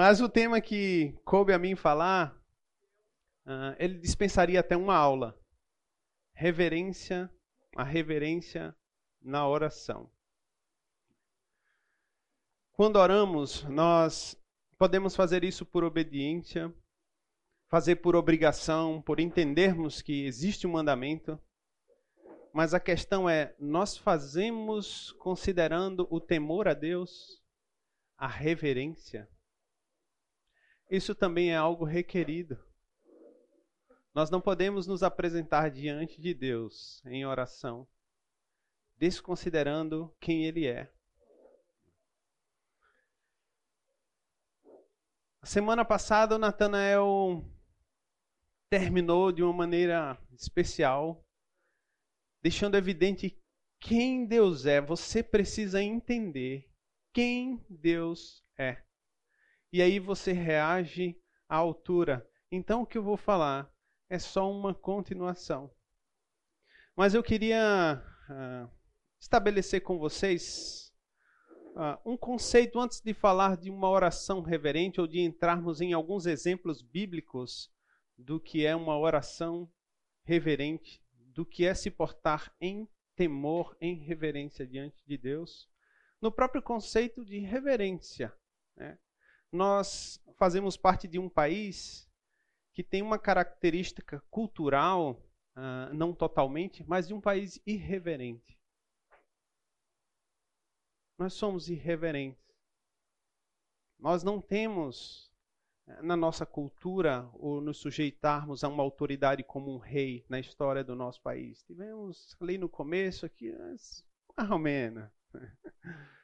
Mas 0.00 0.20
o 0.20 0.28
tema 0.28 0.60
que 0.60 1.12
coube 1.24 1.52
a 1.52 1.58
mim 1.58 1.74
falar, 1.74 2.32
uh, 3.44 3.74
ele 3.80 3.98
dispensaria 3.98 4.60
até 4.60 4.76
uma 4.76 4.94
aula. 4.94 5.36
Reverência, 6.32 7.28
a 7.74 7.82
reverência 7.82 8.72
na 9.20 9.48
oração. 9.48 10.08
Quando 12.70 12.94
oramos, 12.94 13.64
nós 13.64 14.40
podemos 14.78 15.16
fazer 15.16 15.42
isso 15.42 15.66
por 15.66 15.82
obediência, 15.82 16.72
fazer 17.66 17.96
por 17.96 18.14
obrigação, 18.14 19.02
por 19.02 19.18
entendermos 19.18 20.00
que 20.00 20.24
existe 20.26 20.64
um 20.64 20.70
mandamento. 20.70 21.36
Mas 22.52 22.72
a 22.72 22.78
questão 22.78 23.28
é: 23.28 23.52
nós 23.58 23.96
fazemos 23.96 25.10
considerando 25.18 26.06
o 26.08 26.20
temor 26.20 26.68
a 26.68 26.72
Deus, 26.72 27.42
a 28.16 28.28
reverência? 28.28 29.28
Isso 30.90 31.14
também 31.14 31.50
é 31.52 31.56
algo 31.56 31.84
requerido. 31.84 32.58
Nós 34.14 34.30
não 34.30 34.40
podemos 34.40 34.86
nos 34.86 35.02
apresentar 35.02 35.70
diante 35.70 36.20
de 36.20 36.32
Deus 36.32 37.04
em 37.04 37.26
oração, 37.26 37.86
desconsiderando 38.96 40.14
quem 40.18 40.46
Ele 40.46 40.66
é. 40.66 40.90
A 45.42 45.46
semana 45.46 45.84
passada, 45.84 46.34
o 46.34 46.38
Natanael 46.38 47.44
terminou 48.70 49.30
de 49.30 49.42
uma 49.42 49.52
maneira 49.52 50.18
especial, 50.32 51.24
deixando 52.42 52.76
evidente 52.76 53.38
quem 53.78 54.26
Deus 54.26 54.66
é. 54.66 54.80
Você 54.80 55.22
precisa 55.22 55.82
entender 55.82 56.68
quem 57.12 57.64
Deus 57.68 58.42
é. 58.56 58.87
E 59.72 59.82
aí 59.82 59.98
você 59.98 60.32
reage 60.32 61.20
à 61.48 61.56
altura. 61.56 62.26
Então, 62.50 62.82
o 62.82 62.86
que 62.86 62.96
eu 62.96 63.02
vou 63.02 63.16
falar 63.16 63.70
é 64.08 64.18
só 64.18 64.50
uma 64.50 64.74
continuação. 64.74 65.70
Mas 66.96 67.14
eu 67.14 67.22
queria 67.22 68.02
uh, 68.30 68.70
estabelecer 69.20 69.82
com 69.82 69.98
vocês 69.98 70.92
uh, 71.76 72.10
um 72.10 72.16
conceito 72.16 72.80
antes 72.80 73.00
de 73.00 73.12
falar 73.12 73.56
de 73.56 73.70
uma 73.70 73.88
oração 73.88 74.40
reverente 74.40 75.00
ou 75.00 75.06
de 75.06 75.20
entrarmos 75.20 75.80
em 75.80 75.92
alguns 75.92 76.26
exemplos 76.26 76.80
bíblicos 76.80 77.70
do 78.16 78.40
que 78.40 78.64
é 78.64 78.74
uma 78.74 78.98
oração 78.98 79.70
reverente, 80.24 81.00
do 81.12 81.44
que 81.44 81.66
é 81.66 81.74
se 81.74 81.90
portar 81.90 82.52
em 82.60 82.88
temor, 83.14 83.76
em 83.80 83.94
reverência 83.94 84.66
diante 84.66 85.04
de 85.06 85.18
Deus. 85.18 85.68
No 86.20 86.32
próprio 86.32 86.62
conceito 86.62 87.24
de 87.24 87.38
reverência, 87.38 88.32
né? 88.74 88.98
Nós 89.52 90.20
fazemos 90.36 90.76
parte 90.76 91.08
de 91.08 91.18
um 91.18 91.28
país 91.28 92.08
que 92.74 92.82
tem 92.82 93.02
uma 93.02 93.18
característica 93.18 94.22
cultural, 94.30 95.20
uh, 95.56 95.92
não 95.94 96.14
totalmente, 96.14 96.84
mas 96.86 97.08
de 97.08 97.14
um 97.14 97.20
país 97.20 97.60
irreverente 97.66 98.58
nós 101.18 101.34
somos 101.34 101.68
irreverentes. 101.68 102.40
Nós 103.98 104.22
não 104.22 104.40
temos 104.40 105.32
eh, 105.88 106.00
na 106.00 106.16
nossa 106.16 106.46
cultura 106.46 107.28
o 107.34 107.60
nos 107.60 107.78
sujeitarmos 107.78 108.62
a 108.62 108.68
uma 108.68 108.84
autoridade 108.84 109.42
como 109.42 109.74
um 109.74 109.78
rei 109.78 110.24
na 110.28 110.38
história 110.38 110.84
do 110.84 110.94
nosso 110.94 111.20
país. 111.20 111.64
Tivemos 111.64 112.36
ali 112.40 112.56
no 112.56 112.68
começo 112.68 113.26
aqui, 113.26 113.52
mais 113.52 114.04
ou 114.48 114.58
menos. 114.58 115.10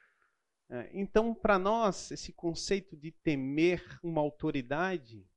Eh, 0.69 0.89
então, 0.93 1.33
para 1.33 1.59
nós, 1.59 2.11
esse 2.11 2.33
conceito 2.33 2.95
de 2.95 3.11
temer 3.11 3.83
uma 4.03 4.21
autoridade, 4.21 5.27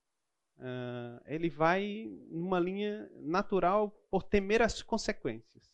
uh, 0.56 1.20
ele 1.26 1.50
vai 1.50 2.08
numa 2.30 2.58
linha 2.58 3.10
natural 3.16 3.90
por 4.10 4.22
temer 4.22 4.62
as 4.62 4.82
consequências. 4.82 5.70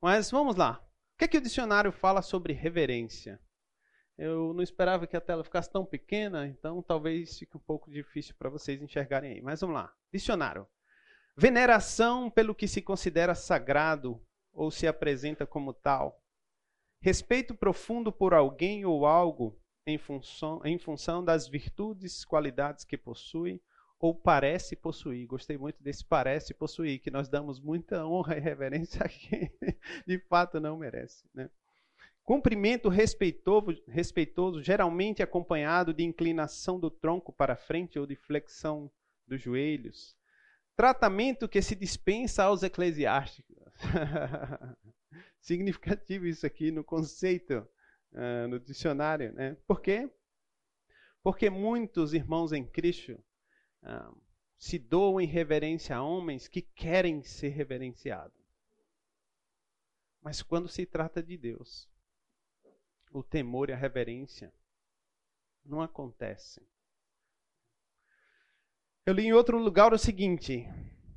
Mas 0.00 0.30
vamos 0.30 0.56
lá. 0.56 0.80
O 1.14 1.18
que, 1.18 1.24
é 1.24 1.28
que 1.28 1.38
o 1.38 1.40
dicionário 1.40 1.92
fala 1.92 2.22
sobre 2.22 2.52
reverência? 2.52 3.40
Eu 4.16 4.54
não 4.54 4.62
esperava 4.62 5.06
que 5.06 5.16
a 5.16 5.20
tela 5.20 5.42
ficasse 5.42 5.70
tão 5.70 5.84
pequena, 5.84 6.46
então 6.46 6.82
talvez 6.82 7.38
fique 7.38 7.56
um 7.56 7.60
pouco 7.60 7.90
difícil 7.90 8.34
para 8.38 8.50
vocês 8.50 8.80
enxergarem 8.80 9.32
aí. 9.32 9.42
Mas 9.42 9.60
vamos 9.60 9.76
lá. 9.76 9.92
Dicionário. 10.12 10.66
Veneração 11.36 12.30
pelo 12.30 12.54
que 12.54 12.68
se 12.68 12.80
considera 12.80 13.34
sagrado 13.34 14.24
ou 14.52 14.70
se 14.70 14.86
apresenta 14.86 15.44
como 15.46 15.72
tal. 15.72 16.23
Respeito 17.04 17.54
profundo 17.54 18.10
por 18.10 18.32
alguém 18.32 18.86
ou 18.86 19.04
algo 19.04 19.60
em 19.86 19.98
função, 19.98 20.62
em 20.64 20.78
função 20.78 21.22
das 21.22 21.46
virtudes, 21.46 22.24
qualidades 22.24 22.82
que 22.82 22.96
possui 22.96 23.60
ou 24.00 24.14
parece 24.14 24.74
possuir. 24.74 25.26
Gostei 25.26 25.58
muito 25.58 25.82
desse 25.82 26.02
parece 26.02 26.54
possuir, 26.54 27.00
que 27.00 27.10
nós 27.10 27.28
damos 27.28 27.60
muita 27.60 28.06
honra 28.06 28.38
e 28.38 28.40
reverência 28.40 29.04
a 29.04 29.08
quem 29.10 29.52
de 30.08 30.18
fato 30.18 30.58
não 30.58 30.78
merece. 30.78 31.26
Né? 31.34 31.50
Cumprimento 32.22 32.88
respeitoso, 32.88 33.84
respeitoso, 33.86 34.62
geralmente 34.62 35.22
acompanhado 35.22 35.92
de 35.92 36.02
inclinação 36.02 36.80
do 36.80 36.90
tronco 36.90 37.34
para 37.34 37.54
frente 37.54 37.98
ou 37.98 38.06
de 38.06 38.16
flexão 38.16 38.90
dos 39.28 39.42
joelhos. 39.42 40.16
Tratamento 40.74 41.50
que 41.50 41.60
se 41.60 41.74
dispensa 41.74 42.44
aos 42.44 42.62
eclesiásticos. 42.62 43.58
Significativo 45.40 46.26
isso 46.26 46.46
aqui 46.46 46.70
no 46.70 46.82
conceito, 46.82 47.66
uh, 48.12 48.48
no 48.48 48.58
dicionário. 48.58 49.32
Né? 49.32 49.56
Por 49.66 49.80
quê? 49.80 50.10
Porque 51.22 51.48
muitos 51.48 52.12
irmãos 52.12 52.52
em 52.52 52.66
Cristo 52.66 53.18
se 54.58 54.78
doam 54.78 55.20
em 55.20 55.26
reverência 55.26 55.96
a 55.96 56.02
homens 56.02 56.48
que 56.48 56.62
querem 56.62 57.22
ser 57.22 57.48
reverenciados. 57.48 58.44
Mas 60.22 60.42
quando 60.42 60.68
se 60.68 60.86
trata 60.86 61.22
de 61.22 61.36
Deus, 61.36 61.88
o 63.10 63.22
temor 63.22 63.68
e 63.68 63.72
a 63.72 63.76
reverência 63.76 64.52
não 65.64 65.80
acontecem. 65.80 66.66
Eu 69.06 69.12
li 69.12 69.24
em 69.24 69.32
outro 69.32 69.58
lugar 69.58 69.92
o 69.92 69.98
seguinte: 69.98 70.66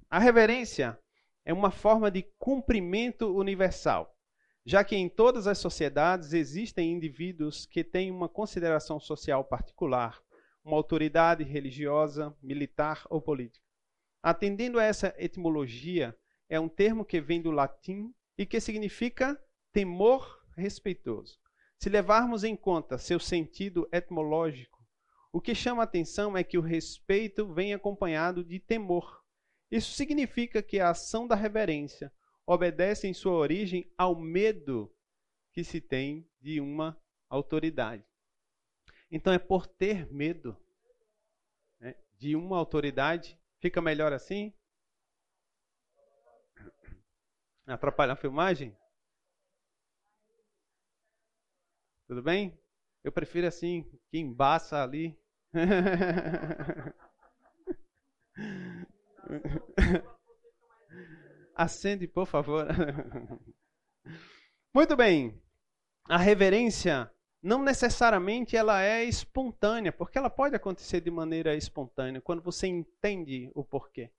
a 0.10 0.20
reverência 0.20 1.00
é 1.48 1.54
uma 1.54 1.72
forma 1.72 2.12
de 2.12 2.24
cumprimento 2.38 3.34
universal, 3.34 4.14
já 4.66 4.84
que 4.84 4.98
em 4.98 5.08
todas 5.08 5.48
as 5.48 5.58
sociedades 5.58 6.34
existem 6.34 6.92
indivíduos 6.92 7.66
que 7.66 7.86
têm 7.86 8.12
uma 8.12 8.28
consideração 8.28 9.00
social 9.00 9.46
particular 9.46 10.22
uma 10.68 10.76
autoridade 10.76 11.46
religiosa, 11.46 12.36
militar 12.44 13.02
ou 13.10 13.22
política. 13.22 13.66
Atendendo 14.22 14.78
a 14.78 14.84
essa 14.84 15.16
etimologia, 15.18 16.14
é 16.50 16.60
um 16.60 16.68
termo 16.68 17.06
que 17.06 17.22
vem 17.22 17.42
do 17.42 17.52
latim 17.52 18.14
e 18.38 18.46
que 18.46 18.60
significa 18.60 19.42
temor 19.72 20.44
respeitoso. 20.58 21.40
Se 21.80 21.88
levarmos 21.90 22.44
em 22.44 22.54
conta 22.54 22.98
seu 22.98 23.18
sentido 23.18 23.88
etimológico, 23.94 24.78
o 25.32 25.40
que 25.40 25.56
chama 25.56 25.84
a 25.84 25.86
atenção 25.86 26.38
é 26.38 26.44
que 26.44 26.58
o 26.58 26.62
respeito 26.62 27.46
vem 27.54 27.74
acompanhado 27.74 28.44
de 28.44 28.60
temor. 28.60 29.24
Isso 29.70 29.92
significa 29.94 30.64
que 30.64 30.80
a 30.80 30.90
ação 30.90 31.28
da 31.28 31.36
reverência 31.36 32.12
obedece 32.46 33.08
em 33.08 33.14
sua 33.14 33.34
origem 33.34 33.92
ao 33.98 34.16
medo 34.16 34.94
que 35.52 35.64
se 35.64 35.82
tem 35.82 36.30
de 36.40 36.62
uma 36.62 36.98
autoridade. 37.30 38.06
Então 39.12 39.34
é 39.34 39.40
por 39.40 39.68
ter 39.68 40.12
medo 40.12 40.58
né, 41.80 41.96
de 42.18 42.36
uma 42.36 42.58
autoridade. 42.58 43.40
Fica 43.60 43.82
melhor 43.82 44.14
assim? 44.14 44.54
Atrapalhar 47.66 48.14
a 48.14 48.18
filmagem? 48.18 48.78
Tudo 52.08 52.24
bem? 52.24 52.58
Eu 53.04 53.12
prefiro 53.12 53.48
assim, 53.48 53.84
que 54.10 54.18
embaça 54.18 54.82
ali. 54.82 55.20
Acende, 61.56 62.08
por 62.08 62.26
favor. 62.26 62.68
Muito 64.74 64.96
bem. 64.96 65.42
A 66.08 66.18
reverência 66.18 67.12
não 67.42 67.64
necessariamente 67.64 68.56
ela 68.56 68.84
é 68.84 69.04
espontânea, 69.04 69.92
porque 69.92 70.18
ela 70.18 70.30
pode 70.30 70.56
acontecer 70.56 71.02
de 71.02 71.12
maneira 71.12 71.56
espontânea, 71.56 72.22
quando 72.22 72.42
você 72.42 72.68
entende 72.68 73.52
o 73.56 73.64
porquê. 73.64 74.12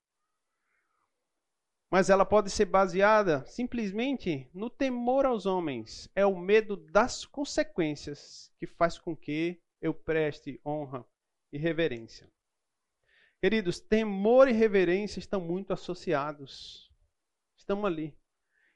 Mas 1.91 2.11
ela 2.11 2.25
pode 2.25 2.51
ser 2.51 2.67
baseada 2.67 3.45
simplesmente 3.47 4.49
no 4.53 4.69
temor 4.69 5.25
aos 5.25 5.47
homens. 5.47 6.09
É 6.15 6.27
o 6.27 6.39
medo 6.39 6.77
das 6.77 7.25
consequências 7.25 8.53
que 8.59 8.67
faz 8.67 8.99
com 8.99 9.17
que 9.17 9.59
eu 9.81 9.95
preste 9.95 10.61
honra 10.65 11.05
e 11.51 11.57
reverência. 11.57 12.31
Queridos, 13.41 13.79
temor 13.79 14.49
e 14.49 14.53
reverência 14.53 15.21
estão 15.21 15.41
muito 15.41 15.73
associados. 15.73 16.93
Estão 17.57 17.87
ali. 17.87 18.19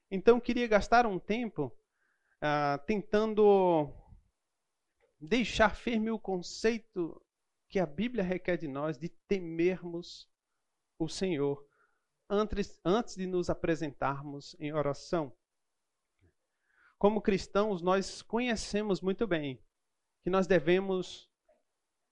Então, 0.08 0.40
queria 0.40 0.68
gastar 0.68 1.04
um 1.04 1.18
tempo 1.18 1.66
uh, 2.36 2.84
tentando 2.86 3.92
deixar 5.18 5.74
firme 5.74 6.10
o 6.10 6.18
conceito 6.18 7.20
que 7.68 7.80
a 7.80 7.86
Bíblia 7.86 8.22
requer 8.22 8.56
de 8.56 8.68
nós 8.68 8.98
de 8.98 9.08
temermos 9.08 10.30
o 10.98 11.08
Senhor 11.08 11.66
antes, 12.28 12.78
antes 12.84 13.16
de 13.16 13.26
nos 13.26 13.50
apresentarmos 13.50 14.54
em 14.60 14.72
oração. 14.72 15.36
Como 16.98 17.20
cristãos, 17.20 17.82
nós 17.82 18.22
conhecemos 18.22 19.00
muito 19.00 19.26
bem 19.26 19.60
que 20.22 20.30
nós 20.30 20.46
devemos 20.46 21.28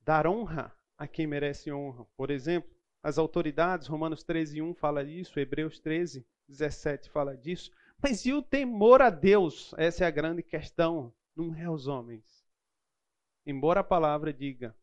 dar 0.00 0.26
honra 0.26 0.74
a 1.00 1.08
quem 1.08 1.26
merece 1.26 1.72
honra. 1.72 2.04
Por 2.14 2.30
exemplo, 2.30 2.70
as 3.02 3.16
autoridades, 3.16 3.86
Romanos 3.86 4.22
13, 4.22 4.60
1 4.60 4.74
fala 4.74 5.02
disso, 5.02 5.40
Hebreus 5.40 5.80
13, 5.80 6.26
17 6.46 7.08
fala 7.08 7.34
disso. 7.34 7.72
Mas 8.02 8.26
e 8.26 8.34
o 8.34 8.42
temor 8.42 9.00
a 9.00 9.08
Deus? 9.08 9.72
Essa 9.78 10.04
é 10.04 10.06
a 10.06 10.10
grande 10.10 10.42
questão, 10.42 11.10
não 11.34 11.54
é 11.54 11.70
os 11.70 11.86
homens. 11.86 12.46
Embora 13.46 13.80
a 13.80 13.84
palavra 13.84 14.30
diga 14.30 14.76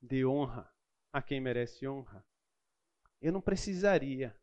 de 0.00 0.24
honra 0.24 0.72
a 1.12 1.20
quem 1.20 1.40
merece 1.40 1.88
honra, 1.88 2.24
eu 3.20 3.32
não 3.32 3.40
precisaria 3.40 4.36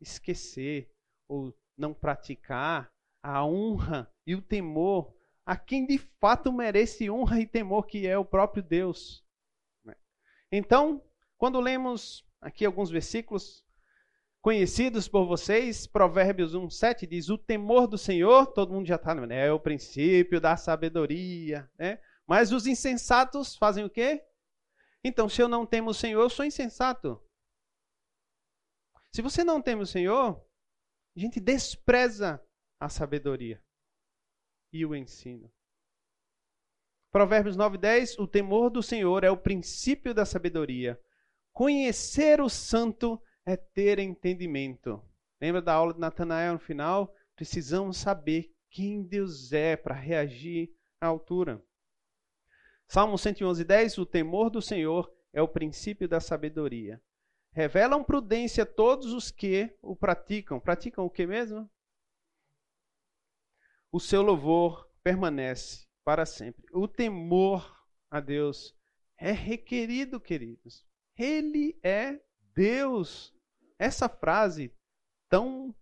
esquecer 0.00 0.90
ou 1.28 1.54
não 1.76 1.92
praticar 1.92 2.90
a 3.22 3.44
honra 3.44 4.10
e 4.26 4.34
o 4.34 4.40
temor 4.40 5.14
a 5.44 5.54
quem 5.54 5.84
de 5.84 5.98
fato 5.98 6.50
merece 6.50 7.10
honra 7.10 7.40
e 7.40 7.46
temor, 7.46 7.86
que 7.86 8.06
é 8.06 8.16
o 8.16 8.24
próprio 8.24 8.62
Deus. 8.62 9.23
Então, 10.56 11.02
quando 11.36 11.60
lemos 11.60 12.24
aqui 12.40 12.64
alguns 12.64 12.88
versículos 12.88 13.64
conhecidos 14.40 15.08
por 15.08 15.26
vocês, 15.26 15.84
Provérbios 15.84 16.54
1, 16.54 16.70
7 16.70 17.08
diz: 17.08 17.28
O 17.28 17.36
temor 17.36 17.88
do 17.88 17.98
Senhor, 17.98 18.46
todo 18.46 18.72
mundo 18.72 18.86
já 18.86 18.94
está, 18.94 19.16
né? 19.16 19.48
É 19.48 19.52
o 19.52 19.58
princípio 19.58 20.40
da 20.40 20.56
sabedoria, 20.56 21.68
né? 21.76 22.00
Mas 22.24 22.52
os 22.52 22.68
insensatos 22.68 23.56
fazem 23.56 23.84
o 23.84 23.90
quê? 23.90 24.24
Então, 25.02 25.28
se 25.28 25.42
eu 25.42 25.48
não 25.48 25.66
temo 25.66 25.90
o 25.90 25.94
Senhor, 25.94 26.22
eu 26.22 26.30
sou 26.30 26.44
insensato. 26.44 27.20
Se 29.12 29.20
você 29.20 29.42
não 29.42 29.60
teme 29.60 29.82
o 29.82 29.86
Senhor, 29.86 30.40
a 31.16 31.20
gente 31.20 31.40
despreza 31.40 32.40
a 32.78 32.88
sabedoria 32.88 33.60
e 34.72 34.86
o 34.86 34.94
ensino. 34.94 35.52
Provérbios 37.14 37.56
10, 37.56 38.18
o 38.18 38.26
temor 38.26 38.70
do 38.70 38.82
Senhor 38.82 39.22
é 39.22 39.30
o 39.30 39.36
princípio 39.36 40.12
da 40.12 40.24
sabedoria. 40.24 41.00
Conhecer 41.52 42.40
o 42.40 42.48
santo 42.48 43.22
é 43.46 43.56
ter 43.56 44.00
entendimento. 44.00 45.00
Lembra 45.40 45.62
da 45.62 45.72
aula 45.72 45.94
de 45.94 46.00
Natanael 46.00 46.54
no 46.54 46.58
final? 46.58 47.14
Precisamos 47.36 47.98
saber 47.98 48.52
quem 48.68 49.00
Deus 49.04 49.52
é 49.52 49.76
para 49.76 49.94
reagir 49.94 50.74
à 51.00 51.06
altura. 51.06 51.64
Salmo 52.88 53.14
10, 53.16 53.98
o 53.98 54.06
temor 54.06 54.50
do 54.50 54.60
Senhor 54.60 55.08
é 55.32 55.40
o 55.40 55.46
princípio 55.46 56.08
da 56.08 56.18
sabedoria. 56.18 57.00
Revelam 57.52 58.02
prudência 58.02 58.66
todos 58.66 59.12
os 59.12 59.30
que 59.30 59.72
o 59.80 59.94
praticam. 59.94 60.58
Praticam 60.58 61.04
o 61.04 61.10
que 61.10 61.28
mesmo? 61.28 61.70
O 63.92 64.00
seu 64.00 64.20
louvor 64.20 64.90
permanece 65.00 65.83
para 66.04 66.26
sempre. 66.26 66.64
O 66.72 66.86
temor 66.86 67.84
a 68.10 68.20
Deus 68.20 68.76
é 69.16 69.32
requerido, 69.32 70.20
queridos. 70.20 70.84
Ele 71.16 71.78
é 71.82 72.20
Deus. 72.54 73.34
Essa 73.78 74.08
frase 74.08 74.72
tão 75.28 75.74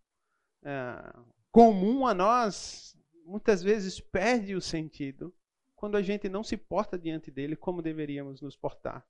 é, 0.65 1.15
comum 1.51 2.07
a 2.07 2.15
nós 2.15 2.97
muitas 3.25 3.63
vezes 3.63 4.01
perde 4.01 4.55
o 4.55 4.61
sentido 4.61 5.35
quando 5.75 5.97
a 5.97 6.03
gente 6.03 6.29
não 6.29 6.43
se 6.43 6.57
porta 6.57 6.99
diante 6.99 7.31
dele 7.31 7.57
como 7.57 7.83
deveríamos 7.83 8.41
nos 8.41 8.57
portar 8.57 9.07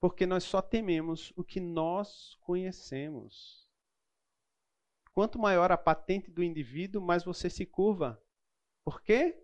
porque 0.00 0.24
nós 0.24 0.44
só 0.44 0.62
tememos 0.62 1.32
o 1.36 1.44
que 1.44 1.60
nós 1.60 2.34
conhecemos. 2.40 3.68
Quanto 5.12 5.38
maior 5.38 5.70
a 5.70 5.76
patente 5.76 6.30
do 6.30 6.42
indivíduo, 6.42 7.02
mais 7.02 7.22
você 7.22 7.50
se 7.50 7.66
curva. 7.66 8.20
Por 8.82 9.02
quê? 9.02 9.38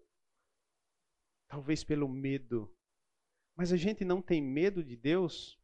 Talvez 1.49 1.85
pelo 1.85 2.09
medo. 2.09 2.75
Mas 3.55 3.73
a 3.73 3.77
gente 3.77 4.05
não 4.05 4.21
tem 4.21 4.43
medo 4.43 4.83
de 4.83 4.97
Deus? 4.97 5.59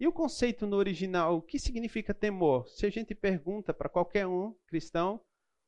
E 0.00 0.06
o 0.06 0.12
conceito 0.12 0.66
no 0.66 0.76
original, 0.76 1.36
o 1.36 1.42
que 1.42 1.58
significa 1.58 2.14
temor? 2.14 2.68
Se 2.68 2.86
a 2.86 2.90
gente 2.90 3.14
pergunta 3.14 3.74
para 3.74 3.88
qualquer 3.88 4.26
um 4.26 4.54
cristão, 4.66 5.16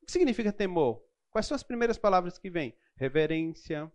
o 0.02 0.06
que 0.06 0.12
significa 0.12 0.52
temor? 0.52 1.04
Quais 1.30 1.46
são 1.46 1.54
as 1.54 1.62
primeiras 1.62 1.98
palavras 1.98 2.38
que 2.38 2.50
vêm? 2.50 2.76
Reverência, 2.96 3.90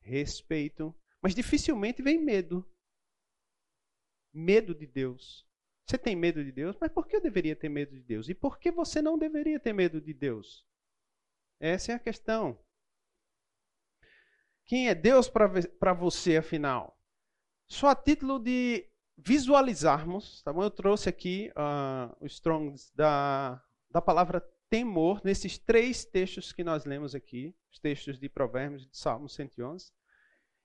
respeito, 0.00 0.94
mas 1.20 1.34
dificilmente 1.34 2.02
vem 2.02 2.18
medo 2.18 2.64
medo 4.36 4.74
de 4.74 4.86
Deus. 4.86 5.46
Você 5.86 5.96
tem 5.96 6.14
medo 6.14 6.44
de 6.44 6.52
Deus? 6.52 6.76
Mas 6.78 6.92
por 6.92 7.06
que 7.06 7.16
eu 7.16 7.22
deveria 7.22 7.56
ter 7.56 7.70
medo 7.70 7.94
de 7.94 8.02
Deus? 8.02 8.28
E 8.28 8.34
por 8.34 8.58
que 8.58 8.70
você 8.70 9.00
não 9.00 9.18
deveria 9.18 9.58
ter 9.58 9.72
medo 9.72 10.00
de 10.00 10.12
Deus? 10.12 10.66
Essa 11.58 11.92
é 11.92 11.94
a 11.94 11.98
questão. 11.98 12.58
Quem 14.66 14.88
é 14.88 14.94
Deus 14.94 15.28
para 15.28 15.92
você, 15.94 16.38
afinal? 16.38 16.98
Só 17.68 17.88
a 17.88 17.94
título 17.94 18.38
de 18.38 18.88
visualizarmos, 19.16 20.42
tá 20.42 20.52
bom? 20.52 20.62
Eu 20.62 20.70
trouxe 20.70 21.08
aqui 21.08 21.50
uh, 21.52 22.24
os 22.24 22.32
Strongs 22.32 22.90
da, 22.92 23.62
da 23.90 24.02
palavra 24.02 24.40
temor 24.68 25.20
nesses 25.24 25.56
três 25.56 26.04
textos 26.04 26.52
que 26.52 26.64
nós 26.64 26.84
lemos 26.84 27.14
aqui, 27.14 27.54
os 27.72 27.78
textos 27.78 28.18
de 28.18 28.28
Provérbios 28.28 28.84
e 28.84 28.90
de 28.90 28.96
Salmo 28.96 29.28
111. 29.28 29.92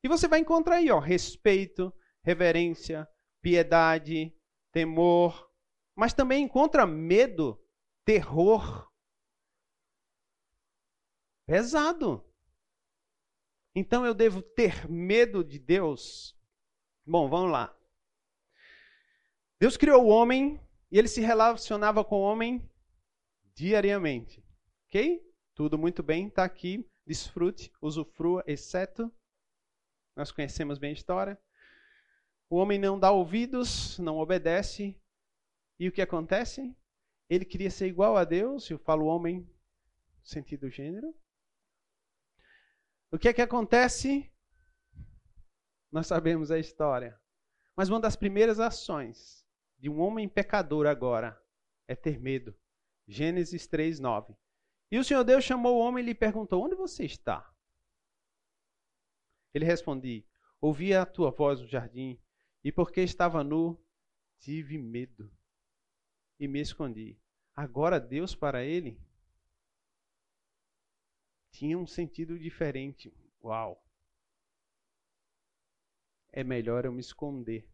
E 0.04 0.08
você 0.08 0.28
vai 0.28 0.40
encontrar 0.40 0.78
aí, 0.78 0.90
ó, 0.90 1.00
respeito, 1.00 1.94
reverência, 2.24 3.08
piedade, 3.42 4.36
temor, 4.72 5.50
mas 5.96 6.14
também 6.14 6.44
encontra 6.44 6.88
medo, 6.88 7.64
terror. 8.04 8.90
Pesado. 11.46 12.31
Então 13.74 14.06
eu 14.06 14.14
devo 14.14 14.42
ter 14.42 14.90
medo 14.90 15.44
de 15.44 15.58
Deus? 15.58 16.38
Bom, 17.06 17.30
vamos 17.30 17.52
lá. 17.52 17.76
Deus 19.60 19.78
criou 19.78 20.04
o 20.04 20.10
homem 20.10 20.60
e 20.92 20.98
ele 20.98 21.08
se 21.08 21.22
relacionava 21.22 22.04
com 22.04 22.16
o 22.16 22.24
homem 22.24 22.70
diariamente. 23.54 24.44
Ok? 24.88 25.22
Tudo 25.56 25.78
muito 25.78 26.04
bem, 26.04 26.28
está 26.28 26.44
aqui. 26.44 26.86
Desfrute, 27.06 27.72
usufrua, 27.82 28.44
exceto. 28.46 29.12
Nós 30.16 30.32
conhecemos 30.32 30.78
bem 30.78 30.90
a 30.90 30.94
história. 30.94 31.40
O 32.50 32.58
homem 32.58 32.78
não 32.78 33.00
dá 33.00 33.12
ouvidos, 33.12 33.98
não 34.00 34.18
obedece. 34.18 35.00
E 35.80 35.88
o 35.88 35.92
que 35.92 36.02
acontece? 36.02 36.76
Ele 37.30 37.46
queria 37.46 37.72
ser 37.72 37.88
igual 37.88 38.18
a 38.18 38.26
Deus, 38.26 38.70
eu 38.70 38.78
falo 38.78 39.06
homem 39.06 39.50
sentido 40.22 40.70
gênero. 40.70 41.16
O 43.12 43.20
que 43.20 43.28
é 43.28 43.34
que 43.34 43.42
acontece? 43.42 44.32
Nós 45.92 46.08
sabemos 46.08 46.50
a 46.50 46.58
história. 46.58 47.20
Mas 47.76 47.90
uma 47.90 48.00
das 48.00 48.16
primeiras 48.16 48.58
ações 48.58 49.46
de 49.78 49.90
um 49.90 50.00
homem 50.00 50.30
pecador 50.30 50.88
agora 50.88 51.38
é 51.90 51.96
ter 51.96 52.18
medo. 52.18 52.58
Gênesis 53.06 53.68
3:9. 53.68 54.34
E 54.90 54.98
o 54.98 55.04
Senhor 55.04 55.26
Deus 55.26 55.44
chamou 55.44 55.78
o 55.78 55.80
homem 55.80 56.02
e 56.04 56.08
lhe 56.08 56.16
perguntou: 56.16 56.64
Onde 56.64 56.76
você 56.76 57.04
está? 57.04 57.54
Ele 59.54 59.66
respondeu: 59.66 60.24
Ouvi 60.62 60.94
a 60.94 61.06
tua 61.06 61.32
voz 61.32 61.60
no 61.60 61.68
jardim 61.68 62.18
e 62.64 62.72
porque 62.72 63.02
estava 63.02 63.44
nu, 63.44 63.84
tive 64.40 64.78
medo 64.78 65.30
e 66.40 66.48
me 66.48 66.62
escondi. 66.62 67.20
Agora, 67.54 68.00
Deus 68.00 68.34
para 68.34 68.64
ele 68.64 68.98
tinha 71.52 71.78
um 71.78 71.86
sentido 71.86 72.40
diferente. 72.40 73.14
Uau! 73.44 73.84
É 76.32 76.44
melhor 76.44 76.86
eu 76.86 76.92
me 76.92 77.02
esconder. 77.02 77.70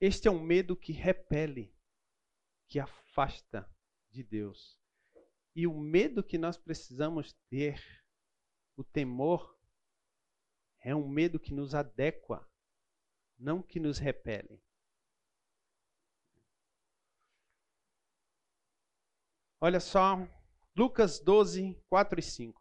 Este 0.00 0.28
é 0.28 0.30
um 0.30 0.42
medo 0.42 0.76
que 0.76 0.92
repele, 0.92 1.74
que 2.68 2.78
afasta 2.78 3.68
de 4.10 4.22
Deus. 4.22 4.78
E 5.56 5.66
o 5.66 5.78
medo 5.78 6.22
que 6.22 6.36
nós 6.36 6.58
precisamos 6.58 7.32
ter, 7.48 7.82
o 8.76 8.84
temor, 8.84 9.58
é 10.80 10.94
um 10.94 11.08
medo 11.08 11.40
que 11.40 11.54
nos 11.54 11.74
adequa 11.74 12.46
não 13.38 13.62
que 13.62 13.80
nos 13.80 13.98
repelem. 13.98 14.60
Olha 19.60 19.80
só, 19.80 20.16
Lucas 20.76 21.20
12, 21.20 21.80
4 21.88 22.18
e 22.18 22.22
5. 22.22 22.60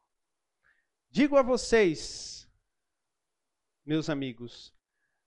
Digo 1.09 1.35
a 1.35 1.41
vocês, 1.41 2.47
meus 3.83 4.07
amigos, 4.07 4.71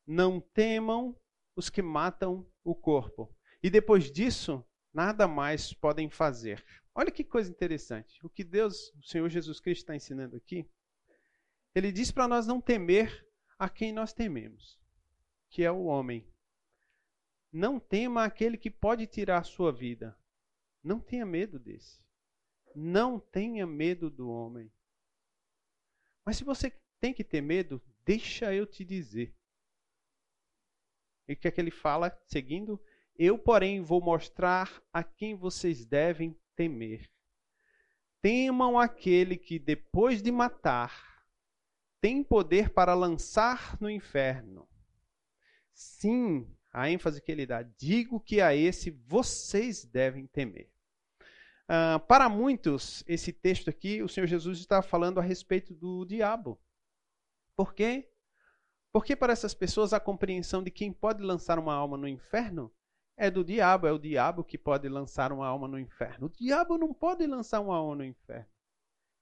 não 0.06 0.40
temam 0.40 1.18
os 1.56 1.68
que 1.68 1.82
matam 1.82 2.48
o 2.62 2.76
corpo, 2.76 3.34
e 3.60 3.68
depois 3.68 4.08
disso, 4.10 4.64
nada 4.94 5.26
mais 5.26 5.72
podem 5.72 6.08
fazer. 6.08 6.64
Olha 6.94 7.10
que 7.10 7.24
coisa 7.24 7.50
interessante. 7.50 8.24
O 8.24 8.30
que 8.30 8.44
Deus, 8.44 8.92
o 8.94 9.02
Senhor 9.02 9.28
Jesus 9.28 9.58
Cristo 9.58 9.82
está 9.82 9.96
ensinando 9.96 10.36
aqui 10.36 10.70
Ele 11.74 11.90
diz 11.90 12.12
para 12.12 12.28
nós 12.28 12.46
não 12.46 12.60
temer 12.60 13.26
a 13.58 13.68
quem 13.68 13.92
nós 13.92 14.12
tememos, 14.12 14.80
que 15.50 15.64
é 15.64 15.72
o 15.72 15.86
homem. 15.86 16.24
Não 17.52 17.80
tema 17.80 18.24
aquele 18.24 18.56
que 18.56 18.70
pode 18.70 19.08
tirar 19.08 19.38
a 19.38 19.44
sua 19.44 19.72
vida. 19.72 20.16
Não 20.84 21.00
tenha 21.00 21.26
medo 21.26 21.58
desse. 21.58 22.05
Não 22.78 23.18
tenha 23.18 23.66
medo 23.66 24.10
do 24.10 24.28
homem. 24.28 24.70
Mas 26.22 26.36
se 26.36 26.44
você 26.44 26.70
tem 27.00 27.14
que 27.14 27.24
ter 27.24 27.40
medo, 27.40 27.82
deixa 28.04 28.52
eu 28.52 28.66
te 28.66 28.84
dizer. 28.84 29.34
E 31.26 31.32
o 31.32 31.36
que 31.36 31.48
é 31.48 31.50
que 31.50 31.58
ele 31.58 31.70
fala 31.70 32.14
seguindo? 32.26 32.78
Eu, 33.18 33.38
porém, 33.38 33.80
vou 33.80 34.02
mostrar 34.02 34.82
a 34.92 35.02
quem 35.02 35.34
vocês 35.34 35.86
devem 35.86 36.38
temer. 36.54 37.10
Temam 38.20 38.78
aquele 38.78 39.38
que, 39.38 39.58
depois 39.58 40.20
de 40.20 40.30
matar, 40.30 41.24
tem 41.98 42.22
poder 42.22 42.68
para 42.68 42.92
lançar 42.92 43.80
no 43.80 43.88
inferno. 43.88 44.68
Sim, 45.72 46.46
a 46.70 46.90
ênfase 46.90 47.22
que 47.22 47.32
ele 47.32 47.46
dá, 47.46 47.62
digo 47.62 48.20
que 48.20 48.38
a 48.38 48.54
esse 48.54 48.90
vocês 48.90 49.82
devem 49.82 50.26
temer. 50.26 50.70
Uh, 51.68 51.98
para 52.06 52.28
muitos, 52.28 53.02
esse 53.08 53.32
texto 53.32 53.68
aqui, 53.68 54.02
o 54.02 54.08
Senhor 54.08 54.26
Jesus 54.26 54.58
está 54.58 54.80
falando 54.80 55.18
a 55.18 55.22
respeito 55.22 55.74
do 55.74 56.04
diabo. 56.04 56.60
Por 57.56 57.74
quê? 57.74 58.08
Porque 58.92 59.16
para 59.16 59.32
essas 59.32 59.52
pessoas 59.52 59.92
a 59.92 60.00
compreensão 60.00 60.62
de 60.62 60.70
quem 60.70 60.92
pode 60.92 61.22
lançar 61.22 61.58
uma 61.58 61.74
alma 61.74 61.96
no 61.96 62.06
inferno 62.06 62.72
é 63.16 63.30
do 63.30 63.42
diabo, 63.42 63.86
é 63.86 63.92
o 63.92 63.98
diabo 63.98 64.44
que 64.44 64.58
pode 64.58 64.88
lançar 64.88 65.32
uma 65.32 65.46
alma 65.46 65.66
no 65.66 65.78
inferno. 65.78 66.26
O 66.26 66.30
diabo 66.30 66.78
não 66.78 66.94
pode 66.94 67.26
lançar 67.26 67.60
uma 67.60 67.76
alma 67.76 67.96
no 67.96 68.04
inferno. 68.04 68.48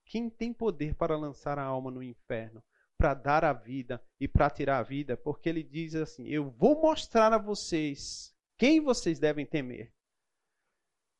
Quem 0.05 0.29
tem 0.29 0.53
poder 0.53 0.95
para 0.95 1.17
lançar 1.17 1.59
a 1.59 1.63
alma 1.65 1.91
no 1.91 2.03
inferno? 2.03 2.63
Para 2.99 3.15
dar 3.15 3.45
a 3.45 3.53
vida 3.53 4.03
e 4.21 4.29
para 4.29 4.51
tirar 4.51 4.79
a 4.79 4.83
vida? 4.83 5.17
Porque 5.17 5.49
ele 5.49 5.63
diz 5.63 5.95
assim: 5.95 6.27
Eu 6.29 6.51
vou 6.51 6.81
mostrar 6.81 7.33
a 7.33 7.39
vocês 7.39 8.35
quem 8.57 8.81
vocês 8.81 9.19
devem 9.19 9.47
temer. 9.47 9.93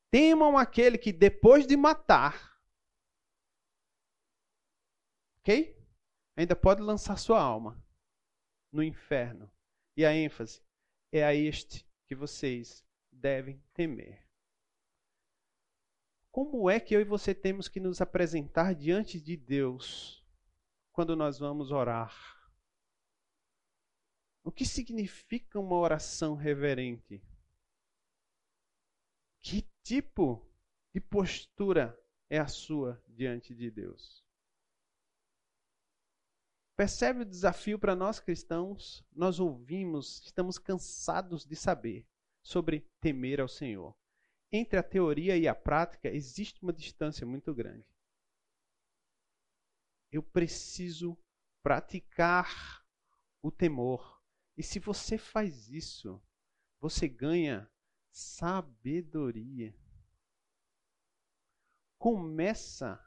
Temam 0.09 0.57
aquele 0.57 0.97
que 0.97 1.11
depois 1.11 1.67
de 1.67 1.75
matar, 1.75 2.59
ok? 5.39 5.75
Ainda 6.37 6.55
pode 6.55 6.81
lançar 6.81 7.17
sua 7.17 7.41
alma 7.41 7.83
no 8.71 8.83
inferno. 8.83 9.51
E 9.95 10.05
a 10.05 10.13
ênfase 10.13 10.61
é 11.11 11.23
a 11.23 11.33
este 11.33 11.87
que 12.05 12.15
vocês 12.15 12.85
devem 13.11 13.63
temer. 13.73 14.25
Como 16.31 16.69
é 16.69 16.81
que 16.81 16.93
eu 16.93 16.99
e 16.99 17.05
você 17.05 17.33
temos 17.33 17.69
que 17.69 17.79
nos 17.79 18.01
apresentar 18.01 18.75
diante 18.75 19.21
de 19.21 19.37
Deus 19.37 20.21
quando 20.91 21.15
nós 21.15 21.39
vamos 21.39 21.71
orar? 21.71 22.13
O 24.43 24.51
que 24.51 24.65
significa 24.65 25.59
uma 25.59 25.77
oração 25.77 26.35
reverente? 26.35 27.23
Que 29.39 29.65
tipo 29.85 30.43
de 30.91 30.99
postura 30.99 31.97
é 32.27 32.39
a 32.39 32.47
sua 32.47 33.01
diante 33.07 33.53
de 33.53 33.69
Deus? 33.69 34.25
Percebe 36.75 37.21
o 37.21 37.25
desafio 37.25 37.77
para 37.77 37.95
nós 37.95 38.19
cristãos? 38.19 39.05
Nós 39.13 39.39
ouvimos, 39.39 40.21
estamos 40.25 40.57
cansados 40.57 41.45
de 41.45 41.55
saber 41.55 42.05
sobre 42.41 42.81
temer 42.99 43.39
ao 43.39 43.47
Senhor. 43.47 43.95
Entre 44.51 44.77
a 44.77 44.83
teoria 44.83 45.37
e 45.37 45.47
a 45.47 45.55
prática 45.55 46.09
existe 46.09 46.61
uma 46.63 46.73
distância 46.73 47.25
muito 47.25 47.53
grande. 47.53 47.85
Eu 50.11 50.23
preciso 50.23 51.17
praticar 51.63 52.83
o 53.41 53.51
temor. 53.51 54.21
E 54.57 54.63
se 54.63 54.79
você 54.79 55.17
faz 55.17 55.69
isso, 55.69 56.21
você 56.79 57.07
ganha 57.07 57.69
sabedoria. 58.15 59.75
Começa 61.97 62.97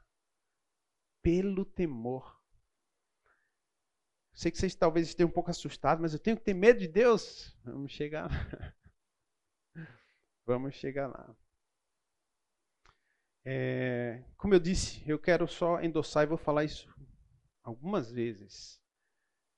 pelo 1.21 1.65
temor. 1.65 2.39
Sei 4.33 4.51
que 4.51 4.57
vocês 4.57 4.75
talvez 4.75 5.07
estejam 5.07 5.29
um 5.29 5.33
pouco 5.33 5.49
assustados, 5.49 6.01
mas 6.01 6.13
eu 6.13 6.19
tenho 6.19 6.37
que 6.37 6.43
ter 6.43 6.53
medo 6.53 6.79
de 6.79 6.87
Deus. 6.87 7.57
Vamos 7.63 7.91
chegar 7.91 8.29
lá. 8.29 8.75
Vamos 10.45 10.75
chegar 10.75 11.07
lá. 11.07 11.35
É, 13.43 14.23
como 14.37 14.53
eu 14.53 14.59
disse, 14.59 15.03
eu 15.09 15.17
quero 15.17 15.47
só 15.47 15.81
endossar 15.81 16.23
e 16.23 16.27
vou 16.27 16.37
falar 16.37 16.65
isso 16.65 16.87
algumas 17.63 18.11
vezes. 18.11 18.79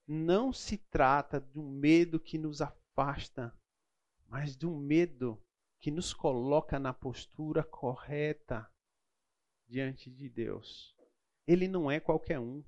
Não 0.07 0.53
se 0.53 0.77
trata 0.77 1.41
de 1.41 1.59
um 1.59 1.69
medo 1.69 2.19
que 2.19 2.37
nos 2.37 2.61
afasta, 2.61 3.53
mas 4.31 4.57
um 4.63 4.77
medo 4.77 5.43
que 5.77 5.91
nos 5.91 6.13
coloca 6.13 6.79
na 6.79 6.93
postura 6.93 7.65
correta 7.65 8.65
diante 9.67 10.09
de 10.09 10.29
Deus. 10.29 10.95
Ele 11.45 11.67
não 11.67 11.91
é 11.91 11.99
qualquer 11.99 12.39
um. 12.39 12.63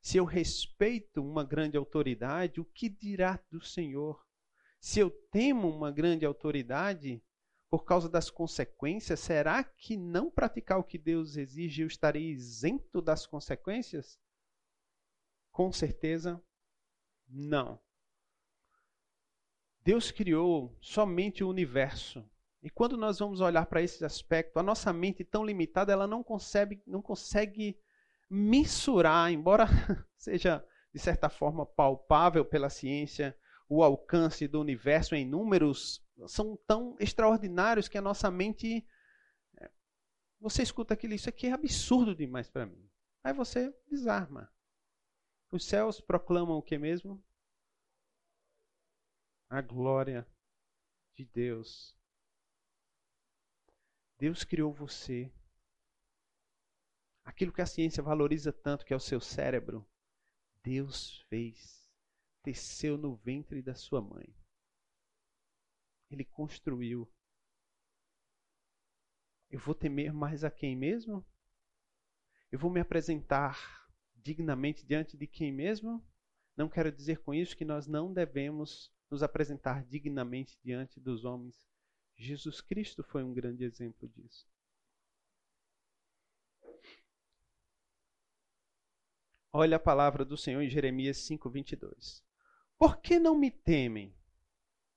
Se 0.00 0.16
eu 0.16 0.24
respeito 0.24 1.22
uma 1.22 1.44
grande 1.44 1.76
autoridade, 1.76 2.62
o 2.62 2.64
que 2.64 2.88
dirá 2.88 3.38
do 3.50 3.62
Senhor? 3.62 4.26
Se 4.80 5.00
eu 5.00 5.10
temo 5.30 5.68
uma 5.68 5.92
grande 5.92 6.24
autoridade 6.24 7.22
por 7.68 7.84
causa 7.84 8.08
das 8.08 8.30
consequências, 8.30 9.20
será 9.20 9.62
que 9.62 9.98
não 9.98 10.30
praticar 10.30 10.78
o 10.78 10.84
que 10.84 10.96
Deus 10.96 11.36
exige 11.36 11.82
eu 11.82 11.88
estarei 11.88 12.30
isento 12.30 13.02
das 13.02 13.26
consequências? 13.26 14.18
Com 15.50 15.70
certeza, 15.70 16.42
não. 17.28 17.78
Deus 19.84 20.10
criou 20.10 20.76
somente 20.80 21.42
o 21.42 21.48
universo. 21.48 22.24
E 22.62 22.70
quando 22.70 22.96
nós 22.96 23.18
vamos 23.18 23.40
olhar 23.40 23.66
para 23.66 23.82
esse 23.82 24.04
aspecto, 24.04 24.58
a 24.58 24.62
nossa 24.62 24.92
mente 24.92 25.24
tão 25.24 25.44
limitada, 25.44 25.92
ela 25.92 26.06
não 26.06 26.22
consegue, 26.22 26.80
não 26.86 27.02
consegue 27.02 27.76
mensurar, 28.30 29.32
embora 29.32 29.66
seja 30.16 30.64
de 30.92 31.00
certa 31.00 31.28
forma 31.28 31.66
palpável 31.66 32.44
pela 32.44 32.70
ciência, 32.70 33.36
o 33.68 33.82
alcance 33.82 34.46
do 34.46 34.60
universo 34.60 35.14
em 35.14 35.26
números 35.26 36.04
são 36.26 36.56
tão 36.66 36.96
extraordinários 37.00 37.88
que 37.88 37.98
a 37.98 38.02
nossa 38.02 38.30
mente 38.30 38.86
é, 39.58 39.70
você 40.38 40.62
escuta 40.62 40.94
aquilo, 40.94 41.14
isso 41.14 41.28
aqui 41.28 41.46
é 41.46 41.52
absurdo 41.52 42.14
demais 42.14 42.48
para 42.48 42.66
mim. 42.66 42.88
Aí 43.24 43.32
você 43.32 43.74
desarma. 43.90 44.52
Os 45.50 45.64
céus 45.64 46.00
proclamam 46.00 46.58
o 46.58 46.62
que 46.62 46.78
mesmo? 46.78 47.22
A 49.52 49.60
glória 49.60 50.26
de 51.14 51.26
Deus. 51.26 51.94
Deus 54.18 54.44
criou 54.44 54.72
você 54.72 55.30
Aquilo 57.24 57.52
que 57.52 57.62
a 57.62 57.66
ciência 57.66 58.02
valoriza 58.02 58.52
tanto, 58.52 58.84
que 58.84 58.92
é 58.92 58.96
o 58.96 59.00
seu 59.00 59.20
cérebro, 59.20 59.86
Deus 60.62 61.20
fez, 61.28 61.88
teceu 62.42 62.98
no 62.98 63.14
ventre 63.14 63.62
da 63.62 63.74
sua 63.74 64.00
mãe. 64.00 64.34
Ele 66.10 66.24
construiu. 66.24 67.08
Eu 69.48 69.60
vou 69.60 69.74
temer 69.74 70.12
mais 70.12 70.44
a 70.44 70.50
quem 70.50 70.74
mesmo? 70.74 71.24
Eu 72.50 72.58
vou 72.58 72.70
me 72.70 72.80
apresentar 72.80 73.88
dignamente 74.14 74.84
diante 74.84 75.16
de 75.16 75.26
quem 75.26 75.52
mesmo? 75.52 76.04
Não 76.56 76.68
quero 76.68 76.90
dizer 76.90 77.22
com 77.22 77.32
isso 77.32 77.56
que 77.56 77.64
nós 77.64 77.86
não 77.86 78.12
devemos 78.12 78.92
nos 79.12 79.22
apresentar 79.22 79.84
dignamente 79.84 80.58
diante 80.64 80.98
dos 80.98 81.26
homens. 81.26 81.68
Jesus 82.16 82.62
Cristo 82.62 83.02
foi 83.04 83.22
um 83.22 83.34
grande 83.34 83.62
exemplo 83.62 84.08
disso. 84.08 84.50
Olha 89.52 89.76
a 89.76 89.80
palavra 89.80 90.24
do 90.24 90.34
Senhor 90.34 90.62
em 90.62 90.70
Jeremias 90.70 91.18
5:22. 91.18 92.24
Por 92.78 93.02
que 93.02 93.18
não 93.18 93.38
me 93.38 93.50
temem? 93.50 94.16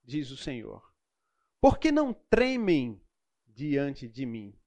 diz 0.02 0.32
o 0.32 0.38
Senhor. 0.38 0.94
Por 1.60 1.78
que 1.78 1.92
não 1.92 2.14
tremem 2.14 3.02
diante 3.48 4.08
de 4.08 4.26
mim? 4.26 4.58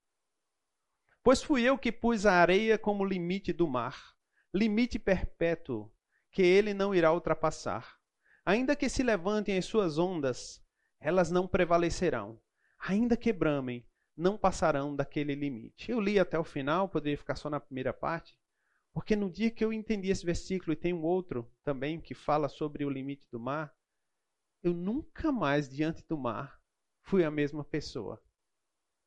Pois 1.23 1.41
fui 1.41 1.63
eu 1.63 1.77
que 1.77 1.91
pus 1.91 2.25
a 2.25 2.33
areia 2.33 2.77
como 2.77 3.05
limite 3.05 3.51
do 3.51 3.67
mar, 3.67 4.15
limite 4.53 4.99
perpétuo, 4.99 5.91
que 6.29 6.41
ele 6.41 6.73
não 6.73 6.93
irá 6.93 7.11
ultrapassar. 7.11 7.98
Ainda 8.49 8.75
que 8.75 8.89
se 8.89 9.03
levantem 9.03 9.59
as 9.59 9.65
suas 9.65 9.99
ondas, 9.99 10.59
elas 10.99 11.29
não 11.29 11.47
prevalecerão. 11.47 12.41
Ainda 12.79 13.15
que 13.15 13.31
bramem, 13.31 13.87
não 14.17 14.39
passarão 14.39 14.95
daquele 14.95 15.35
limite. 15.35 15.91
Eu 15.91 16.01
li 16.01 16.17
até 16.17 16.39
o 16.39 16.43
final, 16.43 16.89
poderia 16.89 17.15
ficar 17.15 17.35
só 17.35 17.47
na 17.47 17.59
primeira 17.59 17.93
parte, 17.93 18.35
porque 18.91 19.15
no 19.15 19.29
dia 19.29 19.51
que 19.51 19.63
eu 19.63 19.71
entendi 19.71 20.09
esse 20.09 20.25
versículo, 20.25 20.73
e 20.73 20.75
tem 20.75 20.95
um 20.95 21.03
outro 21.03 21.47
também 21.63 22.01
que 22.01 22.15
fala 22.15 22.49
sobre 22.49 22.83
o 22.83 22.89
limite 22.89 23.27
do 23.31 23.39
mar, 23.39 23.71
eu 24.63 24.73
nunca 24.73 25.31
mais 25.31 25.69
diante 25.69 26.03
do 26.07 26.17
mar 26.17 26.59
fui 27.03 27.23
a 27.23 27.29
mesma 27.29 27.63
pessoa. 27.63 28.19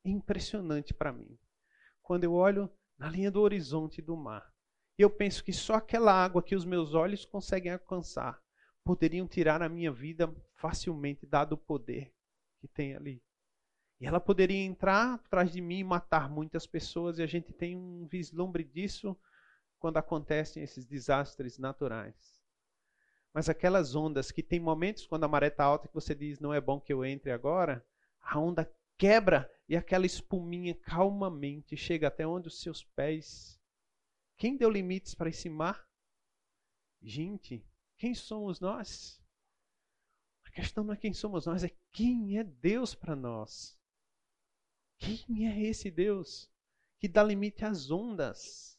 É 0.04 0.08
impressionante 0.08 0.94
para 0.94 1.12
mim. 1.12 1.37
Quando 2.00 2.22
eu 2.22 2.32
olho 2.32 2.72
na 2.96 3.11
linha 3.11 3.28
do 3.28 3.40
horizonte 3.40 4.00
do 4.00 4.16
mar, 4.16 4.54
eu 4.96 5.11
penso 5.11 5.42
que 5.42 5.52
só 5.52 5.75
aquela 5.75 6.12
água 6.12 6.44
que 6.44 6.54
os 6.54 6.64
meus 6.64 6.94
olhos 6.94 7.25
conseguem 7.25 7.72
alcançar 7.72 8.40
poderiam 8.85 9.27
tirar 9.27 9.62
a 9.62 9.69
minha 9.69 9.93
vida 9.93 10.33
facilmente, 10.55 11.27
dado 11.27 11.53
o 11.53 11.59
poder 11.59 12.12
que 12.61 12.69
tem 12.69 12.95
ali. 12.95 13.23
E 14.01 14.07
ela 14.07 14.21
poderia 14.21 14.59
entrar 14.59 15.15
atrás 15.15 15.53
de 15.53 15.61
mim 15.61 15.79
e 15.79 15.85
matar 15.85 16.29
muitas 16.29 16.67
pessoas, 16.67 17.19
e 17.19 17.23
a 17.23 17.27
gente 17.27 17.53
tem 17.53 17.77
um 17.77 18.07
vislumbre 18.07 18.65
disso 18.65 19.17
quando 19.79 19.97
acontecem 19.97 20.62
esses 20.62 20.85
desastres 20.85 21.59
naturais. 21.59 22.43
Mas 23.33 23.49
aquelas 23.49 23.95
ondas 23.95 24.31
que 24.31 24.43
tem 24.43 24.61
momentos 24.61 25.07
quando 25.07 25.25
a 25.25 25.29
maré 25.29 25.47
está 25.47 25.65
alta 25.65 25.89
que 25.89 25.95
você 25.95 26.15
diz 26.15 26.39
não 26.39 26.53
é 26.53 26.61
bom 26.61 26.81
que 26.81 26.93
eu 26.93 27.05
entre 27.05 27.31
agora, 27.31 27.85
a 28.21 28.39
onda 28.39 28.71
quebra 28.99 29.51
e 29.69 29.77
aquela 29.77 30.05
espuminha 30.05 30.75
calmamente 30.75 31.77
chega 31.77 32.09
até 32.09 32.27
onde 32.27 32.49
os 32.49 32.61
seus 32.61 32.85
pés. 32.85 33.61
Quem 34.37 34.57
deu 34.57 34.69
limites 34.69 35.15
para 35.15 35.31
esse 35.31 35.49
mar? 35.49 35.89
Gente, 37.01 37.65
quem 38.02 38.16
somos 38.16 38.59
nós? 38.59 39.23
A 40.44 40.50
questão 40.50 40.82
não 40.82 40.92
é 40.92 40.97
quem 40.97 41.12
somos 41.12 41.47
nós, 41.47 41.62
é 41.62 41.71
quem 41.92 42.37
é 42.37 42.42
Deus 42.42 42.97
para 42.97 43.14
nós. 43.14 43.78
Quem 44.99 45.47
é 45.49 45.62
esse 45.62 45.88
Deus 45.88 46.50
que 46.99 47.06
dá 47.06 47.23
limite 47.23 47.64
às 47.64 47.92
ondas? 47.92 48.76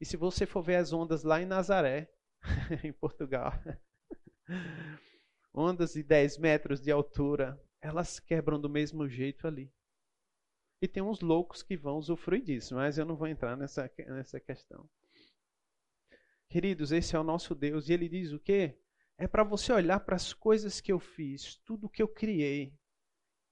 E 0.00 0.04
se 0.04 0.16
você 0.16 0.46
for 0.46 0.62
ver 0.62 0.76
as 0.76 0.92
ondas 0.92 1.24
lá 1.24 1.42
em 1.42 1.46
Nazaré, 1.46 2.08
em 2.84 2.92
Portugal, 2.92 3.52
ondas 5.52 5.94
de 5.94 6.04
10 6.04 6.38
metros 6.38 6.80
de 6.80 6.92
altura, 6.92 7.60
elas 7.80 8.20
quebram 8.20 8.60
do 8.60 8.70
mesmo 8.70 9.08
jeito 9.08 9.48
ali. 9.48 9.74
E 10.80 10.86
tem 10.86 11.02
uns 11.02 11.20
loucos 11.20 11.60
que 11.60 11.76
vão 11.76 11.96
usufruir 11.96 12.44
disso, 12.44 12.76
mas 12.76 12.98
eu 12.98 13.04
não 13.04 13.16
vou 13.16 13.26
entrar 13.26 13.56
nessa, 13.56 13.90
nessa 13.98 14.38
questão. 14.38 14.88
Queridos, 16.48 16.92
esse 16.92 17.16
é 17.16 17.18
o 17.18 17.24
nosso 17.24 17.54
Deus. 17.54 17.88
E 17.88 17.92
ele 17.92 18.08
diz 18.08 18.32
o 18.32 18.40
quê? 18.40 18.78
É 19.18 19.26
para 19.26 19.42
você 19.42 19.72
olhar 19.72 20.00
para 20.00 20.16
as 20.16 20.32
coisas 20.32 20.80
que 20.80 20.92
eu 20.92 21.00
fiz, 21.00 21.56
tudo 21.64 21.88
que 21.88 22.02
eu 22.02 22.08
criei. 22.08 22.74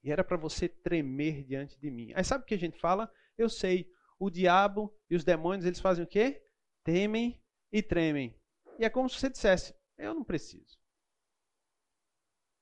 E 0.03 0.11
era 0.11 0.23
para 0.23 0.37
você 0.37 0.69
tremer 0.69 1.45
diante 1.45 1.79
de 1.79 1.91
mim. 1.91 2.13
Aí 2.15 2.23
sabe 2.23 2.45
o 2.45 2.47
que 2.47 2.55
a 2.55 2.59
gente 2.59 2.79
fala? 2.79 3.11
Eu 3.39 3.49
sei, 3.49 3.91
o 4.19 4.29
diabo 4.31 4.95
e 5.09 5.17
os 5.17 5.25
demônios, 5.25 5.65
eles 5.65 5.81
fazem 5.81 6.05
o 6.05 6.09
quê? 6.09 6.47
Temem 6.85 7.43
e 7.73 7.83
tremem. 7.83 8.39
E 8.79 8.85
é 8.85 8.91
como 8.91 9.09
se 9.09 9.19
você 9.19 9.31
dissesse: 9.31 9.75
Eu 9.97 10.15
não 10.15 10.23
preciso. 10.23 10.79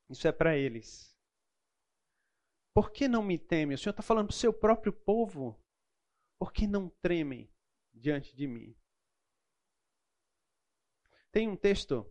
Isso 0.08 0.28
é 0.28 0.32
para 0.32 0.56
eles. 0.56 1.12
Por 2.74 2.90
que 2.90 3.08
não 3.08 3.22
me 3.22 3.38
temem? 3.38 3.74
O 3.74 3.78
Senhor 3.78 3.92
está 3.92 4.02
falando 4.02 4.28
para 4.28 4.34
o 4.34 4.36
seu 4.36 4.52
próprio 4.52 4.92
povo. 4.92 5.60
Por 6.38 6.52
que 6.52 6.66
não 6.66 6.88
tremem 7.02 7.50
diante 7.92 8.34
de 8.34 8.46
mim? 8.46 8.76
Tem 11.32 11.48
um 11.48 11.56
texto, 11.56 12.06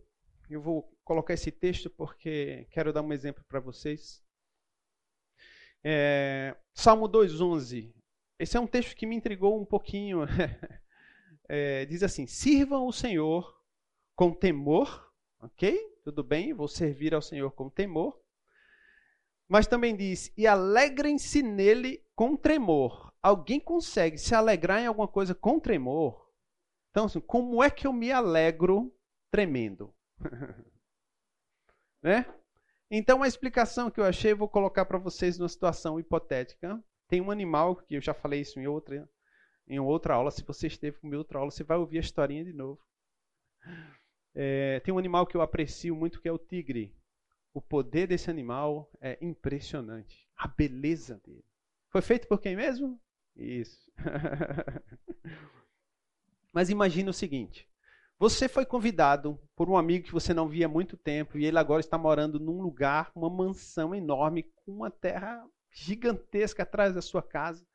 eu 0.50 0.60
vou 0.60 0.92
colocar 1.04 1.32
esse 1.32 1.52
texto 1.52 1.88
porque 1.88 2.66
quero 2.72 2.92
dar 2.92 3.02
um 3.02 3.12
exemplo 3.12 3.44
para 3.48 3.60
vocês. 3.60 4.20
É, 5.84 6.56
Salmo 6.74 7.08
2,11. 7.08 7.94
Esse 8.36 8.56
é 8.56 8.60
um 8.60 8.66
texto 8.66 8.96
que 8.96 9.06
me 9.06 9.14
intrigou 9.14 9.60
um 9.60 9.64
pouquinho. 9.64 10.26
É, 11.48 11.84
diz 11.84 12.02
assim: 12.02 12.24
Sirvam 12.26 12.86
o 12.86 12.92
Senhor 12.92 13.60
com 14.16 14.32
temor, 14.32 15.12
ok? 15.38 15.76
Tudo 16.02 16.22
bem, 16.22 16.54
vou 16.54 16.68
servir 16.68 17.14
ao 17.14 17.20
Senhor 17.20 17.50
com 17.50 17.68
temor. 17.68 18.18
Mas 19.48 19.66
também 19.66 19.94
diz: 19.94 20.32
e 20.34 20.46
alegrem-se 20.46 21.42
nele 21.42 22.02
com 22.14 22.36
tremor. 22.36 23.12
Alguém 23.20 23.60
consegue 23.60 24.16
se 24.16 24.34
alegrar 24.34 24.80
em 24.80 24.86
alguma 24.86 25.08
coisa 25.08 25.34
com 25.34 25.60
tremor? 25.60 26.26
Então, 26.90 27.04
assim, 27.04 27.20
como 27.20 27.62
é 27.62 27.68
que 27.68 27.86
eu 27.86 27.92
me 27.92 28.10
alegro 28.10 28.90
tremendo? 29.32 29.92
né? 32.02 32.26
Então, 32.90 33.22
a 33.22 33.26
explicação 33.26 33.90
que 33.90 33.98
eu 33.98 34.04
achei, 34.04 34.32
eu 34.32 34.36
vou 34.36 34.48
colocar 34.48 34.84
para 34.84 34.98
vocês 34.98 35.38
numa 35.38 35.48
situação 35.48 35.98
hipotética. 35.98 36.78
Tem 37.08 37.22
um 37.22 37.30
animal, 37.30 37.74
que 37.74 37.94
eu 37.94 38.02
já 38.02 38.12
falei 38.12 38.42
isso 38.42 38.60
em 38.60 38.66
outra, 38.66 39.08
em 39.66 39.80
outra 39.80 40.14
aula. 40.14 40.30
Se 40.30 40.44
você 40.44 40.66
esteve 40.66 40.98
com 40.98 41.08
outra 41.16 41.38
aula, 41.38 41.50
você 41.50 41.64
vai 41.64 41.78
ouvir 41.78 41.96
a 41.96 42.02
historinha 42.02 42.44
de 42.44 42.52
novo. 42.52 42.78
É, 44.34 44.80
tem 44.80 44.92
um 44.92 44.98
animal 44.98 45.26
que 45.26 45.36
eu 45.36 45.40
aprecio 45.40 45.96
muito, 45.96 46.20
que 46.20 46.28
é 46.28 46.32
o 46.32 46.38
tigre. 46.38 46.94
O 47.54 47.60
poder 47.60 48.06
desse 48.06 48.30
animal 48.30 48.90
é 49.00 49.18
impressionante. 49.22 50.28
A 50.36 50.46
beleza 50.46 51.18
dele. 51.24 51.44
Foi 51.88 52.02
feito 52.02 52.28
por 52.28 52.40
quem 52.40 52.56
mesmo? 52.56 53.00
Isso. 53.34 53.90
Mas 56.52 56.68
imagine 56.68 57.08
o 57.08 57.14
seguinte: 57.14 57.68
você 58.22 58.48
foi 58.48 58.64
convidado 58.64 59.36
por 59.56 59.68
um 59.68 59.76
amigo 59.76 60.04
que 60.04 60.12
você 60.12 60.32
não 60.32 60.48
via 60.48 60.66
há 60.66 60.68
muito 60.68 60.96
tempo 60.96 61.36
e 61.36 61.44
ele 61.44 61.58
agora 61.58 61.80
está 61.80 61.98
morando 61.98 62.38
num 62.38 62.62
lugar, 62.62 63.10
uma 63.16 63.28
mansão 63.28 63.92
enorme, 63.92 64.44
com 64.54 64.70
uma 64.70 64.92
terra 64.92 65.44
gigantesca 65.72 66.62
atrás 66.62 66.94
da 66.94 67.02
sua 67.02 67.20
casa. 67.20 67.66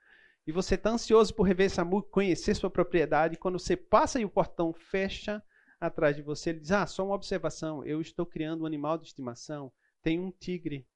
E 0.47 0.51
você 0.53 0.75
está 0.75 0.91
ansioso 0.91 1.36
por 1.36 1.43
rever 1.43 1.65
esse 1.65 1.81
amigo, 1.81 2.01
conhecer 2.03 2.55
sua 2.55 2.69
propriedade. 2.69 3.33
E 3.33 3.38
quando 3.38 3.60
você 3.60 3.75
passa 3.75 4.21
e 4.21 4.23
o 4.23 4.29
portão 4.29 4.71
fecha, 4.71 5.43
atrás 5.81 6.15
de 6.15 6.21
você, 6.21 6.51
ele 6.51 6.62
diz: 6.62 6.71
Ah, 6.71 6.88
só 6.88 7.03
uma 7.05 7.15
observação, 7.15 7.83
eu 7.83 7.99
estou 7.99 8.25
criando 8.25 8.63
um 8.63 8.65
animal 8.65 8.97
de 8.97 9.07
estimação, 9.07 9.69
tem 10.01 10.17
um 10.17 10.31
tigre 10.31 10.88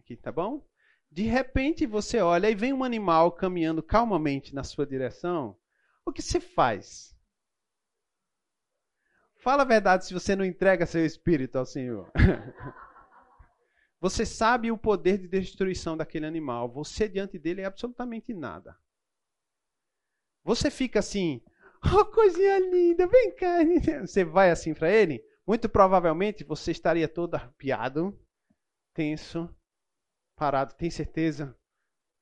aqui, 0.00 0.16
tá 0.16 0.32
bom? 0.32 0.66
De 1.08 1.22
repente 1.22 1.86
você 1.86 2.18
olha 2.18 2.50
e 2.50 2.56
vem 2.56 2.72
um 2.72 2.82
animal 2.82 3.30
caminhando 3.30 3.84
calmamente 3.84 4.52
na 4.52 4.64
sua 4.64 4.84
direção. 4.84 5.56
O 6.04 6.12
que 6.12 6.22
você 6.22 6.40
faz? 6.40 7.16
Fala 9.40 9.62
a 9.62 9.66
verdade 9.66 10.04
se 10.04 10.14
você 10.14 10.36
não 10.36 10.44
entrega 10.44 10.86
seu 10.86 11.04
espírito 11.04 11.56
ao 11.56 11.66
Senhor. 11.66 12.10
Você 14.00 14.24
sabe 14.24 14.72
o 14.72 14.78
poder 14.78 15.18
de 15.18 15.28
destruição 15.28 15.94
daquele 15.94 16.24
animal. 16.24 16.72
Você 16.72 17.06
diante 17.06 17.38
dele 17.38 17.60
é 17.60 17.66
absolutamente 17.66 18.32
nada. 18.32 18.74
Você 20.42 20.70
fica 20.70 21.00
assim, 21.00 21.42
Oh, 21.82 22.04
coisinha 22.04 22.58
linda, 22.58 23.06
vem 23.06 23.34
cá. 23.34 23.58
Você 24.06 24.24
vai 24.24 24.50
assim 24.50 24.74
para 24.74 24.90
ele, 24.90 25.24
muito 25.46 25.68
provavelmente 25.68 26.44
você 26.44 26.70
estaria 26.70 27.08
todo 27.08 27.34
arrepiado, 27.34 28.18
tenso, 28.94 29.48
parado. 30.36 30.74
Tem 30.74 30.90
certeza? 30.90 31.56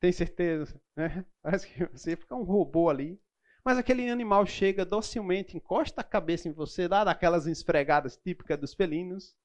Tem 0.00 0.12
certeza? 0.12 0.80
Né? 0.96 1.24
Parece 1.40 1.68
que 1.68 1.86
você 1.86 2.16
fica 2.16 2.34
um 2.34 2.42
robô 2.42 2.90
ali. 2.90 3.20
Mas 3.68 3.76
aquele 3.76 4.08
animal 4.08 4.46
chega 4.46 4.82
docilmente, 4.82 5.54
encosta 5.54 6.00
a 6.00 6.04
cabeça 6.04 6.48
em 6.48 6.52
você, 6.52 6.88
dá 6.88 7.02
aquelas 7.02 7.46
esfregadas 7.46 8.16
típicas 8.16 8.58
dos 8.58 8.72
felinos. 8.72 9.36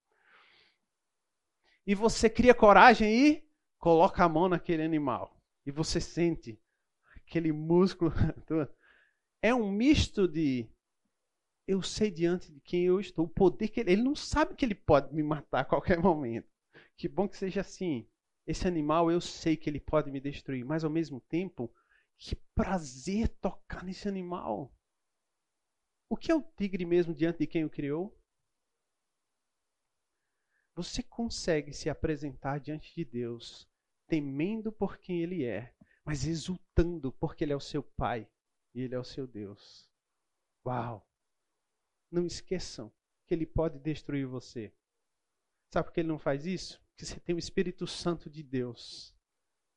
E 1.86 1.93
você 1.93 2.29
cria 2.29 2.53
coragem 2.53 3.13
e 3.13 3.43
coloca 3.77 4.23
a 4.23 4.29
mão 4.29 4.47
naquele 4.47 4.81
animal. 4.81 5.38
E 5.65 5.71
você 5.71 5.99
sente 5.99 6.57
aquele 7.17 7.51
músculo 7.51 8.13
é 9.43 9.53
um 9.53 9.69
misto 9.69 10.25
de 10.25 10.69
eu 11.67 11.81
sei 11.81 12.09
diante 12.09 12.49
de 12.49 12.62
quem 12.62 12.86
eu 12.86 13.01
estou, 13.01 13.25
o 13.25 13.29
poder 13.29 13.67
que 13.67 13.81
ele, 13.81 13.91
ele 13.91 14.03
não 14.03 14.15
sabe 14.15 14.55
que 14.55 14.63
ele 14.63 14.73
pode 14.73 15.13
me 15.13 15.21
matar 15.21 15.59
a 15.59 15.65
qualquer 15.65 15.99
momento. 15.99 16.47
Que 16.95 17.09
bom 17.09 17.27
que 17.27 17.36
seja 17.36 17.59
assim. 17.59 18.07
Esse 18.47 18.69
animal 18.69 19.12
eu 19.12 19.19
sei 19.19 19.57
que 19.57 19.69
ele 19.69 19.81
pode 19.81 20.09
me 20.09 20.21
destruir, 20.21 20.63
mas 20.63 20.86
ao 20.86 20.89
mesmo 20.89 21.19
tempo, 21.19 21.69
que 22.17 22.36
prazer 22.56 23.30
tocar 23.39 23.84
nesse 23.84 24.08
animal. 24.08 24.73
O 26.10 26.15
que 26.15 26.32
é 26.32 26.36
o 26.36 26.41
tigre 26.41 26.86
mesmo 26.86 27.13
diante 27.13 27.39
de 27.39 27.47
quem 27.47 27.65
o 27.65 27.69
criou? 27.69 28.17
Você 30.76 31.04
consegue 31.04 31.73
se 31.73 31.89
apresentar 31.89 32.60
diante 32.60 32.93
de 32.95 33.06
Deus 33.06 33.67
temendo 34.08 34.71
por 34.71 34.97
quem 34.97 35.21
ele 35.21 35.43
é, 35.43 35.73
mas 36.06 36.26
exultando 36.26 37.12
porque 37.13 37.43
ele 37.43 37.54
é 37.54 37.56
o 37.56 37.60
seu 37.60 37.84
pai 37.84 38.30
e 38.73 38.82
Ele 38.82 38.95
é 38.95 38.99
o 38.99 39.04
seu 39.04 39.28
Deus. 39.28 39.89
Uau! 40.65 41.08
Não 42.12 42.26
esqueçam 42.26 42.91
que 43.26 43.34
Ele 43.34 43.45
pode 43.45 43.80
destruir 43.80 44.26
você. 44.26 44.73
Sabe 45.71 45.88
por 45.88 45.93
que 45.93 45.99
Ele 46.02 46.10
não 46.10 46.19
faz 46.19 46.45
isso? 46.45 46.82
Porque 46.89 47.06
você 47.06 47.19
tem 47.19 47.36
o 47.36 47.39
Espírito 47.39 47.88
Santo 47.88 48.30
de 48.30 48.43
Deus, 48.43 49.15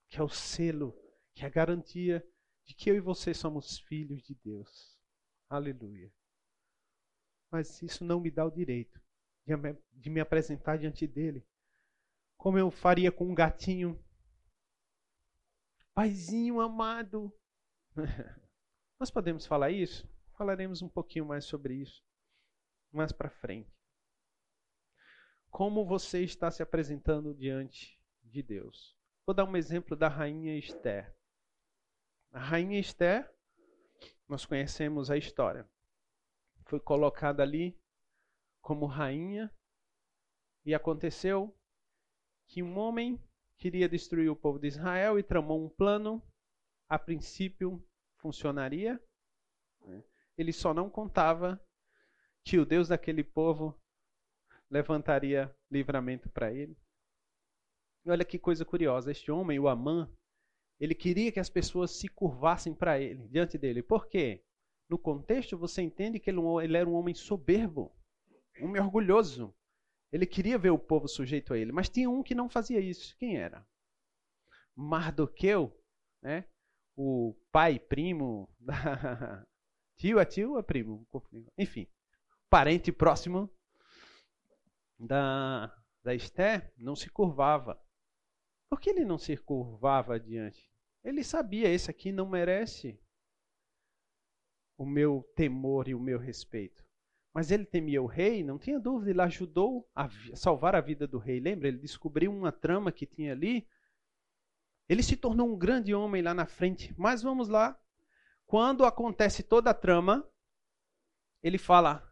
que 0.08 0.18
é 0.18 0.22
o 0.22 0.28
selo, 0.28 0.94
que 1.36 1.44
é 1.44 1.46
a 1.46 1.50
garantia 1.50 2.26
de 2.64 2.74
que 2.74 2.90
eu 2.90 2.96
e 2.96 3.00
você 3.00 3.32
somos 3.32 3.78
filhos 3.78 4.22
de 4.22 4.34
Deus. 4.34 4.98
Aleluia. 5.48 6.12
Mas 7.52 7.80
isso 7.82 8.04
não 8.04 8.18
me 8.18 8.30
dá 8.30 8.44
o 8.44 8.50
direito 8.50 9.00
de 9.92 10.10
me 10.10 10.18
apresentar 10.18 10.76
diante 10.76 11.06
dele 11.06 11.46
como 12.36 12.58
eu 12.58 12.72
faria 12.72 13.12
com 13.12 13.28
um 13.28 13.34
gatinho. 13.34 14.02
Paizinho 15.94 16.60
amado. 16.60 17.32
Nós 18.98 19.12
podemos 19.12 19.46
falar 19.46 19.70
isso? 19.70 20.08
Falaremos 20.36 20.82
um 20.82 20.88
pouquinho 20.88 21.24
mais 21.24 21.44
sobre 21.44 21.74
isso 21.74 22.04
mais 22.92 23.12
para 23.12 23.30
frente. 23.30 23.70
Como 25.50 25.86
você 25.86 26.22
está 26.22 26.50
se 26.50 26.62
apresentando 26.62 27.34
diante 27.34 28.00
de 28.22 28.42
Deus? 28.42 28.96
Vou 29.26 29.34
dar 29.34 29.44
um 29.44 29.56
exemplo 29.56 29.96
da 29.96 30.08
rainha 30.08 30.56
Esther. 30.58 31.15
A 32.32 32.38
rainha 32.38 32.78
Esther, 32.78 33.30
nós 34.28 34.44
conhecemos 34.44 35.10
a 35.10 35.16
história. 35.16 35.68
foi 36.66 36.80
colocada 36.80 37.42
ali 37.42 37.78
como 38.60 38.86
rainha 38.86 39.52
e 40.64 40.74
aconteceu 40.74 41.56
que 42.48 42.62
um 42.62 42.76
homem 42.76 43.22
queria 43.56 43.88
destruir 43.88 44.28
o 44.28 44.36
povo 44.36 44.58
de 44.58 44.66
Israel 44.66 45.18
e 45.18 45.22
tramou 45.22 45.64
um 45.64 45.68
plano. 45.68 46.22
A 46.88 46.98
princípio 46.98 47.84
funcionaria. 48.18 49.00
Né? 49.80 50.04
Ele 50.36 50.52
só 50.52 50.74
não 50.74 50.90
contava 50.90 51.60
que 52.44 52.58
o 52.58 52.66
Deus 52.66 52.88
daquele 52.88 53.24
povo 53.24 53.80
levantaria 54.70 55.54
livramento 55.70 56.28
para 56.30 56.52
ele. 56.52 56.76
E 58.04 58.10
olha 58.10 58.24
que 58.24 58.38
coisa 58.38 58.64
curiosa, 58.64 59.10
este 59.10 59.30
homem, 59.30 59.58
o 59.58 59.68
Amã, 59.68 60.08
ele 60.78 60.94
queria 60.94 61.32
que 61.32 61.40
as 61.40 61.48
pessoas 61.48 61.90
se 61.92 62.08
curvassem 62.08 62.74
para 62.74 63.00
ele, 63.00 63.28
diante 63.28 63.56
dele. 63.56 63.82
Por 63.82 64.08
quê? 64.08 64.42
No 64.88 64.98
contexto, 64.98 65.56
você 65.56 65.82
entende 65.82 66.20
que 66.20 66.30
ele, 66.30 66.40
ele 66.62 66.76
era 66.76 66.88
um 66.88 66.94
homem 66.94 67.14
soberbo, 67.14 67.92
um 68.60 68.66
homem 68.66 68.82
orgulhoso. 68.82 69.54
Ele 70.12 70.26
queria 70.26 70.58
ver 70.58 70.70
o 70.70 70.78
povo 70.78 71.08
sujeito 71.08 71.52
a 71.52 71.58
ele, 71.58 71.72
mas 71.72 71.88
tinha 71.88 72.08
um 72.08 72.22
que 72.22 72.34
não 72.34 72.48
fazia 72.48 72.78
isso. 72.80 73.16
Quem 73.18 73.36
era? 73.36 73.66
Mardoqueu, 74.74 75.76
né? 76.22 76.44
o 76.96 77.36
pai, 77.52 77.78
primo, 77.78 78.48
da... 78.58 79.46
tio, 79.96 80.18
é 80.18 80.24
tio, 80.24 80.58
é 80.58 80.62
primo, 80.62 81.06
enfim, 81.58 81.86
parente 82.48 82.90
próximo 82.90 83.50
da, 84.98 85.72
da 86.02 86.14
Esté, 86.14 86.72
não 86.78 86.96
se 86.96 87.10
curvava. 87.10 87.78
Por 88.68 88.80
que 88.80 88.90
ele 88.90 89.04
não 89.04 89.18
se 89.18 89.36
curvava 89.36 90.14
adiante? 90.16 90.70
Ele 91.04 91.22
sabia, 91.22 91.68
esse 91.68 91.90
aqui 91.90 92.10
não 92.10 92.28
merece 92.28 93.00
o 94.76 94.84
meu 94.84 95.22
temor 95.34 95.88
e 95.88 95.94
o 95.94 96.00
meu 96.00 96.18
respeito. 96.18 96.84
Mas 97.32 97.50
ele 97.50 97.64
temia 97.64 98.02
o 98.02 98.06
rei, 98.06 98.42
não 98.42 98.58
tinha 98.58 98.80
dúvida, 98.80 99.10
ele 99.10 99.22
ajudou 99.22 99.88
a 99.94 100.08
salvar 100.34 100.74
a 100.74 100.80
vida 100.80 101.06
do 101.06 101.18
rei. 101.18 101.38
Lembra? 101.38 101.68
Ele 101.68 101.78
descobriu 101.78 102.32
uma 102.32 102.50
trama 102.50 102.90
que 102.90 103.06
tinha 103.06 103.32
ali. 103.32 103.68
Ele 104.88 105.02
se 105.02 105.16
tornou 105.16 105.48
um 105.48 105.56
grande 105.56 105.94
homem 105.94 106.22
lá 106.22 106.32
na 106.32 106.46
frente. 106.46 106.94
Mas 106.98 107.22
vamos 107.22 107.48
lá. 107.48 107.78
Quando 108.46 108.84
acontece 108.84 109.42
toda 109.42 109.70
a 109.70 109.74
trama, 109.74 110.28
ele 111.42 111.58
fala: 111.58 112.10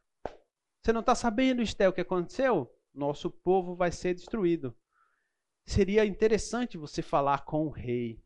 Você 0.82 0.92
não 0.92 1.00
está 1.00 1.14
sabendo, 1.14 1.62
Estel, 1.62 1.90
o 1.90 1.92
que 1.92 2.00
aconteceu? 2.00 2.70
Nosso 2.92 3.30
povo 3.30 3.74
vai 3.74 3.90
ser 3.90 4.14
destruído 4.14 4.76
seria 5.64 6.04
interessante 6.04 6.76
você 6.76 7.02
falar 7.02 7.44
com 7.44 7.66
o 7.66 7.70
rei. 7.70 8.22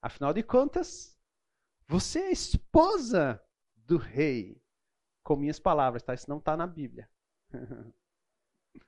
Afinal 0.00 0.32
de 0.32 0.42
contas, 0.42 1.16
você 1.86 2.20
é 2.20 2.32
esposa 2.32 3.42
do 3.76 3.96
rei. 3.96 4.60
Com 5.22 5.36
minhas 5.36 5.58
palavras, 5.58 6.02
tá? 6.02 6.14
Isso 6.14 6.30
não 6.30 6.38
está 6.38 6.56
na 6.56 6.66
Bíblia. 6.66 7.08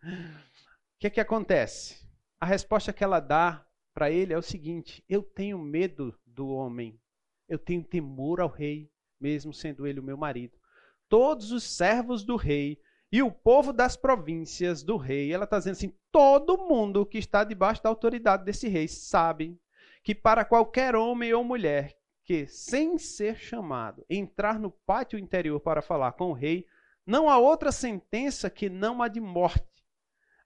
O 0.00 1.00
que, 1.00 1.10
que 1.10 1.20
acontece? 1.20 2.04
A 2.40 2.44
resposta 2.44 2.92
que 2.92 3.04
ela 3.04 3.20
dá 3.20 3.64
para 3.94 4.10
ele 4.10 4.32
é 4.32 4.38
o 4.38 4.42
seguinte: 4.42 5.04
eu 5.08 5.22
tenho 5.22 5.56
medo 5.56 6.12
do 6.26 6.48
homem, 6.48 7.00
eu 7.48 7.58
tenho 7.58 7.84
temor 7.84 8.40
ao 8.40 8.48
rei, 8.48 8.90
mesmo 9.20 9.54
sendo 9.54 9.86
ele 9.86 10.00
o 10.00 10.02
meu 10.02 10.16
marido. 10.16 10.58
Todos 11.08 11.52
os 11.52 11.62
servos 11.62 12.24
do 12.24 12.34
rei 12.34 12.80
e 13.10 13.22
o 13.22 13.30
povo 13.30 13.72
das 13.72 13.96
províncias 13.96 14.82
do 14.82 14.96
rei, 14.96 15.32
ela 15.32 15.44
está 15.44 15.58
dizendo 15.58 15.72
assim: 15.72 15.94
todo 16.12 16.58
mundo 16.58 17.06
que 17.06 17.18
está 17.18 17.42
debaixo 17.42 17.82
da 17.82 17.88
autoridade 17.88 18.44
desse 18.44 18.68
rei 18.68 18.86
sabe 18.86 19.58
que 20.02 20.14
para 20.14 20.44
qualquer 20.44 20.94
homem 20.94 21.32
ou 21.32 21.42
mulher 21.42 21.96
que, 22.22 22.46
sem 22.46 22.98
ser 22.98 23.36
chamado, 23.38 24.04
entrar 24.08 24.58
no 24.58 24.70
pátio 24.70 25.18
interior 25.18 25.58
para 25.60 25.80
falar 25.80 26.12
com 26.12 26.30
o 26.30 26.34
rei, 26.34 26.66
não 27.06 27.30
há 27.30 27.38
outra 27.38 27.72
sentença 27.72 28.50
que 28.50 28.68
não 28.68 29.02
a 29.02 29.08
de 29.08 29.18
morte, 29.18 29.82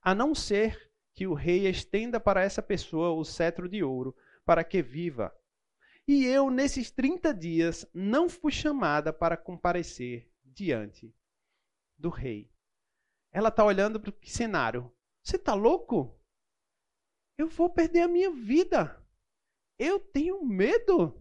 a 0.01 0.15
não 0.15 0.33
ser 0.33 0.93
que 1.13 1.27
o 1.27 1.35
rei 1.35 1.67
estenda 1.67 2.21
para 2.21 2.43
essa 2.43 2.63
pessoa 2.63 3.11
o 3.11 3.25
cetro 3.25 3.69
de 3.69 3.83
ouro, 3.83 4.15
para 4.45 4.63
que 4.63 4.81
viva. 4.81 5.35
E 6.07 6.25
eu, 6.25 6.51
nesses 6.51 6.91
30 6.91 7.35
dias, 7.35 7.85
não 7.93 8.29
fui 8.29 8.53
chamada 8.53 9.13
para 9.13 9.37
comparecer 9.37 10.31
diante 10.45 11.13
do 11.99 12.09
rei. 12.09 12.52
Ela 13.33 13.49
está 13.49 13.65
olhando 13.65 13.99
para 13.99 14.13
que 14.13 14.31
cenário? 14.31 14.95
Você 15.23 15.37
está 15.37 15.55
louco? 15.55 16.21
Eu 17.39 17.49
vou 17.49 17.71
perder 17.71 18.03
a 18.03 18.09
minha 18.09 18.31
vida. 18.31 19.03
Eu 19.79 19.99
tenho 19.99 20.45
medo 20.45 21.19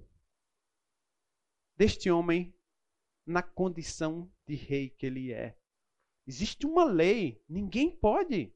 deste 1.75 2.11
homem 2.11 2.53
na 3.25 3.41
condição 3.41 4.31
de 4.45 4.55
rei 4.55 4.89
que 4.89 5.05
ele 5.05 5.31
é. 5.31 5.57
Existe 6.27 6.65
uma 6.65 6.83
lei, 6.83 7.43
ninguém 7.47 7.89
pode. 7.89 8.53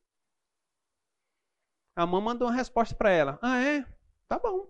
A 1.96 2.06
mãe 2.06 2.22
mandou 2.22 2.48
uma 2.48 2.54
resposta 2.54 2.94
para 2.94 3.10
ela: 3.10 3.40
Ah, 3.42 3.64
é? 3.64 3.84
Tá 4.28 4.38
bom. 4.38 4.70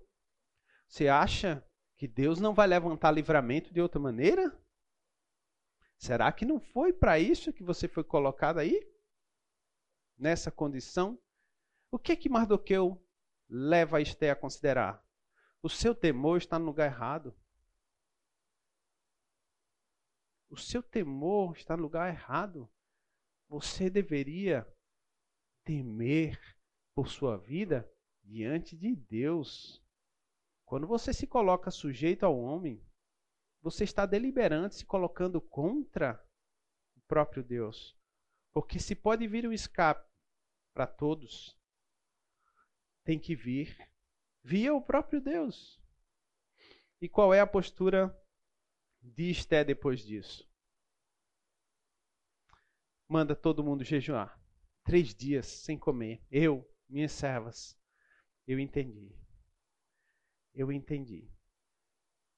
Você 0.88 1.08
acha 1.08 1.68
que 1.98 2.08
Deus 2.08 2.40
não 2.40 2.54
vai 2.54 2.68
levantar 2.68 3.12
livramento 3.12 3.74
de 3.74 3.82
outra 3.82 4.00
maneira? 4.00 4.58
Será 5.98 6.32
que 6.32 6.46
não 6.46 6.60
foi 6.60 6.94
para 6.94 7.20
isso 7.20 7.54
que 7.54 7.64
você 7.64 7.88
foi 7.88 8.04
colocado 8.04 8.60
aí? 8.60 8.88
Nessa 10.18 10.52
condição? 10.52 11.20
O 11.92 11.98
que 11.98 12.12
é 12.12 12.16
que 12.16 12.30
Mardoqueu 12.30 13.02
leva 13.50 13.98
a 13.98 14.02
Esté 14.02 14.30
a 14.30 14.36
considerar? 14.36 15.04
O 15.62 15.70
seu 15.70 15.96
temor 15.96 16.38
está 16.38 16.60
no 16.60 16.66
lugar 16.66 16.86
errado. 16.86 17.36
O 20.50 20.58
seu 20.58 20.84
temor 20.84 21.56
está 21.56 21.76
no 21.76 21.84
lugar 21.84 22.14
errado. 22.14 22.70
Você 23.48 23.90
deveria 23.90 24.68
temer 25.64 26.40
por 26.94 27.10
sua 27.10 27.38
vida 27.38 27.90
diante 28.24 28.76
de 28.76 28.96
Deus. 28.96 29.84
Quando 30.64 30.88
você 30.88 31.14
se 31.14 31.28
coloca 31.28 31.70
sujeito 31.72 32.26
ao 32.26 32.40
homem, 32.40 32.84
você 33.66 33.84
está 33.84 34.06
deliberando 34.06 34.76
se 34.76 34.86
colocando 34.86 35.42
contra 35.42 36.24
o 36.96 37.02
próprio 37.08 37.44
Deus. 37.44 37.98
Porque 38.54 38.80
se 38.80 38.94
pode 38.96 39.28
vir 39.28 39.48
um 39.48 39.52
escape 39.52 40.08
para 40.72 40.86
todos, 40.86 41.60
tem 43.04 43.20
que 43.20 43.36
vir 43.36 43.76
via 44.44 44.72
o 44.72 44.80
próprio 44.80 45.20
Deus. 45.20 45.82
E 47.02 47.10
qual 47.10 47.34
é 47.34 47.40
a 47.40 47.48
postura 47.48 48.16
de 49.02 49.32
Esté 49.32 49.64
depois 49.64 50.02
disso? 50.02 50.48
Manda 53.10 53.36
todo 53.36 53.64
mundo 53.64 53.84
jejuar. 53.84 54.40
Três 54.84 55.12
dias 55.16 55.48
sem 55.48 55.76
comer. 55.76 56.24
Eu, 56.30 56.72
minhas 56.88 57.14
servas, 57.14 57.76
eu 58.46 58.60
entendi. 58.60 59.12
Eu 60.54 60.72
entendi 60.72 61.35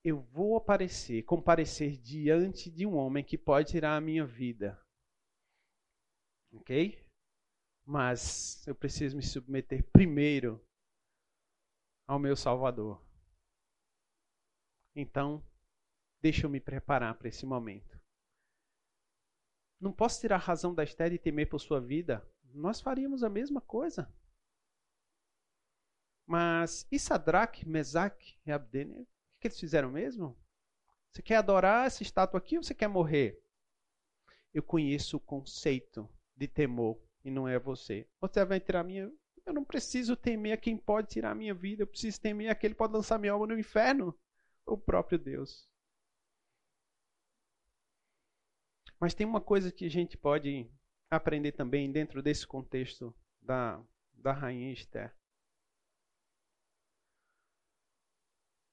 eu 0.07 0.21
vou 0.21 0.55
aparecer, 0.55 1.23
comparecer 1.23 1.97
diante 1.97 2.71
de 2.71 2.85
um 2.85 2.95
homem 2.95 3.25
que 3.25 3.37
pode 3.37 3.71
tirar 3.71 3.97
a 3.97 4.01
minha 4.01 4.25
vida. 4.25 4.81
Ok? 6.53 7.05
Mas 7.85 8.65
eu 8.65 8.73
preciso 8.73 9.17
me 9.17 9.21
submeter 9.21 9.85
primeiro 9.91 10.65
ao 12.07 12.17
meu 12.17 12.37
Salvador. 12.37 13.05
Então, 14.95 15.45
deixa 16.21 16.45
eu 16.45 16.49
me 16.49 16.61
preparar 16.61 17.17
para 17.17 17.27
esse 17.27 17.45
momento. 17.45 17.99
Não 19.77 19.91
posso 19.91 20.21
tirar 20.21 20.37
a 20.37 20.39
razão 20.39 20.73
da 20.73 20.85
Esther 20.85 21.11
e 21.11 21.19
temer 21.19 21.49
por 21.49 21.59
sua 21.59 21.81
vida. 21.81 22.25
Nós 22.53 22.79
faríamos 22.79 23.23
a 23.23 23.29
mesma 23.29 23.59
coisa. 23.59 24.09
Mas 26.25 26.87
e 26.89 26.97
Sadraque, 26.97 27.67
Mesaque 27.67 28.39
e 28.45 28.51
Abdenego? 28.53 29.16
O 29.37 29.39
que 29.39 29.47
eles 29.47 29.59
fizeram 29.59 29.91
mesmo? 29.91 30.35
Você 31.11 31.21
quer 31.21 31.35
adorar 31.35 31.85
essa 31.85 32.01
estátua 32.01 32.39
aqui 32.39 32.57
ou 32.57 32.63
você 32.63 32.73
quer 32.73 32.87
morrer? 32.87 33.39
Eu 34.51 34.63
conheço 34.63 35.17
o 35.17 35.19
conceito 35.19 36.09
de 36.35 36.47
temor 36.47 36.99
e 37.23 37.29
não 37.29 37.47
é 37.47 37.59
você. 37.59 38.07
Você 38.19 38.43
vai 38.43 38.59
tirar 38.59 38.83
minha. 38.83 39.11
Eu 39.45 39.53
não 39.53 39.63
preciso 39.63 40.15
temer 40.15 40.53
a 40.53 40.57
quem 40.57 40.75
pode 40.75 41.09
tirar 41.09 41.31
a 41.31 41.35
minha 41.35 41.53
vida. 41.53 41.83
Eu 41.83 41.87
preciso 41.87 42.19
temer 42.19 42.49
a 42.49 42.55
quem 42.55 42.73
pode 42.73 42.93
lançar 42.93 43.19
minha 43.19 43.33
alma 43.33 43.45
no 43.45 43.59
inferno. 43.59 44.17
O 44.65 44.77
próprio 44.77 45.19
Deus. 45.19 45.69
Mas 48.99 49.13
tem 49.13 49.25
uma 49.25 49.39
coisa 49.39 49.71
que 49.71 49.85
a 49.85 49.89
gente 49.89 50.17
pode 50.17 50.67
aprender 51.09 51.51
também 51.51 51.91
dentro 51.91 52.23
desse 52.23 52.45
contexto 52.47 53.15
da, 53.41 53.81
da 54.13 54.33
rainha 54.33 54.73
Esther. 54.73 55.15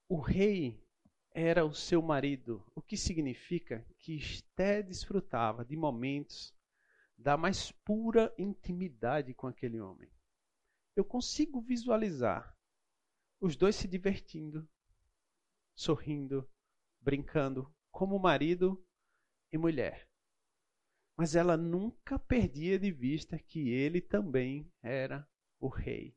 O 0.09 0.21
rei 0.21 0.85
era 1.31 1.65
o 1.65 1.75
seu 1.75 2.03
marido, 2.03 2.65
o 2.75 2.83
que 2.83 2.97
significa 2.97 3.85
que 3.99 4.15
Esté 4.17 4.83
desfrutava 4.83 5.65
de 5.65 5.77
momentos 5.77 6.55
da 7.17 7.37
mais 7.37 7.73
pura 7.73 8.33
intimidade 8.39 9.33
com 9.33 9.47
aquele 9.47 9.81
homem. 9.81 10.11
Eu 10.95 11.05
consigo 11.05 11.61
visualizar 11.61 12.55
os 13.41 13.57
dois 13.57 13.77
se 13.77 13.89
divertindo, 13.89 14.69
sorrindo, 15.75 16.49
brincando, 17.01 17.75
como 17.91 18.19
marido 18.19 18.87
e 19.53 19.59
mulher. 19.59 20.09
Mas 21.17 21.35
ela 21.35 21.57
nunca 21.57 22.19
perdia 22.19 22.79
de 22.79 22.91
vista 22.91 23.39
que 23.39 23.71
ele 23.71 24.01
também 24.01 24.71
era 24.83 25.29
o 25.59 25.69
rei. 25.69 26.17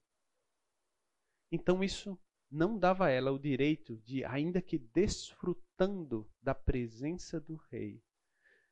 Então 1.52 1.84
isso 1.84 2.20
não 2.50 2.78
dava 2.78 3.08
a 3.08 3.10
ela 3.10 3.32
o 3.32 3.40
direito 3.40 3.98
de, 3.98 4.24
ainda 4.24 4.62
que 4.62 4.78
desfrutando 4.78 6.30
da 6.42 6.56
presença 6.56 7.40
do 7.40 7.56
rei, 7.72 8.02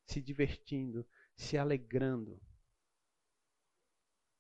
se 0.06 0.22
divertindo, 0.22 1.06
se 1.36 1.58
alegrando, 1.58 2.42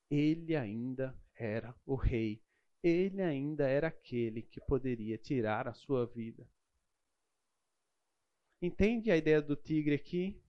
ele 0.09 0.55
ainda 0.55 1.17
era 1.35 1.75
o 1.85 1.95
rei. 1.95 2.41
Ele 2.81 3.21
ainda 3.21 3.67
era 3.67 3.87
aquele 3.87 4.43
que 4.43 4.61
poderia 4.61 5.17
tirar 5.17 5.67
a 5.67 5.73
sua 5.73 6.05
vida. 6.05 6.47
Entende 8.61 9.11
a 9.11 9.17
ideia 9.17 9.41
do 9.41 9.55
tigre 9.55 9.95
aqui? 9.95 10.41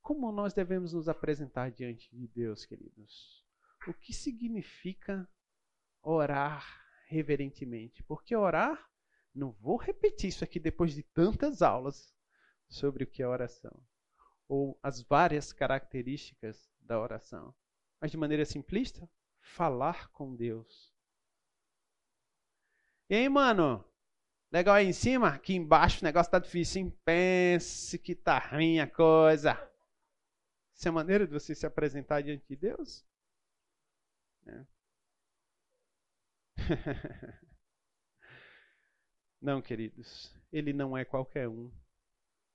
Como 0.00 0.32
nós 0.32 0.52
devemos 0.52 0.92
nos 0.94 1.08
apresentar 1.08 1.70
diante 1.70 2.10
de 2.10 2.26
Deus, 2.28 2.64
queridos? 2.64 3.46
O 3.86 3.94
que 3.94 4.12
significa 4.12 5.28
orar 6.02 6.81
reverentemente? 7.12 8.02
Porque 8.02 8.34
orar, 8.34 8.90
não 9.34 9.52
vou 9.52 9.76
repetir 9.76 10.30
isso 10.30 10.42
aqui 10.42 10.58
depois 10.58 10.94
de 10.94 11.02
tantas 11.02 11.62
aulas 11.62 12.12
sobre 12.68 13.04
o 13.04 13.06
que 13.06 13.22
é 13.22 13.28
oração, 13.28 13.78
ou 14.48 14.78
as 14.82 15.02
várias 15.02 15.52
características 15.52 16.70
da 16.80 16.98
oração. 16.98 17.54
Mas 18.00 18.10
de 18.10 18.16
maneira 18.16 18.44
simplista, 18.44 19.08
falar 19.40 20.10
com 20.10 20.34
Deus. 20.34 20.92
E 23.08 23.14
aí, 23.14 23.28
mano? 23.28 23.84
Legal 24.50 24.74
aí 24.74 24.86
em 24.86 24.92
cima? 24.92 25.28
Aqui 25.28 25.54
embaixo 25.54 26.00
o 26.00 26.04
negócio 26.04 26.32
tá 26.32 26.38
difícil, 26.38 26.82
hein? 26.82 26.98
Pense 27.04 27.98
que 27.98 28.14
tá 28.14 28.38
ruim 28.38 28.80
a 28.80 28.86
coisa. 28.86 29.52
Essa 30.74 30.88
é 30.88 30.92
maneira 30.92 31.26
de 31.26 31.32
você 31.32 31.54
se 31.54 31.66
apresentar 31.66 32.22
diante 32.22 32.46
de 32.48 32.56
Deus? 32.56 33.06
É. 34.46 34.71
não, 39.40 39.60
queridos. 39.62 40.34
Ele 40.50 40.72
não 40.72 40.96
é 40.96 41.04
qualquer 41.04 41.48
um. 41.48 41.70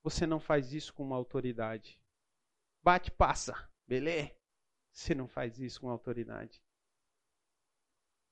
Você 0.02 0.26
não 0.26 0.40
faz 0.40 0.72
isso 0.72 0.94
com 0.94 1.02
uma 1.02 1.16
autoridade. 1.16 2.00
Bate, 2.82 3.10
passa. 3.10 3.54
Beleza? 3.86 4.34
Você 4.92 5.14
não 5.14 5.28
faz 5.28 5.58
isso 5.58 5.80
com 5.80 5.88
autoridade. 5.88 6.58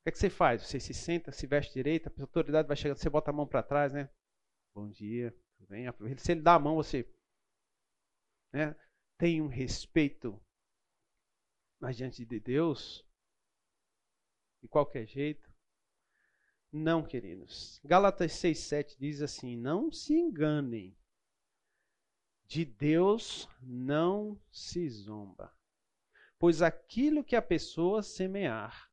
O 0.00 0.02
que, 0.04 0.08
é 0.10 0.12
que 0.12 0.18
você 0.18 0.30
faz? 0.30 0.62
Você 0.62 0.78
se 0.78 0.94
senta, 0.94 1.32
se 1.32 1.46
veste 1.46 1.72
direito, 1.74 2.08
a 2.08 2.22
autoridade 2.22 2.68
vai 2.68 2.76
chegando, 2.76 2.98
você 2.98 3.10
bota 3.10 3.30
a 3.30 3.34
mão 3.34 3.46
para 3.46 3.62
trás, 3.62 3.92
né? 3.92 4.08
Bom 4.74 4.88
dia, 4.88 5.36
bem? 5.68 5.86
Se 6.18 6.32
ele 6.32 6.42
dá 6.42 6.54
a 6.54 6.58
mão, 6.58 6.76
você 6.76 7.08
né, 8.52 8.76
tem 9.18 9.42
um 9.42 9.48
respeito 9.48 10.40
mas 11.80 11.96
diante 11.96 12.24
de 12.24 12.40
Deus, 12.40 13.04
de 14.62 14.68
qualquer 14.68 15.06
jeito. 15.06 15.48
Não, 16.72 17.02
queridos. 17.02 17.80
Gálatas 17.84 18.32
6,7 18.32 18.96
diz 18.98 19.22
assim: 19.22 19.56
Não 19.56 19.90
se 19.90 20.14
enganem, 20.14 20.96
de 22.46 22.64
Deus 22.64 23.48
não 23.60 24.40
se 24.50 24.88
zomba. 24.88 25.52
Pois 26.38 26.62
aquilo 26.62 27.24
que 27.24 27.34
a 27.34 27.42
pessoa 27.42 28.02
semear, 28.02 28.90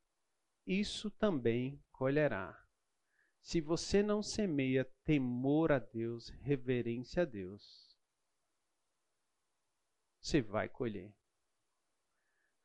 isso 0.66 1.12
também 1.12 1.82
colherá. 1.92 2.58
Se 3.42 3.60
você 3.60 4.02
não 4.02 4.24
semeia 4.24 4.86
temor 5.04 5.72
a 5.72 5.80
Deus, 5.80 6.30
reverência 6.30 7.24
a 7.24 7.26
Deus, 7.26 7.94
você 10.22 10.42
vai 10.42 10.70
colher. 10.70 11.14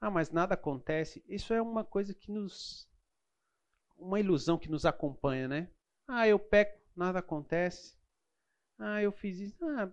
Ah, 0.00 0.10
mas 0.10 0.30
nada 0.30 0.54
acontece. 0.54 1.24
Isso 1.26 1.52
é 1.52 1.60
uma 1.60 1.84
coisa 1.84 2.14
que 2.14 2.30
nos. 2.30 2.87
Uma 3.98 4.20
ilusão 4.20 4.58
que 4.58 4.70
nos 4.70 4.86
acompanha, 4.86 5.48
né? 5.48 5.70
Ah, 6.06 6.26
eu 6.26 6.38
peco, 6.38 6.80
nada 6.96 7.18
acontece. 7.18 7.98
Ah, 8.78 9.02
eu 9.02 9.12
fiz 9.12 9.38
isso. 9.40 9.64
Ah, 9.64 9.92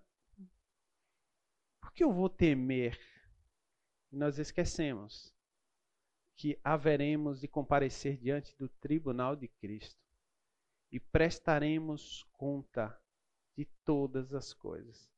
por 1.82 1.92
que 1.92 2.04
eu 2.04 2.14
vou 2.14 2.30
temer? 2.30 2.98
nós 4.16 4.40
esquecemos 4.40 5.34
que 6.38 6.60
haveremos 6.64 7.42
de 7.42 7.48
comparecer 7.48 8.18
diante 8.18 8.56
do 8.58 8.68
tribunal 8.68 9.36
de 9.36 9.48
Cristo 9.48 10.00
e 10.92 11.00
prestaremos 11.00 12.24
conta 12.34 12.98
de 13.58 13.66
todas 13.84 14.34
as 14.34 14.54
coisas. 14.54 15.10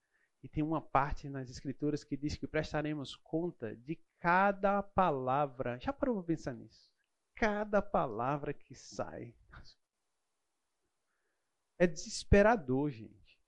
E 0.43 0.47
tem 0.47 0.63
uma 0.63 0.81
parte 0.81 1.29
nas 1.29 1.49
Escrituras 1.49 2.03
que 2.03 2.15
diz 2.15 2.35
que 2.37 2.47
prestaremos 2.47 3.15
conta 3.15 3.75
de 3.75 3.95
cada 4.19 4.81
palavra. 4.81 5.79
Já 5.79 5.91
parou 5.91 6.15
para 6.15 6.35
pensar 6.35 6.53
nisso? 6.53 6.91
Cada 7.37 7.81
palavra 7.81 8.53
que 8.53 8.75
sai. 8.75 9.33
É 11.79 11.87
desesperador, 11.87 12.89
gente. 12.91 13.39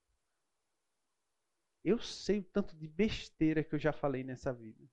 Eu 1.83 1.99
sei 1.99 2.39
o 2.39 2.43
tanto 2.43 2.75
de 2.75 2.87
besteira 2.87 3.63
que 3.63 3.75
eu 3.75 3.79
já 3.79 3.91
falei 3.91 4.23
nessa 4.23 4.53
vida 4.53 4.87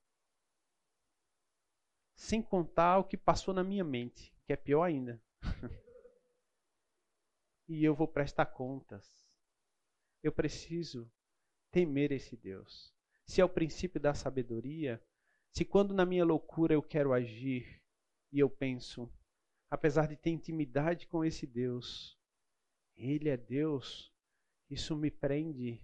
sem 2.17 2.43
contar 2.43 2.99
o 2.99 3.05
que 3.05 3.17
passou 3.17 3.53
na 3.53 3.63
minha 3.63 3.85
mente, 3.85 4.35
que 4.47 4.53
é 4.53 4.57
pior 4.57 4.83
ainda. 4.83 5.23
e 7.69 7.85
eu 7.85 7.95
vou 7.95 8.09
prestar 8.09 8.47
contas. 8.47 9.07
Eu 10.23 10.33
preciso 10.33 11.11
temer 11.71 12.11
esse 12.11 12.37
Deus. 12.37 12.93
Se 13.27 13.41
é 13.41 13.45
o 13.45 13.49
princípio 13.49 14.01
da 14.01 14.15
sabedoria, 14.15 15.01
se 15.53 15.65
quando 15.65 15.93
na 15.93 16.07
minha 16.07 16.25
loucura 16.25 16.73
eu 16.73 16.83
quero 16.83 17.13
agir 17.13 17.83
e 18.37 18.39
eu 18.39 18.51
penso, 18.51 19.11
apesar 19.71 20.07
de 20.07 20.17
ter 20.17 20.31
intimidade 20.31 21.07
com 21.07 21.25
esse 21.25 21.47
Deus, 21.47 22.17
Ele 22.95 23.31
é 23.31 23.37
Deus, 23.37 24.13
isso 24.69 24.95
me 24.95 25.11
prende, 25.11 25.83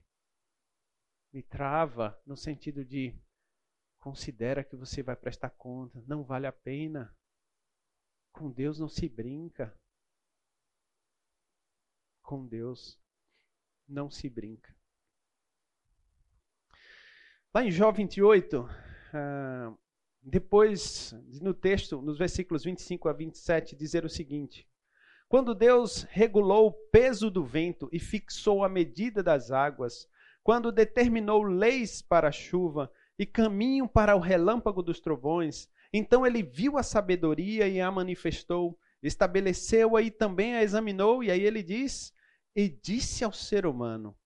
me 1.32 1.42
trava 1.42 2.20
no 2.26 2.36
sentido 2.36 2.84
de 2.84 3.18
Considera 4.02 4.64
que 4.64 4.74
você 4.74 5.00
vai 5.00 5.14
prestar 5.14 5.50
conta. 5.50 6.02
Não 6.08 6.24
vale 6.24 6.48
a 6.48 6.52
pena. 6.52 7.16
Com 8.32 8.50
Deus 8.50 8.80
não 8.80 8.88
se 8.88 9.08
brinca. 9.08 9.72
Com 12.20 12.44
Deus 12.44 13.00
não 13.86 14.10
se 14.10 14.28
brinca. 14.28 14.76
Lá 17.54 17.62
em 17.62 17.70
Jó 17.70 17.92
28, 17.92 18.62
uh, 18.62 19.78
depois, 20.22 21.12
no 21.40 21.52
texto, 21.52 22.00
nos 22.00 22.16
versículos 22.16 22.62
25 22.62 23.08
a 23.08 23.12
27, 23.12 23.74
dizer 23.74 24.04
o 24.04 24.08
seguinte: 24.08 24.68
Quando 25.28 25.54
Deus 25.54 26.04
regulou 26.10 26.68
o 26.68 26.72
peso 26.72 27.28
do 27.28 27.44
vento 27.44 27.88
e 27.92 27.98
fixou 27.98 28.62
a 28.62 28.68
medida 28.68 29.20
das 29.20 29.50
águas, 29.50 30.08
quando 30.44 30.70
determinou 30.70 31.42
leis 31.42 32.00
para 32.00 32.28
a 32.28 32.32
chuva, 32.32 32.90
e 33.18 33.26
caminho 33.26 33.88
para 33.88 34.16
o 34.16 34.20
relâmpago 34.20 34.82
dos 34.82 35.00
trovões. 35.00 35.68
Então 35.92 36.26
ele 36.26 36.42
viu 36.42 36.78
a 36.78 36.82
sabedoria 36.82 37.68
e 37.68 37.80
a 37.80 37.90
manifestou, 37.90 38.78
estabeleceu-a 39.02 40.02
e 40.02 40.10
também 40.10 40.54
a 40.54 40.62
examinou, 40.62 41.22
e 41.22 41.30
aí 41.30 41.42
ele 41.42 41.62
diz: 41.62 42.14
E 42.54 42.68
disse 42.68 43.24
ao 43.24 43.32
ser 43.32 43.66
humano: 43.66 44.16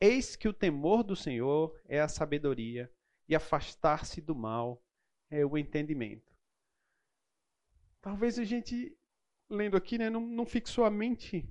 Eis 0.00 0.36
que 0.36 0.48
o 0.48 0.52
temor 0.52 1.02
do 1.02 1.16
Senhor 1.16 1.74
é 1.88 2.00
a 2.00 2.08
sabedoria, 2.08 2.90
e 3.28 3.34
afastar-se 3.34 4.20
do 4.20 4.34
mal 4.34 4.80
é 5.30 5.44
o 5.44 5.56
entendimento. 5.56 6.30
Talvez 8.00 8.38
a 8.38 8.44
gente, 8.44 8.96
lendo 9.48 9.76
aqui, 9.76 9.98
né, 9.98 10.10
não, 10.10 10.20
não 10.20 10.44
fixou 10.44 10.84
a 10.84 10.90
mente 10.90 11.48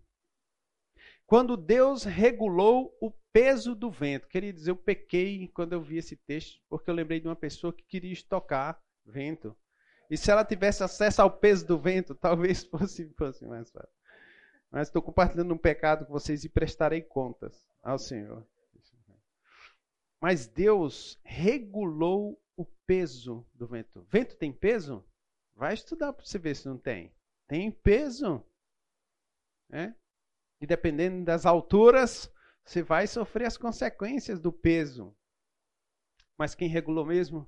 quando 1.26 1.56
Deus 1.56 2.04
regulou 2.04 2.98
o 3.00 3.12
peso 3.32 3.76
do 3.76 3.92
vento. 3.92 4.28
Queridos, 4.28 4.68
eu 4.68 4.76
pequei 4.76 5.48
quando 5.50 5.74
eu 5.74 5.82
vi 5.82 5.98
esse 5.98 6.16
texto, 6.16 6.60
porque 6.68 6.90
eu 6.90 6.94
lembrei 6.96 7.20
de 7.20 7.28
uma 7.28 7.36
pessoa 7.36 7.72
que 7.72 7.86
queria 7.86 8.12
estocar 8.12 8.82
vento. 9.06 9.56
E 10.10 10.18
se 10.18 10.32
ela 10.32 10.44
tivesse 10.44 10.84
acesso 10.84 11.22
ao 11.22 11.30
peso 11.30 11.68
do 11.68 11.78
vento, 11.78 12.16
talvez 12.20 12.64
fosse, 12.64 13.08
fosse 13.16 13.46
mais 13.46 13.70
fácil. 13.70 13.94
Mas 14.72 14.88
estou 14.88 15.04
compartilhando 15.04 15.54
um 15.54 15.58
pecado 15.58 16.06
com 16.06 16.12
vocês 16.12 16.44
e 16.44 16.50
prestarei 16.50 17.02
contas 17.02 17.64
ao 17.84 18.00
Senhor. 18.00 18.44
Mas 20.20 20.48
Deus 20.48 21.20
regulou 21.24 22.42
peso 22.90 23.48
do 23.54 23.68
vento. 23.68 24.02
Vento 24.10 24.36
tem 24.36 24.52
peso? 24.52 25.08
Vai 25.54 25.76
estudar 25.76 26.12
para 26.12 26.26
você 26.26 26.40
ver 26.40 26.56
se 26.56 26.68
não 26.68 26.76
tem. 26.76 27.16
Tem 27.48 27.72
peso. 27.72 28.44
É? 29.72 29.94
E 30.60 30.66
dependendo 30.66 31.24
das 31.24 31.46
alturas, 31.46 32.34
você 32.66 32.82
vai 32.82 33.06
sofrer 33.06 33.46
as 33.46 33.58
consequências 33.58 34.40
do 34.40 34.52
peso. 34.52 35.16
Mas 36.36 36.56
quem 36.56 36.68
regulou 36.68 37.06
mesmo? 37.06 37.48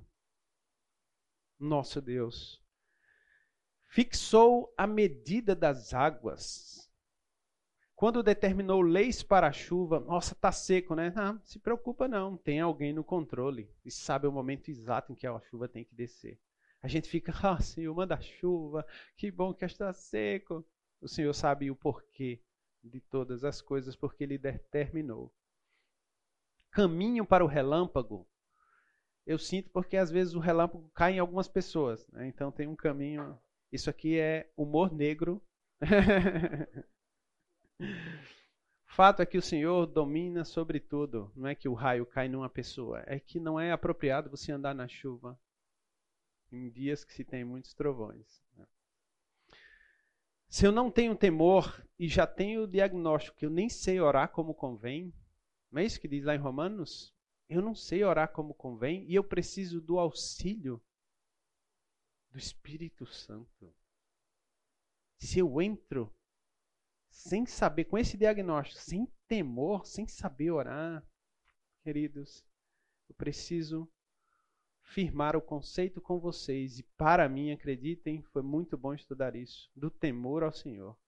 Nosso 1.58 2.00
Deus. 2.00 2.62
Fixou 3.88 4.72
a 4.78 4.86
medida 4.86 5.56
das 5.56 5.92
águas. 5.92 6.88
Quando 8.02 8.20
determinou 8.20 8.82
leis 8.82 9.22
para 9.22 9.46
a 9.46 9.52
chuva, 9.52 10.00
nossa, 10.00 10.34
tá 10.34 10.50
seco, 10.50 10.96
né? 10.96 11.12
Não, 11.14 11.40
se 11.44 11.60
preocupa 11.60 12.08
não, 12.08 12.36
tem 12.36 12.58
alguém 12.58 12.92
no 12.92 13.04
controle 13.04 13.70
e 13.84 13.92
sabe 13.92 14.26
o 14.26 14.32
momento 14.32 14.72
exato 14.72 15.12
em 15.12 15.14
que 15.14 15.24
a 15.24 15.40
chuva 15.42 15.68
tem 15.68 15.84
que 15.84 15.94
descer. 15.94 16.36
A 16.82 16.88
gente 16.88 17.08
fica, 17.08 17.32
ah, 17.48 17.60
Senhor, 17.60 17.94
manda 17.94 18.20
chuva, 18.20 18.84
que 19.16 19.30
bom 19.30 19.54
que 19.54 19.64
está 19.64 19.92
seco. 19.92 20.66
O 21.00 21.06
Senhor 21.06 21.32
sabe 21.32 21.70
o 21.70 21.76
porquê 21.76 22.42
de 22.82 23.00
todas 23.00 23.44
as 23.44 23.62
coisas, 23.62 23.94
porque 23.94 24.24
Ele 24.24 24.36
determinou. 24.36 25.32
Caminho 26.72 27.24
para 27.24 27.44
o 27.44 27.46
relâmpago, 27.46 28.28
eu 29.24 29.38
sinto 29.38 29.70
porque 29.70 29.96
às 29.96 30.10
vezes 30.10 30.34
o 30.34 30.40
relâmpago 30.40 30.90
cai 30.92 31.12
em 31.12 31.18
algumas 31.20 31.46
pessoas. 31.46 32.04
Né? 32.08 32.26
Então 32.26 32.50
tem 32.50 32.66
um 32.66 32.74
caminho. 32.74 33.38
Isso 33.70 33.88
aqui 33.88 34.18
é 34.18 34.50
humor 34.56 34.92
negro. 34.92 35.40
Fato 38.84 39.22
é 39.22 39.26
que 39.26 39.38
o 39.38 39.42
Senhor 39.42 39.86
domina 39.86 40.44
sobre 40.44 40.78
tudo. 40.78 41.32
Não 41.34 41.48
é 41.48 41.54
que 41.54 41.68
o 41.68 41.74
raio 41.74 42.04
cai 42.04 42.28
numa 42.28 42.48
pessoa. 42.48 43.02
É 43.06 43.18
que 43.18 43.40
não 43.40 43.58
é 43.58 43.72
apropriado 43.72 44.30
você 44.30 44.52
andar 44.52 44.74
na 44.74 44.86
chuva 44.86 45.38
em 46.50 46.70
dias 46.70 47.02
que 47.04 47.12
se 47.12 47.24
tem 47.24 47.44
muitos 47.44 47.72
trovões. 47.72 48.42
Né? 48.54 48.66
Se 50.48 50.66
eu 50.66 50.72
não 50.72 50.90
tenho 50.90 51.16
temor 51.16 51.82
e 51.98 52.06
já 52.06 52.26
tenho 52.26 52.64
o 52.64 52.68
diagnóstico 52.68 53.38
que 53.38 53.46
eu 53.46 53.50
nem 53.50 53.68
sei 53.70 53.98
orar 54.00 54.30
como 54.30 54.54
convém, 54.54 55.14
não 55.70 55.80
é 55.80 55.84
isso 55.86 55.98
que 55.98 56.06
diz 56.06 56.24
lá 56.24 56.34
em 56.34 56.38
Romanos? 56.38 57.14
Eu 57.48 57.62
não 57.62 57.74
sei 57.74 58.04
orar 58.04 58.30
como 58.32 58.52
convém 58.52 59.06
e 59.08 59.14
eu 59.14 59.24
preciso 59.24 59.80
do 59.80 59.98
auxílio 59.98 60.82
do 62.30 62.38
Espírito 62.38 63.06
Santo. 63.06 63.74
Se 65.16 65.38
eu 65.38 65.60
entro 65.62 66.14
sem 67.12 67.44
saber, 67.44 67.84
com 67.84 67.98
esse 67.98 68.16
diagnóstico, 68.16 68.80
sem 68.80 69.06
temor, 69.28 69.86
sem 69.86 70.08
saber 70.08 70.50
orar, 70.50 71.06
queridos, 71.84 72.42
eu 73.08 73.14
preciso 73.14 73.86
firmar 74.82 75.36
o 75.36 75.42
conceito 75.42 76.00
com 76.00 76.18
vocês. 76.18 76.78
E 76.78 76.82
para 76.96 77.28
mim, 77.28 77.52
acreditem, 77.52 78.22
foi 78.22 78.42
muito 78.42 78.78
bom 78.78 78.94
estudar 78.94 79.36
isso, 79.36 79.70
do 79.76 79.90
temor 79.90 80.42
ao 80.42 80.52
Senhor. 80.52 80.98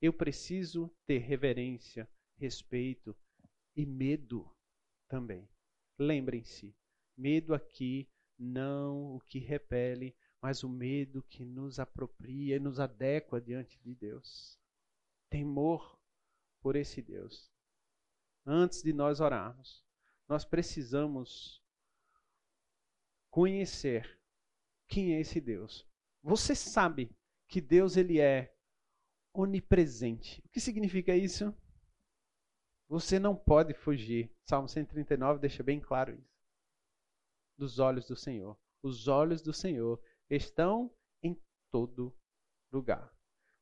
Eu 0.00 0.12
preciso 0.12 0.94
ter 1.06 1.18
reverência, 1.18 2.08
respeito 2.36 3.16
e 3.74 3.86
medo 3.86 4.54
também. 5.08 5.48
Lembrem-se, 5.98 6.76
medo 7.16 7.54
aqui 7.54 8.06
não 8.38 9.16
o 9.16 9.20
que 9.20 9.38
repele, 9.38 10.14
mas 10.44 10.62
o 10.62 10.68
medo 10.68 11.22
que 11.22 11.42
nos 11.42 11.78
apropria 11.80 12.56
e 12.56 12.60
nos 12.60 12.78
adequa 12.78 13.40
diante 13.40 13.80
de 13.80 13.94
Deus. 13.94 14.60
Temor 15.30 15.98
por 16.60 16.76
esse 16.76 17.00
Deus. 17.00 17.50
Antes 18.44 18.82
de 18.82 18.92
nós 18.92 19.20
orarmos, 19.20 19.82
nós 20.28 20.44
precisamos 20.44 21.64
conhecer 23.30 24.20
quem 24.86 25.14
é 25.14 25.20
esse 25.20 25.40
Deus. 25.40 25.88
Você 26.22 26.54
sabe 26.54 27.10
que 27.48 27.58
Deus 27.58 27.96
ele 27.96 28.20
é 28.20 28.54
onipresente. 29.32 30.42
O 30.44 30.50
que 30.50 30.60
significa 30.60 31.16
isso? 31.16 31.56
Você 32.86 33.18
não 33.18 33.34
pode 33.34 33.72
fugir. 33.72 34.30
Salmo 34.44 34.68
139 34.68 35.40
deixa 35.40 35.62
bem 35.62 35.80
claro 35.80 36.14
isso. 36.14 36.36
Dos 37.56 37.78
olhos 37.78 38.06
do 38.06 38.14
Senhor. 38.14 38.58
Os 38.82 39.08
olhos 39.08 39.40
do 39.40 39.54
Senhor 39.54 39.98
estão 40.36 40.94
em 41.22 41.40
todo 41.70 42.16
lugar. 42.72 43.14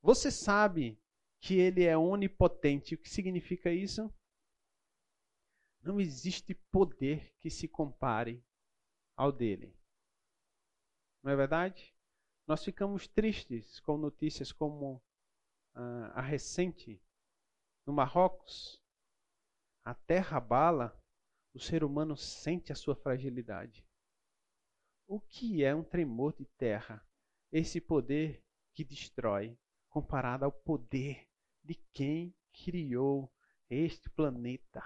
Você 0.02 0.30
sabe 0.30 1.00
que 1.40 1.54
ele 1.54 1.84
é 1.84 1.96
onipotente. 1.96 2.94
O 2.94 2.98
que 2.98 3.08
significa 3.08 3.70
isso? 3.70 4.12
Não 5.82 6.00
existe 6.00 6.54
poder 6.70 7.34
que 7.40 7.50
se 7.50 7.66
compare 7.66 8.44
ao 9.16 9.32
dele. 9.32 9.76
Não 11.22 11.32
é 11.32 11.36
verdade? 11.36 11.94
Nós 12.46 12.64
ficamos 12.64 13.08
tristes 13.08 13.80
com 13.80 13.96
notícias 13.96 14.52
como 14.52 15.02
ah, 15.74 16.12
a 16.14 16.20
recente 16.20 17.00
no 17.86 17.92
Marrocos. 17.92 18.80
A 19.84 19.94
terra 19.94 20.40
bala, 20.40 20.96
o 21.54 21.58
ser 21.58 21.82
humano 21.82 22.16
sente 22.16 22.72
a 22.72 22.76
sua 22.76 22.94
fragilidade. 22.94 23.84
O 25.14 25.20
que 25.20 25.62
é 25.62 25.74
um 25.74 25.84
tremor 25.84 26.32
de 26.32 26.46
terra? 26.56 27.06
Esse 27.52 27.82
poder 27.82 28.42
que 28.72 28.82
destrói, 28.82 29.58
comparado 29.90 30.46
ao 30.46 30.50
poder 30.50 31.28
de 31.62 31.74
quem 31.92 32.34
criou 32.50 33.30
este 33.68 34.08
planeta. 34.08 34.82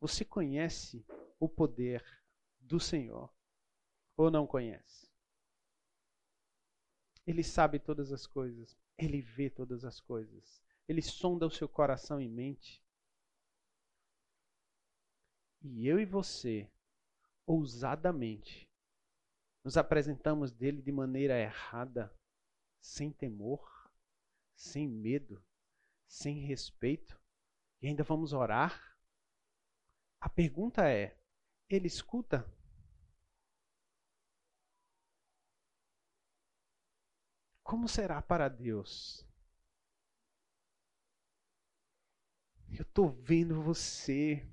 Você 0.00 0.24
conhece 0.24 1.06
o 1.38 1.48
poder 1.48 2.04
do 2.58 2.80
Senhor 2.80 3.32
ou 4.16 4.28
não 4.28 4.44
conhece? 4.44 5.08
Ele 7.24 7.44
sabe 7.44 7.78
todas 7.78 8.10
as 8.10 8.26
coisas, 8.26 8.76
ele 8.96 9.22
vê 9.22 9.48
todas 9.48 9.84
as 9.84 10.00
coisas, 10.00 10.60
ele 10.88 11.00
sonda 11.00 11.46
o 11.46 11.50
seu 11.50 11.68
coração 11.68 12.20
e 12.20 12.28
mente. 12.28 12.84
E 15.62 15.86
eu 15.86 16.00
e 16.00 16.04
você, 16.04 16.68
ousadamente, 17.46 18.67
nos 19.64 19.76
apresentamos 19.76 20.52
dele 20.52 20.82
de 20.82 20.92
maneira 20.92 21.38
errada, 21.38 22.12
sem 22.80 23.12
temor, 23.12 23.90
sem 24.54 24.88
medo, 24.88 25.44
sem 26.06 26.40
respeito, 26.40 27.20
e 27.80 27.86
ainda 27.86 28.02
vamos 28.02 28.32
orar 28.32 28.88
a 30.20 30.28
pergunta 30.28 30.88
é: 30.88 31.16
ele 31.68 31.86
escuta? 31.86 32.44
Como 37.62 37.86
será 37.88 38.20
para 38.22 38.48
Deus? 38.48 39.24
Eu 42.70 42.82
estou 42.82 43.10
vendo 43.10 43.62
você. 43.62 44.46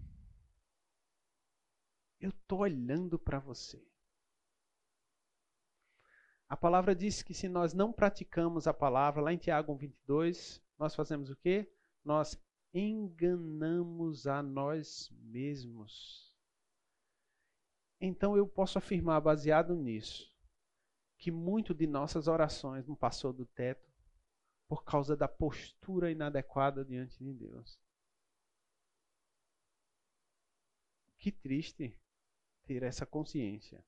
Eu 2.20 2.30
estou 2.30 2.60
olhando 2.60 3.18
para 3.18 3.40
você. 3.40 3.84
A 6.48 6.56
palavra 6.56 6.96
diz 6.96 7.24
que 7.24 7.34
se 7.34 7.50
nós 7.50 7.74
não 7.74 7.92
praticamos 7.92 8.68
a 8.68 8.74
palavra, 8.74 9.22
lá 9.22 9.34
em 9.34 9.38
Tiago 9.38 9.76
22, 9.76 10.62
nós 10.78 10.94
fazemos 10.94 11.30
o 11.30 11.36
quê? 11.36 11.72
Nós 12.04 12.40
enganamos 12.74 14.28
a 14.28 14.44
nós 14.44 15.10
mesmos. 15.24 16.34
Então 18.00 18.38
eu 18.38 18.48
posso 18.48 18.78
afirmar, 18.78 19.22
baseado 19.22 19.74
nisso, 19.76 20.32
que 21.18 21.32
muito 21.32 21.74
de 21.74 21.88
nossas 21.88 22.28
orações 22.28 22.86
não 22.86 22.96
passou 22.96 23.34
do 23.34 23.46
teto 23.46 23.90
por 24.68 24.84
causa 24.84 25.16
da 25.16 25.28
postura 25.28 26.12
inadequada 26.12 26.84
diante 26.84 27.18
de 27.24 27.34
Deus. 27.34 27.80
Que 31.18 31.32
triste 31.32 31.98
ter 32.66 32.84
essa 32.84 33.06
consciência. 33.06 33.84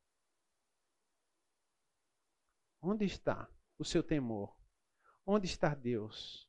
Onde 2.82 3.06
está 3.06 3.50
o 3.78 3.86
seu 3.86 4.04
temor? 4.04 4.56
Onde 5.26 5.46
está 5.46 5.74
Deus? 5.74 6.48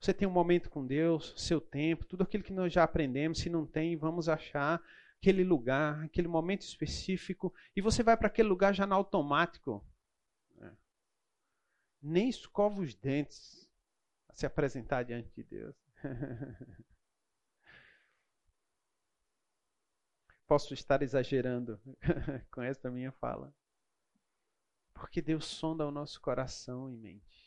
Você 0.00 0.12
tem 0.12 0.28
um 0.28 0.30
momento 0.30 0.68
com 0.68 0.86
Deus, 0.86 1.32
seu 1.36 1.60
tempo, 1.60 2.04
tudo 2.04 2.22
aquilo 2.22 2.44
que 2.44 2.52
nós 2.52 2.72
já 2.72 2.82
aprendemos. 2.84 3.38
Se 3.38 3.48
não 3.48 3.66
tem, 3.66 3.96
vamos 3.96 4.28
achar 4.28 4.82
aquele 5.16 5.42
lugar, 5.42 6.04
aquele 6.04 6.28
momento 6.28 6.60
específico, 6.60 7.54
e 7.74 7.80
você 7.80 8.02
vai 8.02 8.14
para 8.14 8.26
aquele 8.26 8.48
lugar 8.48 8.74
já 8.74 8.86
no 8.86 8.94
automático. 8.94 9.82
Né? 10.56 10.76
Nem 12.02 12.28
escova 12.28 12.82
os 12.82 12.94
dentes 12.94 13.66
a 14.28 14.34
se 14.34 14.44
apresentar 14.44 15.04
diante 15.04 15.30
de 15.34 15.42
Deus. 15.42 15.74
Posso 20.46 20.74
estar 20.74 21.00
exagerando 21.00 21.80
com 22.52 22.60
esta 22.60 22.90
minha 22.90 23.12
fala. 23.12 23.50
Porque 24.94 25.20
Deus 25.20 25.44
sonda 25.44 25.86
o 25.86 25.90
nosso 25.90 26.20
coração 26.20 26.88
e 26.88 26.96
mente 26.96 27.44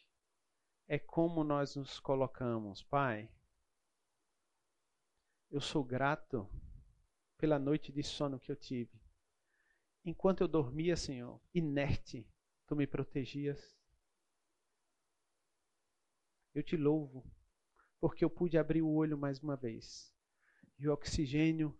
é 0.87 0.97
como 0.97 1.43
nós 1.43 1.75
nos 1.75 1.99
colocamos. 1.99 2.81
Pai, 2.81 3.29
eu 5.51 5.59
sou 5.59 5.83
grato 5.83 6.49
pela 7.37 7.59
noite 7.59 7.91
de 7.91 8.01
sono 8.01 8.39
que 8.39 8.51
eu 8.51 8.55
tive. 8.55 8.99
Enquanto 10.05 10.41
eu 10.41 10.47
dormia, 10.47 10.95
Senhor, 10.95 11.41
inerte, 11.53 12.25
tu 12.65 12.75
me 12.75 12.87
protegias. 12.87 13.77
Eu 16.53 16.63
te 16.63 16.77
louvo, 16.77 17.29
porque 17.99 18.23
eu 18.23 18.29
pude 18.29 18.57
abrir 18.57 18.81
o 18.81 18.89
olho 18.89 19.17
mais 19.17 19.39
uma 19.39 19.57
vez. 19.57 20.13
E 20.79 20.87
o 20.87 20.93
oxigênio 20.93 21.77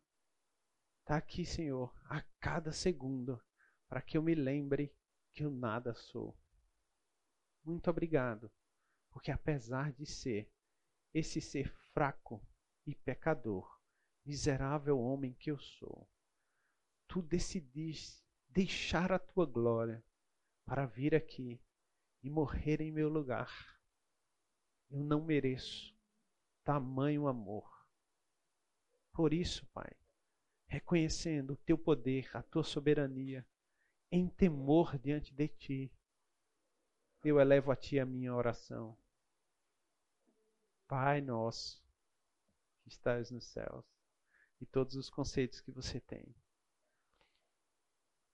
está 1.00 1.16
aqui, 1.16 1.46
Senhor, 1.46 1.96
a 2.10 2.22
cada 2.42 2.74
segundo, 2.74 3.42
para 3.88 4.02
que 4.02 4.18
eu 4.18 4.22
me 4.22 4.36
lembre 4.36 4.94
que 5.38 5.46
eu 5.46 5.52
nada 5.52 5.94
sou. 5.94 6.36
Muito 7.64 7.92
obrigado 7.92 8.52
Porque 9.12 9.30
apesar 9.30 9.92
de 9.92 10.04
ser 10.04 10.52
esse 11.14 11.40
ser 11.40 11.72
fraco 11.94 12.44
e 12.88 12.96
pecador, 12.96 13.80
miserável 14.26 15.00
homem 15.00 15.34
que 15.36 15.52
eu 15.52 15.60
sou, 15.60 16.10
tu 17.08 17.22
decidiste 17.22 18.24
deixar 18.50 19.12
a 19.12 19.20
tua 19.20 19.46
glória 19.46 20.04
para 20.66 20.88
vir 20.88 21.14
aqui 21.14 21.62
e 22.24 22.30
morrer 22.32 22.82
em 22.82 22.92
meu 22.92 23.08
lugar. 23.08 23.80
Eu 24.90 25.04
não 25.04 25.24
mereço 25.24 25.96
tamanho 26.64 27.28
amor. 27.28 27.88
Por 29.14 29.34
isso, 29.34 29.68
Pai, 29.68 29.92
reconhecendo 30.68 31.54
o 31.54 31.58
teu 31.58 31.78
poder, 31.78 32.30
a 32.36 32.42
tua 32.42 32.64
soberania, 32.64 33.48
em 34.12 34.30
temor 34.30 34.98
diante 34.98 35.34
de 35.34 35.48
ti, 35.48 35.92
eu 37.24 37.40
elevo 37.40 37.72
a 37.72 37.76
ti 37.76 38.00
a 38.00 38.06
minha 38.06 38.34
oração. 38.34 38.98
Pai 40.88 41.20
nosso, 41.20 41.84
que 42.82 42.90
estás 42.90 43.32
nos 43.32 43.46
céus, 43.46 43.86
e 44.62 44.66
todos 44.66 44.96
os 44.96 45.10
conceitos 45.10 45.60
que 45.60 45.72
você 45.72 46.00
tem. 46.00 46.34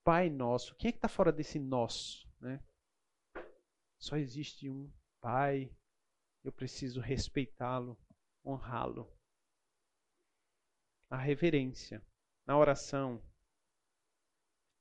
Pai 0.03 0.29
nosso, 0.29 0.75
quem 0.75 0.89
é 0.89 0.91
que 0.91 0.97
está 0.97 1.07
fora 1.07 1.31
desse 1.31 1.57
nosso? 1.57 2.29
Né? 2.39 2.63
Só 3.97 4.17
existe 4.17 4.69
um 4.69 4.91
Pai, 5.21 5.73
eu 6.43 6.51
preciso 6.51 6.99
respeitá-lo, 6.99 7.97
honrá-lo. 8.45 9.09
A 11.09 11.15
reverência 11.15 12.05
na 12.45 12.57
oração 12.57 13.23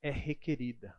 é 0.03 0.11
requerida. 0.11 0.93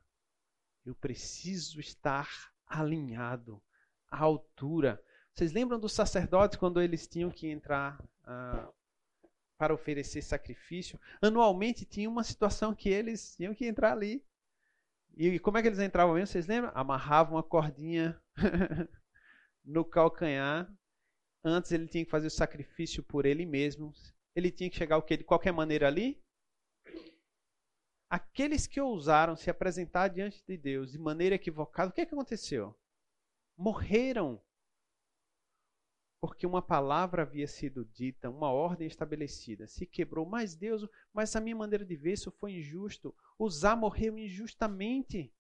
Eu 0.84 0.94
preciso 0.94 1.78
estar 1.78 2.50
alinhado 2.66 3.62
à 4.10 4.18
altura. 4.22 5.00
Vocês 5.34 5.52
lembram 5.52 5.78
dos 5.78 5.92
sacerdotes 5.92 6.58
quando 6.58 6.80
eles 6.80 7.06
tinham 7.06 7.30
que 7.30 7.46
entrar 7.46 8.02
ah, 8.24 8.68
para 9.58 9.74
oferecer 9.74 10.22
sacrifício? 10.22 10.98
Anualmente 11.20 11.84
tinha 11.84 12.08
uma 12.08 12.24
situação 12.24 12.74
que 12.74 12.88
eles 12.88 13.36
tinham 13.36 13.54
que 13.54 13.66
entrar 13.66 13.92
ali. 13.92 14.24
E 15.16 15.38
como 15.38 15.58
é 15.58 15.62
que 15.62 15.68
eles 15.68 15.78
entravam 15.78 16.14
mesmo? 16.14 16.26
Vocês 16.28 16.46
lembram? 16.46 16.72
Amarravam 16.74 17.36
uma 17.36 17.42
cordinha 17.42 18.20
no 19.64 19.84
calcanhar. 19.84 20.72
Antes 21.44 21.72
ele 21.72 21.86
tinha 21.86 22.04
que 22.04 22.10
fazer 22.10 22.28
o 22.28 22.30
sacrifício 22.30 23.02
por 23.02 23.26
ele 23.26 23.44
mesmo. 23.44 23.92
Ele 24.34 24.50
tinha 24.50 24.70
que 24.70 24.76
chegar 24.76 24.96
o 24.96 25.02
quê? 25.02 25.16
De 25.16 25.24
qualquer 25.24 25.52
maneira 25.52 25.86
ali? 25.86 26.23
Aqueles 28.14 28.68
que 28.68 28.80
ousaram 28.80 29.34
se 29.34 29.50
apresentar 29.50 30.06
diante 30.06 30.40
de 30.46 30.56
Deus 30.56 30.92
de 30.92 31.00
maneira 31.00 31.34
equivocada, 31.34 31.90
o 31.90 31.92
que, 31.92 32.00
é 32.00 32.06
que 32.06 32.14
aconteceu? 32.14 32.72
Morreram. 33.56 34.40
Porque 36.20 36.46
uma 36.46 36.62
palavra 36.62 37.22
havia 37.22 37.48
sido 37.48 37.84
dita, 37.84 38.30
uma 38.30 38.52
ordem 38.52 38.86
estabelecida, 38.86 39.66
se 39.66 39.84
quebrou. 39.84 40.24
Mas 40.24 40.54
Deus, 40.54 40.88
mas 41.12 41.34
a 41.34 41.40
minha 41.40 41.56
maneira 41.56 41.84
de 41.84 41.96
ver 41.96 42.12
isso 42.12 42.30
foi 42.30 42.52
injusto. 42.52 43.12
Usar 43.36 43.74
morreu 43.74 44.16
injustamente. 44.16 45.34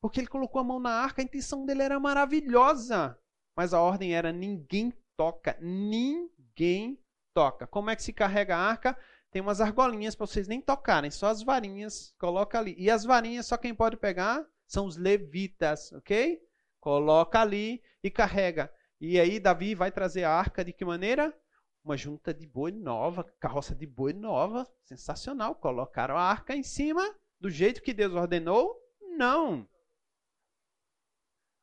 Porque 0.00 0.20
ele 0.20 0.26
colocou 0.26 0.62
a 0.62 0.64
mão 0.64 0.80
na 0.80 0.92
arca, 0.92 1.20
a 1.20 1.24
intenção 1.24 1.66
dele 1.66 1.82
era 1.82 2.00
maravilhosa. 2.00 3.20
Mas 3.54 3.74
a 3.74 3.82
ordem 3.82 4.14
era: 4.14 4.32
ninguém 4.32 4.90
toca, 5.18 5.58
ninguém 5.60 6.98
toca. 7.34 7.66
Como 7.66 7.90
é 7.90 7.94
que 7.94 8.02
se 8.02 8.14
carrega 8.14 8.56
a 8.56 8.70
arca? 8.70 8.98
Tem 9.30 9.42
umas 9.42 9.60
argolinhas 9.60 10.14
para 10.14 10.26
vocês 10.26 10.48
nem 10.48 10.60
tocarem, 10.60 11.10
só 11.10 11.26
as 11.26 11.42
varinhas, 11.42 12.14
coloca 12.18 12.58
ali. 12.58 12.74
E 12.78 12.90
as 12.90 13.04
varinhas 13.04 13.46
só 13.46 13.56
quem 13.56 13.74
pode 13.74 13.96
pegar 13.96 14.46
são 14.66 14.86
os 14.86 14.96
levitas, 14.96 15.92
ok? 15.92 16.40
Coloca 16.80 17.40
ali 17.40 17.82
e 18.02 18.10
carrega. 18.10 18.72
E 19.00 19.20
aí 19.20 19.38
Davi 19.38 19.74
vai 19.74 19.92
trazer 19.92 20.24
a 20.24 20.32
arca 20.32 20.64
de 20.64 20.72
que 20.72 20.84
maneira? 20.84 21.36
Uma 21.84 21.96
junta 21.96 22.32
de 22.32 22.46
boi 22.46 22.72
nova, 22.72 23.24
carroça 23.38 23.74
de 23.74 23.86
boi 23.86 24.12
nova, 24.12 24.66
sensacional. 24.84 25.54
Colocaram 25.54 26.16
a 26.16 26.22
arca 26.22 26.56
em 26.56 26.62
cima 26.62 27.02
do 27.38 27.50
jeito 27.50 27.82
que 27.82 27.94
Deus 27.94 28.14
ordenou? 28.14 28.76
Não. 29.16 29.68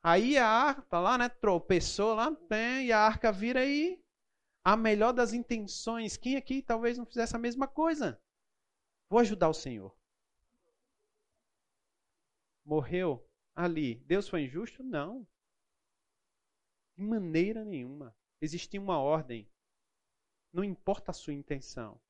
Aí 0.02 0.38
a 0.38 0.46
arca 0.46 0.82
tá 0.82 1.00
lá, 1.00 1.18
né? 1.18 1.28
Tropeçou 1.28 2.14
lá, 2.14 2.30
e 2.80 2.92
a 2.92 3.00
arca 3.00 3.32
vira 3.32 3.64
e 3.64 4.00
a 4.66 4.76
melhor 4.76 5.12
das 5.12 5.32
intenções. 5.32 6.16
Quem 6.16 6.34
aqui 6.34 6.60
talvez 6.60 6.98
não 6.98 7.06
fizesse 7.06 7.36
a 7.36 7.38
mesma 7.38 7.68
coisa? 7.68 8.20
Vou 9.08 9.20
ajudar 9.20 9.48
o 9.48 9.54
Senhor. 9.54 9.96
Morreu 12.64 13.24
ali. 13.54 13.94
Deus 14.06 14.28
foi 14.28 14.42
injusto? 14.42 14.82
Não. 14.82 15.24
De 16.96 17.04
maneira 17.04 17.64
nenhuma. 17.64 18.12
Existia 18.40 18.80
uma 18.80 18.98
ordem. 18.98 19.48
Não 20.52 20.64
importa 20.64 21.12
a 21.12 21.14
sua 21.14 21.32
intenção. 21.32 22.00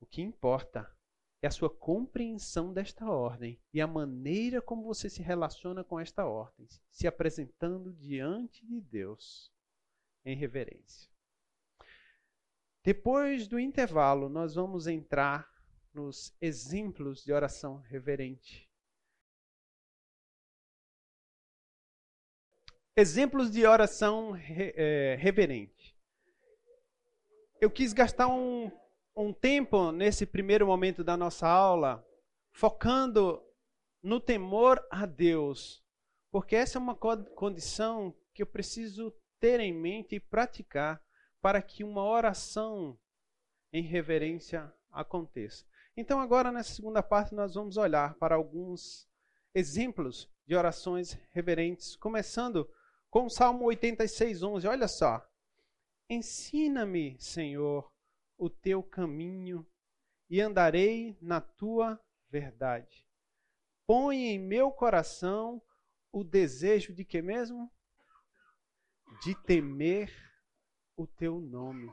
O 0.00 0.06
que 0.06 0.20
importa 0.20 0.92
é 1.40 1.46
a 1.46 1.52
sua 1.52 1.70
compreensão 1.70 2.72
desta 2.72 3.08
ordem 3.08 3.62
e 3.72 3.80
a 3.80 3.86
maneira 3.86 4.60
como 4.60 4.82
você 4.82 5.08
se 5.08 5.22
relaciona 5.22 5.84
com 5.84 6.00
esta 6.00 6.26
ordem, 6.26 6.66
se 6.90 7.06
apresentando 7.06 7.92
diante 7.92 8.66
de 8.66 8.80
Deus 8.80 9.56
em 10.28 10.36
reverência. 10.36 11.10
Depois 12.84 13.48
do 13.48 13.58
intervalo, 13.58 14.28
nós 14.28 14.54
vamos 14.54 14.86
entrar 14.86 15.48
nos 15.92 16.36
exemplos 16.40 17.24
de 17.24 17.32
oração 17.32 17.78
reverente. 17.78 18.70
Exemplos 22.94 23.50
de 23.50 23.66
oração 23.66 24.32
re, 24.32 24.74
é, 24.76 25.16
reverente. 25.18 25.96
Eu 27.60 27.70
quis 27.70 27.92
gastar 27.92 28.28
um, 28.28 28.70
um 29.16 29.32
tempo 29.32 29.90
nesse 29.92 30.26
primeiro 30.26 30.66
momento 30.66 31.02
da 31.02 31.16
nossa 31.16 31.48
aula 31.48 32.06
focando 32.52 33.42
no 34.02 34.20
temor 34.20 34.84
a 34.90 35.06
Deus, 35.06 35.82
porque 36.30 36.54
essa 36.54 36.78
é 36.78 36.80
uma 36.80 36.94
condição 36.94 38.14
que 38.34 38.42
eu 38.42 38.46
preciso 38.46 39.12
ter 39.40 39.60
em 39.60 39.72
mente 39.72 40.16
e 40.16 40.20
praticar 40.20 41.02
para 41.40 41.62
que 41.62 41.84
uma 41.84 42.04
oração 42.04 42.98
em 43.72 43.82
reverência 43.82 44.72
aconteça. 44.90 45.64
Então, 45.96 46.20
agora 46.20 46.52
nessa 46.52 46.72
segunda 46.74 47.02
parte, 47.02 47.34
nós 47.34 47.54
vamos 47.54 47.76
olhar 47.76 48.14
para 48.14 48.34
alguns 48.34 49.08
exemplos 49.54 50.30
de 50.46 50.54
orações 50.54 51.18
reverentes, 51.32 51.96
começando 51.96 52.68
com 53.10 53.26
o 53.26 53.30
Salmo 53.30 53.64
86, 53.64 54.42
11. 54.42 54.66
Olha 54.66 54.88
só. 54.88 55.26
Ensina-me, 56.08 57.16
Senhor, 57.20 57.92
o 58.36 58.48
teu 58.48 58.82
caminho 58.82 59.66
e 60.30 60.40
andarei 60.40 61.16
na 61.20 61.40
tua 61.40 62.00
verdade. 62.30 63.06
Põe 63.86 64.28
em 64.28 64.38
meu 64.38 64.70
coração 64.70 65.60
o 66.12 66.22
desejo 66.22 66.94
de 66.94 67.04
que 67.04 67.20
mesmo? 67.20 67.70
De 69.22 69.34
temer 69.34 70.12
o 70.96 71.06
teu 71.06 71.40
nome. 71.40 71.92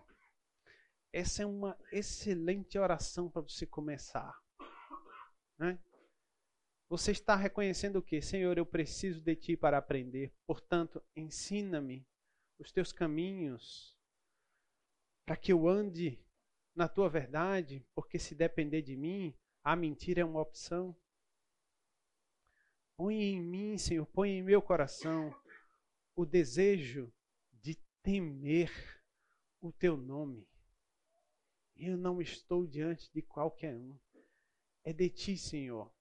Essa 1.14 1.44
é 1.44 1.46
uma 1.46 1.78
excelente 1.92 2.78
oração 2.78 3.30
para 3.30 3.42
você 3.42 3.66
começar. 3.66 4.38
Né? 5.58 5.80
Você 6.90 7.12
está 7.12 7.36
reconhecendo 7.36 7.98
o 7.98 8.02
que? 8.02 8.22
Senhor, 8.22 8.58
eu 8.58 8.66
preciso 8.66 9.22
de 9.22 9.36
ti 9.36 9.58
para 9.58 9.78
aprender. 9.78 10.34
Portanto, 10.46 11.02
ensina-me 11.16 12.06
os 12.60 12.72
teus 12.72 12.92
caminhos, 12.92 13.96
para 15.26 15.36
que 15.36 15.52
eu 15.52 15.68
ande 15.68 16.20
na 16.76 16.88
tua 16.88 17.10
verdade, 17.10 17.86
porque 17.96 18.20
se 18.20 18.36
depender 18.36 18.82
de 18.82 18.96
mim, 18.96 19.34
a 19.64 19.76
mentira 19.76 20.22
é 20.22 20.26
uma 20.26 20.42
opção. 20.42 20.96
Põe 22.98 23.16
em 23.16 23.42
mim, 23.42 23.78
Senhor, 23.78 24.06
põe 24.06 24.32
em 24.32 24.44
meu 24.44 24.62
coração 24.62 25.34
o 26.16 26.26
desejo 26.26 27.14
de 27.52 27.76
temer 28.02 28.72
o 29.60 29.72
teu 29.72 29.98
nome. 29.98 30.48
Eu 31.76 31.98
não 31.98 32.22
estou 32.22 32.66
diante 32.66 33.12
de 33.12 33.22
qualquer 33.22 33.76
um. 33.76 34.00
É 34.84 34.94
de 34.94 35.10
ti, 35.10 35.38
Senhor, 35.38 35.92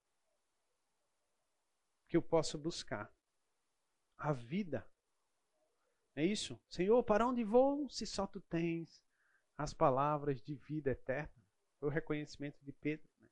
que 2.09 2.17
eu 2.17 2.23
posso 2.23 2.57
buscar 2.59 3.13
a 4.17 4.33
vida. 4.33 4.87
É 6.15 6.25
isso? 6.25 6.61
Senhor, 6.69 7.03
para 7.03 7.27
onde 7.27 7.43
vou 7.43 7.89
se 7.91 8.07
só 8.07 8.27
tu 8.27 8.41
tens 8.43 9.03
as 9.57 9.75
palavras 9.75 10.41
de 10.43 10.55
vida 10.55 10.91
eterna? 10.91 11.35
Foi 11.81 11.89
o 11.89 11.93
reconhecimento 11.93 12.63
de 12.63 12.73
Pedro. 12.73 13.09
Né? 13.21 13.29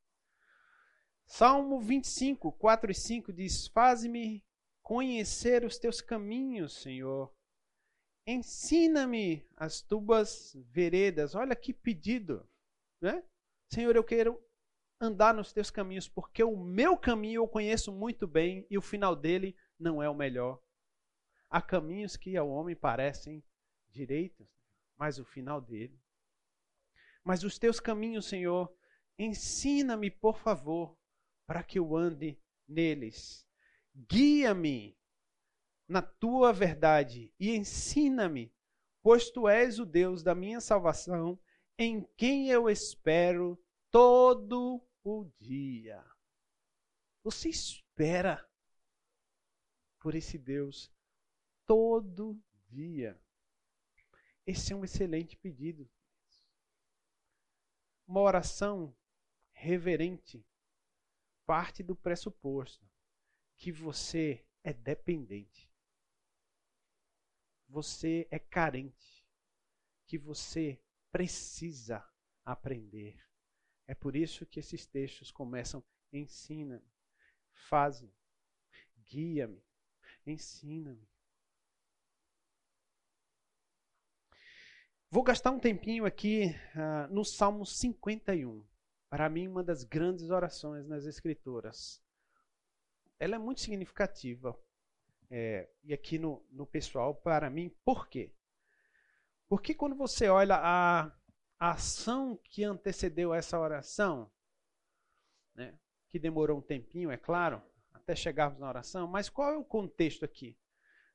Salmo 1.27 1.81
25, 1.81 2.51
4 2.53 2.91
e 2.91 2.95
5 2.95 3.33
diz: 3.33 3.69
Faze-me 3.69 4.45
conhecer 4.83 5.65
os 5.65 5.79
teus 5.79 6.01
caminhos, 6.01 6.83
Senhor. 6.83 7.33
Ensina-me 8.27 9.47
as 9.57 9.81
tuas 9.81 10.55
veredas. 10.71 11.35
Olha 11.35 11.57
que 11.57 11.73
pedido, 11.73 12.49
né? 13.01 13.25
Senhor, 13.73 13.97
eu 13.97 14.05
quero 14.05 14.41
andar 15.01 15.35
nos 15.35 15.53
teus 15.53 15.71
caminhos, 15.71 16.09
porque 16.09 16.45
o 16.45 16.57
meu 16.57 16.97
caminho 16.97 17.43
eu 17.43 17.49
conheço 17.49 17.91
muito 17.91 18.27
bem 18.27 18.67
e 18.71 18.79
o 18.79 18.83
final 18.83 19.17
dele 19.17 19.57
não 19.79 20.03
é 20.03 20.09
o 20.09 20.15
melhor. 20.15 20.63
Há 21.51 21.61
caminhos 21.61 22.17
que 22.17 22.37
ao 22.37 22.49
homem 22.49 22.77
parecem 22.77 23.43
direitos, 23.91 24.49
mas 24.97 25.19
o 25.19 25.25
final 25.25 25.61
dele. 25.61 26.01
Mas 27.25 27.45
os 27.45 27.59
teus 27.59 27.81
caminhos, 27.81 28.27
Senhor, 28.27 28.73
ensina-me, 29.19 30.11
por 30.11 30.39
favor, 30.39 30.97
para 31.47 31.63
que 31.63 31.79
eu 31.79 31.97
ande 31.97 32.41
neles. 32.67 33.47
Guia-me 33.95 34.99
na 35.87 36.01
tua 36.01 36.53
verdade 36.53 37.33
e 37.39 37.51
ensina-me, 37.51 38.53
pois 39.03 39.31
tu 39.31 39.47
és 39.49 39.79
o 39.79 39.85
Deus 39.85 40.23
da 40.23 40.35
minha 40.35 40.61
salvação, 40.61 41.39
em 41.79 42.03
quem 42.17 42.49
eu 42.49 42.71
espero 42.71 43.63
todo 43.91 44.83
o 45.05 45.31
dia. 45.39 46.03
Você 47.23 47.49
espera 47.51 48.49
por 50.01 50.15
esse 50.15 50.39
Deus 50.39 50.91
todo 51.67 52.41
dia. 52.69 53.21
Esse 54.47 54.73
é 54.73 54.77
um 54.77 54.85
excelente 54.85 55.37
pedido. 55.37 55.89
Uma 58.07 58.21
oração 58.21 58.97
reverente 59.53 60.45
parte 61.47 61.83
do 61.83 61.95
pressuposto 61.95 62.92
que 63.63 63.71
você 63.71 64.45
é 64.65 64.73
dependente. 64.73 65.71
Você 67.69 68.27
é 68.29 68.37
carente. 68.37 69.25
Que 70.05 70.19
você 70.19 70.83
precisa 71.13 72.05
aprender. 72.45 73.17
É 73.87 73.95
por 73.95 74.17
isso 74.17 74.45
que 74.45 74.59
esses 74.59 74.85
textos 74.85 75.31
começam: 75.31 75.81
ensina-me, 76.13 76.93
faz-me, 77.53 78.13
guia-me, 79.07 79.63
ensina-me. 80.27 81.09
Vou 85.09 85.23
gastar 85.23 85.53
um 85.53 85.61
tempinho 85.61 86.05
aqui 86.05 86.47
uh, 86.75 87.15
no 87.15 87.25
Salmo 87.25 87.65
51. 87.65 88.67
Para 89.09 89.29
mim, 89.29 89.47
uma 89.47 89.63
das 89.63 89.85
grandes 89.85 90.31
orações 90.31 90.85
nas 90.85 91.07
Escrituras. 91.07 92.03
Ela 93.23 93.37
é 93.37 93.39
muito 93.39 93.61
significativa. 93.61 94.59
É, 95.31 95.71
e 95.85 95.95
aqui 95.95 96.19
no, 96.19 96.45
no 96.51 96.67
pessoal, 96.67 97.15
para 97.15 97.49
mim, 97.49 97.69
por 97.85 98.09
quê? 98.09 98.35
Porque 99.49 99.73
quando 99.75 99.95
você 99.95 100.29
olha 100.29 100.57
a, 100.57 101.05
a 101.57 101.71
ação 101.71 102.37
que 102.43 102.65
antecedeu 102.65 103.33
essa 103.33 103.61
oração, 103.61 104.29
né, 105.55 105.79
que 106.09 106.19
demorou 106.19 106.59
um 106.59 106.63
tempinho, 106.63 107.13
é 107.13 107.17
claro, 107.17 107.63
até 107.95 108.17
chegarmos 108.17 108.59
na 108.59 108.69
oração, 108.69 109.07
mas 109.07 109.29
qual 109.29 109.53
é 109.53 109.57
o 109.57 109.65
contexto 109.65 110.25
aqui? 110.25 110.59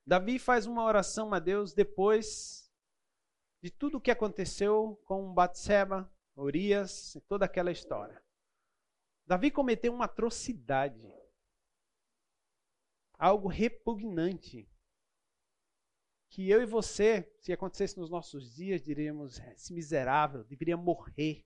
Davi 0.06 0.38
faz 0.38 0.64
uma 0.64 0.84
oração 0.84 1.34
a 1.34 1.38
Deus 1.38 1.74
depois 1.74 2.72
de 3.60 3.70
tudo 3.70 3.98
o 3.98 4.00
que 4.00 4.10
aconteceu 4.10 4.98
com 5.04 5.34
Batseba, 5.34 6.10
Urias 6.34 7.14
e 7.16 7.20
toda 7.20 7.44
aquela 7.44 7.70
história. 7.70 8.24
Davi 9.26 9.50
cometeu 9.50 9.92
uma 9.92 10.06
atrocidade, 10.06 11.17
algo 13.18 13.48
repugnante, 13.48 14.70
que 16.30 16.48
eu 16.48 16.62
e 16.62 16.66
você, 16.66 17.30
se 17.40 17.52
acontecesse 17.52 17.98
nos 17.98 18.10
nossos 18.10 18.54
dias, 18.54 18.82
diríamos: 18.82 19.38
esse 19.38 19.72
miserável 19.72 20.44
deveria 20.44 20.76
morrer, 20.76 21.44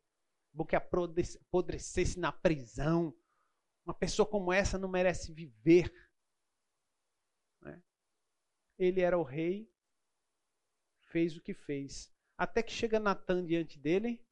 bom 0.52 0.64
que 0.64 0.76
apodrecesse 0.76 2.18
na 2.18 2.30
prisão. 2.30 3.16
Uma 3.84 3.94
pessoa 3.94 4.26
como 4.26 4.52
essa 4.52 4.78
não 4.78 4.88
merece 4.88 5.32
viver. 5.32 5.92
Né? 7.60 7.82
Ele 8.78 9.00
era 9.00 9.18
o 9.18 9.24
rei 9.24 9.72
fez 11.12 11.36
o 11.36 11.42
que 11.42 11.54
fez. 11.54 12.10
Até 12.36 12.62
que 12.62 12.72
chega 12.72 12.98
Natan 12.98 13.44
diante 13.44 13.78
dele 13.78 14.24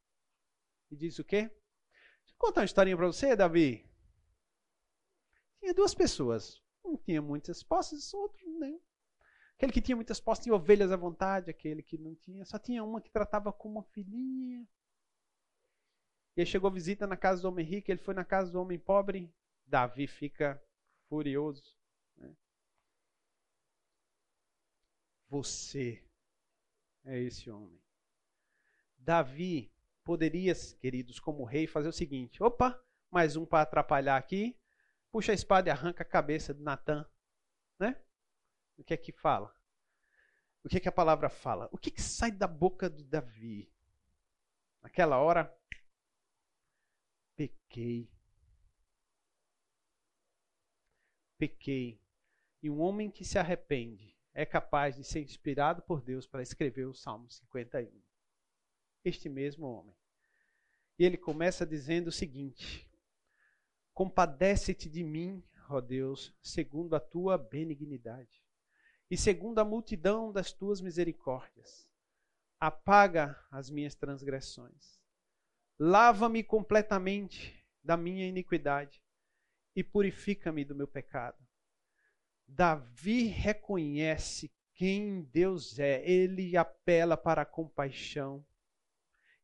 e 0.90 0.96
diz 0.96 1.18
o 1.18 1.24
quê? 1.24 1.42
Deixa 1.42 2.32
eu 2.32 2.36
contar 2.38 2.62
uma 2.62 2.64
historinha 2.64 2.96
para 2.96 3.06
você, 3.06 3.36
Davi. 3.36 3.88
Tinha 5.60 5.74
duas 5.74 5.94
pessoas. 5.94 6.60
Um 6.84 6.96
tinha 6.96 7.20
muitas 7.20 7.62
posses, 7.62 8.12
outro 8.14 8.48
não. 8.58 8.80
Aquele 9.54 9.72
que 9.72 9.82
tinha 9.82 9.96
muitas 9.96 10.20
posses 10.20 10.44
tinha 10.44 10.54
ovelhas 10.54 10.90
à 10.90 10.96
vontade, 10.96 11.50
aquele 11.50 11.82
que 11.82 11.98
não 11.98 12.14
tinha, 12.14 12.44
só 12.44 12.58
tinha 12.58 12.82
uma 12.82 13.00
que 13.00 13.10
tratava 13.10 13.52
como 13.52 13.78
uma 13.78 13.84
filhinha. 13.84 14.66
E 16.36 16.40
aí 16.40 16.46
chegou 16.46 16.70
visita 16.70 17.06
na 17.06 17.16
casa 17.16 17.42
do 17.42 17.48
homem 17.48 17.66
rico, 17.66 17.90
ele 17.90 18.00
foi 18.00 18.14
na 18.14 18.24
casa 18.24 18.50
do 18.50 18.60
homem 18.60 18.78
pobre. 18.78 19.32
Davi 19.66 20.06
fica 20.06 20.62
furioso. 21.08 21.76
Né? 22.16 22.34
Você 25.28 26.02
é 27.04 27.18
esse 27.20 27.50
homem. 27.50 27.80
Davi 28.96 29.72
poderia, 30.04 30.54
queridos, 30.80 31.20
como 31.20 31.44
rei, 31.44 31.66
fazer 31.66 31.88
o 31.88 31.92
seguinte: 31.92 32.42
opa, 32.42 32.82
mais 33.10 33.36
um 33.36 33.44
para 33.44 33.62
atrapalhar 33.62 34.16
aqui, 34.16 34.58
puxa 35.10 35.32
a 35.32 35.34
espada 35.34 35.68
e 35.68 35.72
arranca 35.72 36.02
a 36.02 36.06
cabeça 36.06 36.54
de 36.54 36.62
Natan. 36.62 37.08
Né? 37.78 38.00
O 38.76 38.84
que 38.84 38.94
é 38.94 38.96
que 38.96 39.12
fala? 39.12 39.54
O 40.62 40.68
que 40.68 40.76
é 40.76 40.80
que 40.80 40.88
a 40.88 40.92
palavra 40.92 41.28
fala? 41.28 41.68
O 41.72 41.78
que, 41.78 41.88
é 41.88 41.92
que 41.92 42.02
sai 42.02 42.30
da 42.30 42.46
boca 42.46 42.88
de 42.88 43.04
Davi? 43.04 43.72
Naquela 44.82 45.18
hora, 45.18 45.54
pequei. 47.36 48.10
Pequei. 51.38 52.00
E 52.62 52.68
um 52.68 52.80
homem 52.80 53.10
que 53.10 53.24
se 53.24 53.38
arrepende 53.38 54.14
é 54.34 54.44
capaz 54.44 54.96
de 54.96 55.04
ser 55.04 55.20
inspirado 55.22 55.82
por 55.82 56.02
Deus 56.02 56.26
para 56.26 56.42
escrever 56.42 56.86
o 56.86 56.94
Salmo 56.94 57.30
51. 57.30 57.90
Este 59.02 59.28
mesmo 59.30 59.66
homem. 59.66 59.96
E 60.98 61.04
ele 61.04 61.16
começa 61.16 61.66
dizendo 61.66 62.08
o 62.08 62.12
seguinte: 62.12 62.89
Compadece-te 64.00 64.88
de 64.88 65.04
mim, 65.04 65.44
ó 65.68 65.78
Deus, 65.78 66.34
segundo 66.42 66.96
a 66.96 67.00
tua 67.00 67.36
benignidade, 67.36 68.42
e 69.10 69.14
segundo 69.14 69.58
a 69.58 69.64
multidão 69.64 70.32
das 70.32 70.54
tuas 70.54 70.80
misericórdias. 70.80 71.86
Apaga 72.58 73.38
as 73.50 73.68
minhas 73.68 73.94
transgressões. 73.94 74.98
Lava-me 75.78 76.42
completamente 76.42 77.62
da 77.84 77.94
minha 77.94 78.26
iniquidade 78.26 79.02
e 79.76 79.84
purifica-me 79.84 80.64
do 80.64 80.74
meu 80.74 80.88
pecado 80.88 81.36
Davi 82.48 83.24
reconhece 83.24 84.50
quem 84.76 85.24
Deus 85.24 85.78
é, 85.78 86.02
ele 86.10 86.56
apela 86.56 87.18
para 87.18 87.42
a 87.42 87.44
compaixão, 87.44 88.42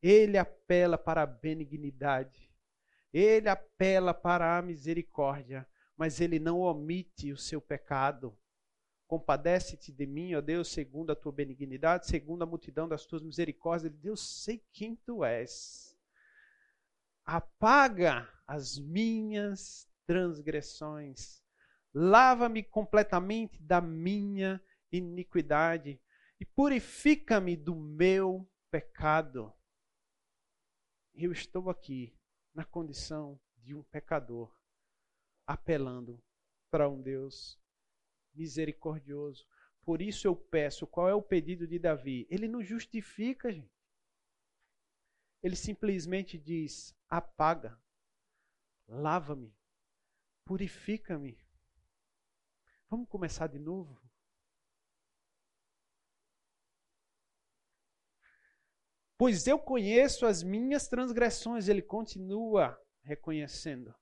ele 0.02 0.38
apela 0.38 0.96
para 0.96 1.24
a 1.24 1.26
benignidade, 1.26 2.45
ele 3.18 3.48
apela 3.48 4.12
para 4.12 4.58
a 4.58 4.62
misericórdia, 4.62 5.66
mas 5.96 6.20
ele 6.20 6.38
não 6.38 6.60
omite 6.60 7.32
o 7.32 7.36
seu 7.36 7.60
pecado. 7.60 8.36
Compadece-te 9.06 9.92
de 9.92 10.06
mim, 10.06 10.34
ó 10.34 10.40
Deus, 10.40 10.68
segundo 10.68 11.12
a 11.12 11.16
tua 11.16 11.32
benignidade, 11.32 12.06
segundo 12.06 12.42
a 12.42 12.46
multidão 12.46 12.88
das 12.88 13.06
tuas 13.06 13.22
misericórdias. 13.22 13.92
Deus, 13.94 14.42
sei 14.42 14.64
quem 14.72 14.96
tu 14.96 15.24
és. 15.24 15.96
Apaga 17.24 18.28
as 18.46 18.78
minhas 18.78 19.88
transgressões 20.06 21.44
lava-me 21.98 22.62
completamente 22.62 23.58
da 23.62 23.80
minha 23.80 24.62
iniquidade 24.92 25.98
e 26.38 26.44
purifica-me 26.44 27.56
do 27.56 27.74
meu 27.74 28.46
pecado. 28.70 29.50
Eu 31.14 31.32
estou 31.32 31.70
aqui 31.70 32.14
na 32.57 32.64
condição 32.64 33.38
de 33.59 33.74
um 33.74 33.82
pecador, 33.84 34.50
apelando 35.46 36.20
para 36.70 36.88
um 36.88 37.00
Deus 37.00 37.61
misericordioso. 38.34 39.46
Por 39.82 40.00
isso 40.00 40.26
eu 40.26 40.34
peço, 40.34 40.86
qual 40.86 41.09
é 41.09 41.14
o 41.14 41.22
pedido 41.22 41.66
de 41.68 41.78
Davi? 41.78 42.26
Ele 42.30 42.48
não 42.48 42.64
justifica, 42.64 43.52
gente. 43.52 43.70
Ele 45.42 45.54
simplesmente 45.54 46.38
diz: 46.38 46.96
apaga, 47.09 47.78
lava-me, 48.88 49.54
purifica-me 50.44 51.38
Vamos 52.88 53.09
começar 53.09 53.48
de 53.48 53.59
novo? 53.59 54.00
Pois 59.18 59.46
eu 59.46 59.58
conheço 59.58 60.26
as 60.26 60.42
minhas 60.42 60.88
transgressões, 60.88 61.68
ele 61.68 61.82
continua 61.82 62.78
reconhecendo. 63.02 63.94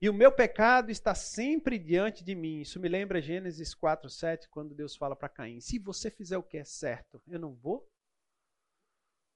E 0.00 0.08
o 0.08 0.14
meu 0.14 0.32
pecado 0.32 0.90
está 0.90 1.14
sempre 1.14 1.78
diante 1.78 2.24
de 2.24 2.34
mim. 2.34 2.60
Isso 2.60 2.80
me 2.80 2.88
lembra 2.88 3.20
Gênesis 3.20 3.74
4, 3.74 4.08
7, 4.08 4.48
quando 4.48 4.74
Deus 4.74 4.96
fala 4.96 5.14
para 5.14 5.28
Caim: 5.28 5.60
Se 5.60 5.78
você 5.78 6.10
fizer 6.10 6.38
o 6.38 6.42
que 6.42 6.56
é 6.56 6.64
certo, 6.64 7.22
eu 7.26 7.38
não 7.38 7.54
vou 7.54 7.86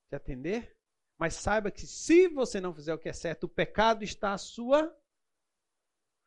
te 0.09 0.17
atender. 0.17 0.75
Mas 1.19 1.35
saiba 1.35 1.71
que 1.71 1.87
se 1.87 2.29
você 2.29 2.61
não 2.61 2.75
fizer 2.75 2.95
o 2.95 2.99
que 2.99 3.09
é 3.09 3.13
certo, 3.13 3.45
o 3.45 3.49
pecado 3.49 4.03
está 4.03 4.33
à 4.33 4.39
sua 4.39 4.97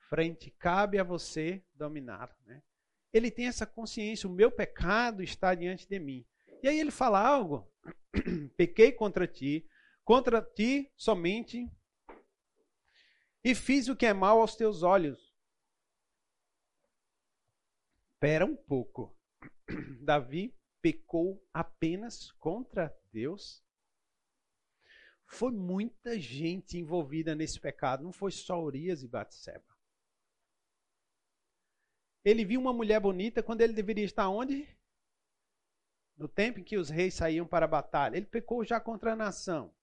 frente, 0.07 0.51
cabe 0.51 0.99
a 0.99 1.03
você 1.03 1.65
dominar. 1.73 2.33
Né? 2.45 2.61
ele 3.17 3.31
tem 3.31 3.47
essa 3.47 3.65
consciência, 3.65 4.29
o 4.29 4.33
meu 4.33 4.51
pecado 4.51 5.23
está 5.23 5.53
diante 5.55 5.87
de 5.87 5.99
mim. 5.99 6.25
E 6.62 6.68
aí 6.68 6.80
ele 6.80 6.91
fala 6.91 7.20
algo: 7.20 7.72
pequei 8.58 8.91
contra 8.91 9.28
ti, 9.28 9.68
contra 10.03 10.41
ti 10.41 10.91
somente, 10.95 11.72
e 13.43 13.53
fiz 13.53 13.88
o 13.88 13.95
que 13.95 14.05
é 14.05 14.14
mal 14.14 14.41
aos 14.41 14.55
teus 14.55 14.84
olhos. 14.84 15.34
Espera 18.14 18.45
um 18.45 18.55
pouco. 18.55 19.16
Davi 20.01 20.55
pecou 20.82 21.45
apenas 21.53 22.32
contra 22.34 22.95
Deus? 23.12 23.64
Foi 25.28 25.51
muita 25.51 26.18
gente 26.20 26.78
envolvida 26.78 27.36
nesse 27.36 27.60
pecado, 27.60 28.03
não 28.03 28.14
foi 28.14 28.32
só 28.32 28.62
Urias 28.64 29.03
e 29.03 29.08
Batseba. 29.08 29.78
Ele 32.24 32.43
viu 32.43 32.60
uma 32.60 32.74
mulher 32.74 32.99
bonita 32.99 33.43
quando 33.43 33.62
ele 33.62 33.74
deveria 33.74 34.05
estar 34.05 34.30
onde? 34.30 34.68
No 36.18 36.28
tempo 36.28 36.59
em 36.59 36.63
que 36.63 36.78
os 36.78 36.89
reis 36.89 37.13
saíam 37.13 37.45
para 37.45 37.65
a 37.65 37.70
batalha. 37.70 38.18
Ele 38.18 38.26
pecou 38.26 38.65
já 38.65 38.80
contra 38.80 39.13
a 39.13 39.15
nação. 39.15 39.74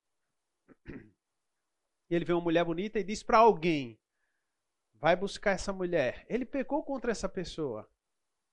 E 2.10 2.14
ele 2.14 2.24
vê 2.24 2.32
uma 2.32 2.42
mulher 2.42 2.64
bonita 2.64 2.98
e 2.98 3.04
diz 3.04 3.22
para 3.22 3.38
alguém: 3.38 3.98
vai 4.94 5.14
buscar 5.14 5.52
essa 5.52 5.72
mulher. 5.72 6.26
Ele 6.28 6.44
pecou 6.44 6.82
contra 6.82 7.12
essa 7.12 7.28
pessoa, 7.28 7.88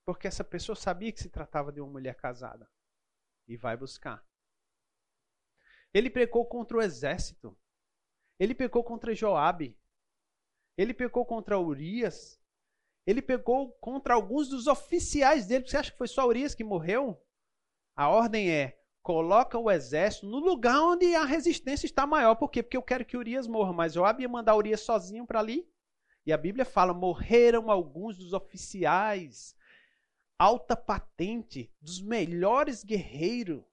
porque 0.06 0.28
essa 0.28 0.44
pessoa 0.44 0.76
sabia 0.76 1.12
que 1.12 1.22
se 1.22 1.30
tratava 1.30 1.72
de 1.72 1.82
uma 1.82 1.92
mulher 1.92 2.16
casada. 2.16 2.70
E 3.48 3.58
vai 3.58 3.76
buscar. 3.76 4.26
Ele 5.94 6.10
pecou 6.10 6.46
contra 6.46 6.78
o 6.78 6.82
exército. 6.82 7.58
Ele 8.40 8.56
pecou 8.56 8.84
contra 8.84 9.14
Joabe. 9.14 9.78
Ele 10.78 10.94
pecou 10.94 11.26
contra 11.26 11.60
Urias. 11.60 12.40
Ele 13.06 13.22
pecou 13.22 13.72
contra 13.74 14.14
alguns 14.14 14.48
dos 14.48 14.68
oficiais 14.68 15.48
dele. 15.48 15.68
Você 15.68 15.78
acha 15.78 15.92
que 15.92 15.98
foi 15.98 16.08
só 16.08 16.28
Urias 16.28 16.56
que 16.56 16.64
morreu? 16.64 17.22
A 17.96 18.10
ordem 18.10 18.50
é: 18.50 18.80
coloca 19.02 19.58
o 19.58 19.70
exército 19.70 20.26
no 20.26 20.39
lugar 20.39 20.82
onde 20.82 21.14
a 21.16 21.26
resistência 21.26 21.86
está 21.86 22.06
maior. 22.06 22.36
Por 22.36 22.50
quê? 22.50 22.64
Porque 22.64 22.78
eu 22.78 22.84
quero 22.84 23.06
que 23.06 23.18
Urias 23.18 23.48
morra. 23.48 23.74
Mas 23.74 23.94
Joabe 23.94 24.24
ia 24.24 24.30
mandar 24.30 24.56
Urias 24.56 24.82
sozinho 24.82 25.26
para 25.26 25.39
ali. 25.39 25.68
E 26.26 26.32
a 26.32 26.38
Bíblia 26.38 26.66
fala: 26.66 26.94
morreram 26.94 27.70
alguns 27.70 28.18
dos 28.18 28.34
oficiais, 28.34 29.56
alta 30.38 30.76
patente, 30.76 31.72
dos 31.82 32.02
melhores 32.02 32.84
guerreiros, 32.84 33.64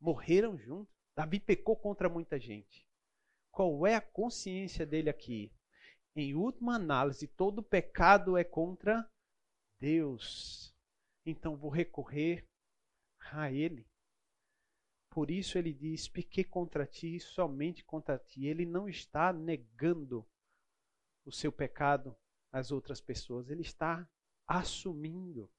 morreram 0.00 0.56
juntos. 0.56 0.94
Davi 1.16 1.38
pecou 1.38 1.76
contra 1.76 2.08
muita 2.08 2.40
gente. 2.40 2.84
Qual 3.52 3.86
é 3.86 3.94
a 3.94 4.00
consciência 4.00 4.84
dele 4.84 5.08
aqui? 5.08 5.52
Em 6.16 6.34
última 6.34 6.74
análise, 6.74 7.28
todo 7.28 7.62
pecado 7.62 8.36
é 8.36 8.42
contra 8.42 9.08
Deus. 9.80 10.74
Então 11.24 11.56
vou 11.56 11.70
recorrer 11.70 12.48
a 13.32 13.50
Ele. 13.50 13.86
Por 15.10 15.30
isso 15.30 15.56
ele 15.58 15.72
diz: 15.72 16.08
pequei 16.08 16.44
contra 16.44 16.86
ti, 16.86 17.18
somente 17.20 17.84
contra 17.84 18.18
ti. 18.18 18.46
Ele 18.46 18.66
não 18.66 18.88
está 18.88 19.32
negando 19.32 20.26
o 21.24 21.32
seu 21.32 21.52
pecado 21.52 22.16
às 22.52 22.70
outras 22.70 23.00
pessoas, 23.00 23.48
ele 23.48 23.62
está 23.62 24.08
assumindo. 24.46 25.50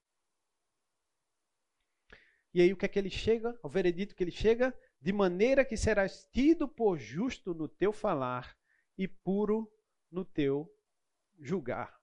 E 2.52 2.60
aí 2.60 2.72
o 2.72 2.76
que 2.76 2.86
é 2.86 2.88
que 2.88 2.98
ele 2.98 3.10
chega? 3.10 3.58
O 3.62 3.68
veredito 3.68 4.14
que 4.14 4.22
ele 4.22 4.30
chega? 4.30 4.74
de 5.06 5.12
maneira 5.12 5.64
que 5.64 5.76
serás 5.76 6.26
tido 6.32 6.68
por 6.68 6.98
justo 6.98 7.54
no 7.54 7.68
teu 7.68 7.92
falar 7.92 8.58
e 8.98 9.06
puro 9.06 9.72
no 10.10 10.24
teu 10.24 10.68
julgar. 11.38 11.96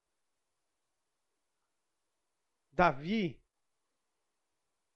Davi 2.71 3.42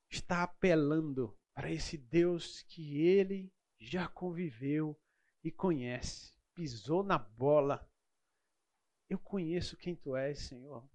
está 0.10 0.44
apelando 0.44 1.38
para 1.54 1.72
esse 1.72 1.98
Deus 1.98 2.62
que 2.64 3.02
ele 3.02 3.52
já 3.80 4.08
conviveu 4.08 5.00
e 5.44 5.52
conhece, 5.52 6.36
pisou 6.54 7.04
na 7.04 7.18
bola. 7.18 7.90
Eu 9.10 9.20
conheço 9.20 9.78
quem 9.78 9.96
tu 9.96 10.16
és, 10.16 10.40
Senhor. 10.40 10.88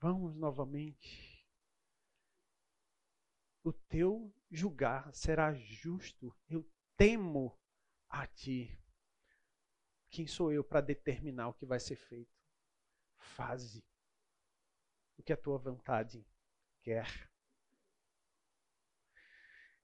Vamos 0.00 0.34
novamente. 0.34 1.46
O 3.62 3.72
teu 3.72 4.32
julgar, 4.50 5.12
será 5.14 5.52
justo. 5.54 6.34
Eu 6.48 6.68
temo 6.96 7.58
a 8.08 8.26
ti. 8.26 8.80
Quem 10.08 10.26
sou 10.26 10.52
eu 10.52 10.64
para 10.64 10.80
determinar 10.80 11.48
o 11.48 11.54
que 11.54 11.66
vai 11.66 11.80
ser 11.80 11.96
feito? 11.96 12.32
Faze 13.18 13.84
o 15.18 15.22
que 15.22 15.32
a 15.32 15.36
tua 15.36 15.58
vontade 15.58 16.26
quer. 16.80 17.30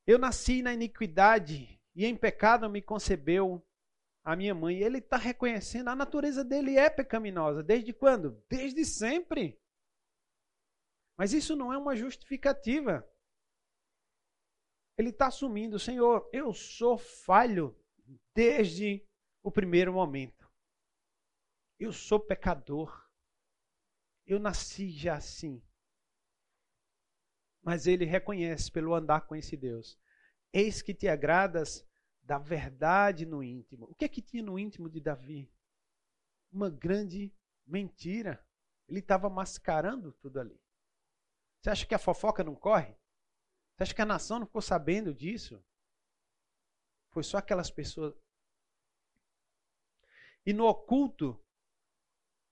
Eu 0.07 0.18
nasci 0.18 0.62
na 0.62 0.74
iniquidade 0.74 1.80
e 1.94 2.05
em 2.05 2.16
pecado 2.16 2.68
me 2.68 2.82
concebeu 2.82 3.64
a 4.24 4.34
minha 4.34 4.55
mãe. 4.55 4.78
Ele 4.78 4.98
está 4.98 5.16
reconhecendo 5.16 5.88
a 5.88 5.96
natureza 5.96 6.44
dele 6.44 6.76
é 6.76 6.90
pecaminosa. 6.90 7.62
Desde 7.62 7.92
quando? 7.92 8.42
Desde 8.48 8.84
sempre. 8.84 9.61
Mas 11.16 11.32
isso 11.32 11.55
não 11.55 11.72
é 11.72 11.78
uma 11.78 11.94
justificativa 11.94 13.07
ele 14.96 15.11
está 15.11 15.28
assumindo, 15.28 15.78
Senhor, 15.78 16.28
eu 16.32 16.53
sou 16.53 16.98
falho 16.98 17.76
desde 18.34 19.07
o 19.42 19.50
primeiro 19.50 19.92
momento. 19.92 20.50
Eu 21.78 21.92
sou 21.92 22.20
pecador. 22.20 23.09
Eu 24.26 24.38
nasci 24.38 24.90
já 24.90 25.16
assim. 25.16 25.62
Mas 27.62 27.86
ele 27.86 28.04
reconhece 28.04 28.70
pelo 28.70 28.94
andar 28.94 29.22
com 29.22 29.36
esse 29.36 29.56
Deus. 29.56 29.98
Eis 30.52 30.82
que 30.82 30.92
te 30.92 31.08
agradas 31.08 31.86
da 32.22 32.38
verdade 32.38 33.24
no 33.24 33.42
íntimo. 33.42 33.86
O 33.86 33.94
que 33.94 34.04
é 34.04 34.08
que 34.08 34.20
tinha 34.20 34.42
no 34.42 34.58
íntimo 34.58 34.88
de 34.88 35.00
Davi? 35.00 35.50
Uma 36.50 36.68
grande 36.68 37.32
mentira. 37.66 38.44
Ele 38.88 38.98
estava 38.98 39.30
mascarando 39.30 40.12
tudo 40.12 40.40
ali. 40.40 40.60
Você 41.60 41.70
acha 41.70 41.86
que 41.86 41.94
a 41.94 41.98
fofoca 41.98 42.42
não 42.42 42.54
corre? 42.54 42.96
Você 43.76 43.84
acha 43.84 43.94
que 43.94 44.02
a 44.02 44.06
nação 44.06 44.40
não 44.40 44.46
ficou 44.46 44.60
sabendo 44.60 45.14
disso? 45.14 45.64
Foi 47.10 47.22
só 47.22 47.38
aquelas 47.38 47.70
pessoas. 47.70 48.14
E 50.44 50.52
no 50.52 50.66
oculto, 50.66 51.40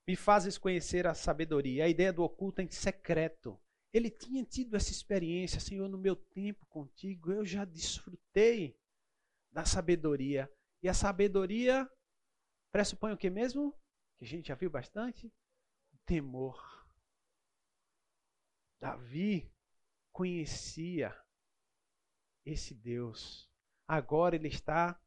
me 0.06 0.14
fazes 0.14 0.56
conhecer 0.56 1.06
a 1.06 1.14
sabedoria. 1.14 1.84
A 1.84 1.88
ideia 1.88 2.12
do 2.12 2.22
oculto 2.22 2.60
é 2.60 2.64
em 2.64 2.70
secreto. 2.70 3.60
Ele 3.92 4.10
tinha 4.10 4.44
tido 4.44 4.76
essa 4.76 4.92
experiência, 4.92 5.60
Senhor, 5.60 5.88
no 5.88 5.98
meu 5.98 6.14
tempo 6.14 6.64
contigo, 6.66 7.32
eu 7.32 7.44
já 7.44 7.64
desfrutei 7.64 8.78
da 9.50 9.64
sabedoria. 9.64 10.50
E 10.82 10.88
a 10.88 10.94
sabedoria 10.94 11.90
pressupõe 12.70 13.12
o 13.12 13.18
que 13.18 13.28
mesmo? 13.28 13.76
Que 14.16 14.24
a 14.24 14.28
gente 14.28 14.48
já 14.48 14.54
viu 14.54 14.70
bastante? 14.70 15.32
Temor. 16.06 16.62
Davi 18.78 19.52
conhecia 20.12 21.14
esse 22.44 22.74
Deus. 22.74 23.50
Agora 23.86 24.36
ele 24.36 24.48
está 24.48 25.00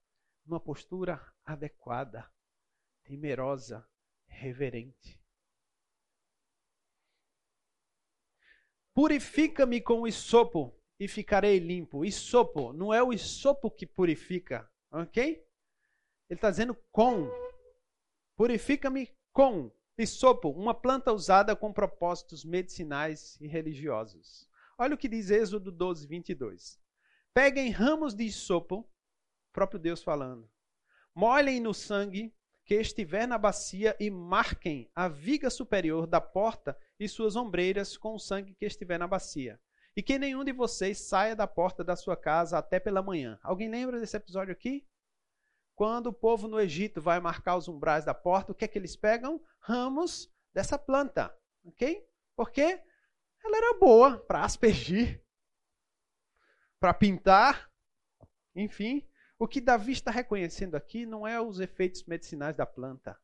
numa 0.46 0.60
postura 0.60 1.34
adequada, 1.46 2.30
temerosa, 3.04 3.88
reverente. 4.28 5.22
Purifica-me 8.94 9.82
com 9.82 10.02
o 10.02 10.08
isopo 10.08 10.74
e 11.00 11.08
ficarei 11.08 11.60
limpo. 11.60 12.06
Isopo 12.06 12.72
não 12.74 12.94
é 12.94 13.02
o 13.02 13.12
isopo 13.12 13.72
que 13.72 13.86
purifica, 13.86 14.70
ok? 14.91 15.46
Ele 16.30 16.38
está 16.38 16.50
dizendo 16.50 16.78
com. 16.91 17.28
Purifica-me 18.36 19.10
com 19.32 19.72
isopo, 19.98 20.50
uma 20.50 20.74
planta 20.74 21.12
usada 21.12 21.56
com 21.56 21.74
propósitos 21.74 22.44
medicinais 22.44 23.39
e 23.39 23.48
religiosos. 23.48 24.48
Olha 24.78 24.96
o 24.96 24.98
que 24.98 25.08
diz 25.08 25.30
Êxodo 25.30 25.72
12, 25.72 26.08
22. 26.08 26.80
Peguem 27.34 27.70
ramos 27.70 28.14
de 28.14 28.32
sopo, 28.32 28.89
próprio 29.52 29.80
Deus 29.80 30.04
falando, 30.04 30.50
molhem 31.14 31.60
no 31.60 31.74
sangue 31.74 32.34
que 32.66 32.76
estiver 32.76 33.28
na 33.28 33.38
bacia 33.38 33.95
e 33.99 34.09
marquem 34.09 34.89
a 34.95 35.07
viga 35.07 35.49
superior 35.49 36.07
da 36.07 36.22
porta 36.22 36.78
e 36.99 37.07
suas 37.07 37.36
ombreiras 37.36 37.97
com 37.97 38.16
o 38.16 38.20
sangue 38.20 38.55
que 38.55 38.66
estiver 38.66 38.97
na 38.97 39.07
bacia. 39.07 39.59
E 39.95 40.01
que 40.01 40.18
nenhum 40.18 40.43
de 40.43 40.51
vocês 40.51 40.99
saia 40.99 41.36
da 41.36 41.45
porta 41.45 41.84
da 41.84 41.95
sua 41.95 42.18
casa 42.18 42.57
até 42.57 42.80
pela 42.80 43.03
manhã. 43.03 43.38
Alguém 43.43 43.70
lembra 43.70 43.99
desse 43.99 44.18
episódio 44.18 44.51
aqui? 44.51 44.88
Quando 45.76 46.07
o 46.07 46.14
povo 46.14 46.47
no 46.47 46.59
Egito 46.59 47.01
vai 47.01 47.20
marcar 47.20 47.57
os 47.57 47.68
umbrais 47.68 48.05
da 48.05 48.14
porta, 48.14 48.51
o 48.51 48.55
que 48.55 48.66
é 48.66 48.68
que 48.68 48.78
eles 48.78 48.95
pegam? 48.95 49.41
Ramos 49.59 50.32
dessa 50.53 50.78
planta, 50.78 51.36
ok? 51.66 52.07
Por 52.36 52.51
quê? 52.51 52.82
ela 53.43 53.57
era 53.57 53.78
boa 53.78 54.18
para 54.18 54.43
aspergir, 54.43 55.22
para 56.80 56.93
pintar, 56.93 57.70
enfim. 58.55 59.07
O 59.44 59.48
que 59.48 59.60
Davi 59.60 59.91
está 59.91 60.10
reconhecendo 60.10 60.76
aqui 60.76 61.06
não 61.06 61.28
é 61.28 61.41
os 61.41 61.60
efeitos 61.60 62.06
medicinais 62.06 62.56
da 62.56 62.66
planta, 62.66 63.20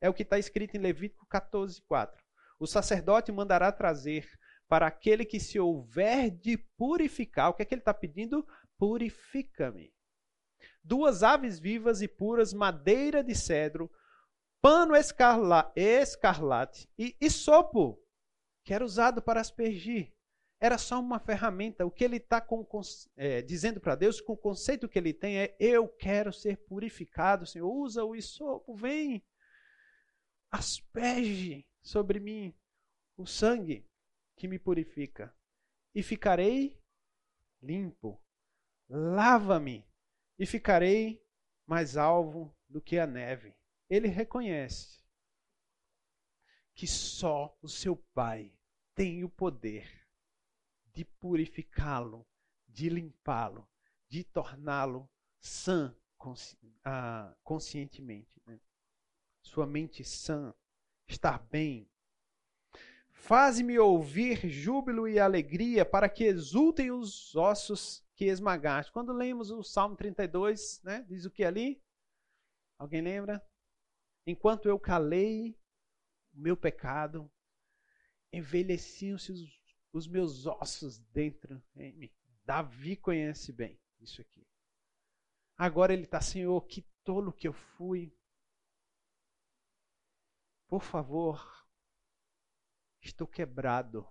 é 0.00 0.08
o 0.08 0.14
que 0.14 0.22
está 0.22 0.38
escrito 0.38 0.76
em 0.76 0.80
Levítico 0.80 1.26
14, 1.26 1.82
4. 1.82 2.24
o 2.60 2.68
sacerdote 2.68 3.32
mandará 3.32 3.72
trazer 3.72 4.30
para 4.68 4.86
aquele 4.86 5.24
que 5.24 5.40
se 5.40 5.58
houver 5.58 6.30
de 6.30 6.56
purificar. 6.56 7.50
O 7.50 7.54
que 7.54 7.62
é 7.62 7.64
que 7.64 7.74
ele 7.74 7.80
está 7.80 7.92
pedindo? 7.92 8.46
Purifica-me. 8.78 9.92
Duas 10.84 11.24
aves 11.24 11.58
vivas 11.58 12.00
e 12.00 12.06
puras, 12.06 12.52
madeira 12.54 13.24
de 13.24 13.34
cedro, 13.34 13.90
pano 14.62 14.94
escarla, 14.94 15.72
escarlate 15.74 16.88
e, 16.96 17.16
e 17.20 17.28
sopo, 17.28 18.00
que 18.64 18.72
era 18.72 18.84
usado 18.84 19.20
para 19.20 19.40
aspergir. 19.40 20.15
Era 20.58 20.78
só 20.78 20.98
uma 20.98 21.18
ferramenta. 21.18 21.84
O 21.84 21.90
que 21.90 22.04
ele 22.04 22.16
está 22.16 22.44
é, 23.16 23.42
dizendo 23.42 23.80
para 23.80 23.94
Deus, 23.94 24.20
com 24.20 24.32
o 24.32 24.38
conceito 24.38 24.88
que 24.88 24.98
ele 24.98 25.12
tem, 25.12 25.38
é: 25.38 25.56
eu 25.60 25.88
quero 25.88 26.32
ser 26.32 26.56
purificado, 26.56 27.46
Senhor. 27.46 27.70
Usa 27.70 28.04
o 28.04 28.16
isopo, 28.16 28.74
vem, 28.74 29.22
asperge 30.50 31.66
sobre 31.82 32.18
mim 32.18 32.54
o 33.16 33.26
sangue 33.26 33.88
que 34.34 34.48
me 34.48 34.58
purifica, 34.58 35.34
e 35.94 36.02
ficarei 36.02 36.78
limpo. 37.62 38.20
Lava-me, 38.88 39.84
e 40.38 40.46
ficarei 40.46 41.22
mais 41.66 41.96
alvo 41.96 42.54
do 42.68 42.80
que 42.80 42.98
a 42.98 43.06
neve. 43.06 43.54
Ele 43.90 44.08
reconhece 44.08 45.02
que 46.74 46.86
só 46.86 47.56
o 47.60 47.68
seu 47.68 47.96
Pai 48.14 48.52
tem 48.94 49.24
o 49.24 49.28
poder 49.28 50.05
de 50.96 51.04
purificá-lo, 51.04 52.26
de 52.66 52.88
limpá-lo, 52.88 53.68
de 54.08 54.24
torná-lo 54.24 55.06
sã 55.38 55.94
consci 56.16 56.56
uh, 56.56 57.36
conscientemente. 57.44 58.40
Né? 58.46 58.58
Sua 59.42 59.66
mente 59.66 60.02
sã, 60.02 60.54
estar 61.06 61.38
bem. 61.50 61.86
Faze-me 63.10 63.78
ouvir 63.78 64.48
júbilo 64.48 65.06
e 65.06 65.18
alegria 65.18 65.84
para 65.84 66.08
que 66.08 66.24
exultem 66.24 66.90
os 66.90 67.36
ossos 67.36 68.02
que 68.14 68.24
esmagaste. 68.24 68.90
Quando 68.90 69.12
lemos 69.12 69.50
o 69.50 69.62
Salmo 69.62 69.96
32, 69.96 70.80
né, 70.82 71.04
diz 71.06 71.26
o 71.26 71.30
que 71.30 71.44
ali? 71.44 71.82
Alguém 72.78 73.02
lembra? 73.02 73.44
Enquanto 74.26 74.66
eu 74.66 74.78
calei 74.78 75.58
o 76.32 76.40
meu 76.40 76.56
pecado, 76.56 77.30
envelheciam-se 78.32 79.30
os 79.30 79.65
os 79.96 80.06
meus 80.06 80.46
ossos 80.46 80.98
dentro 80.98 81.62
em 81.74 81.92
mim. 81.92 82.12
Davi 82.44 82.96
conhece 82.96 83.52
bem 83.52 83.80
isso 84.00 84.20
aqui. 84.20 84.46
Agora 85.56 85.92
ele 85.92 86.04
está, 86.04 86.20
Senhor, 86.20 86.60
que 86.66 86.82
tolo 87.02 87.32
que 87.32 87.48
eu 87.48 87.52
fui. 87.52 88.14
Por 90.68 90.82
favor, 90.82 91.66
estou 93.00 93.26
quebrado, 93.26 94.06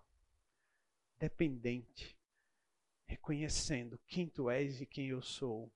dependente, 1.17 2.17
reconhecendo 3.05 3.99
quem 4.07 4.27
tu 4.27 4.49
és 4.49 4.81
e 4.81 4.86
quem 4.86 5.07
eu 5.07 5.21
sou. 5.21 5.71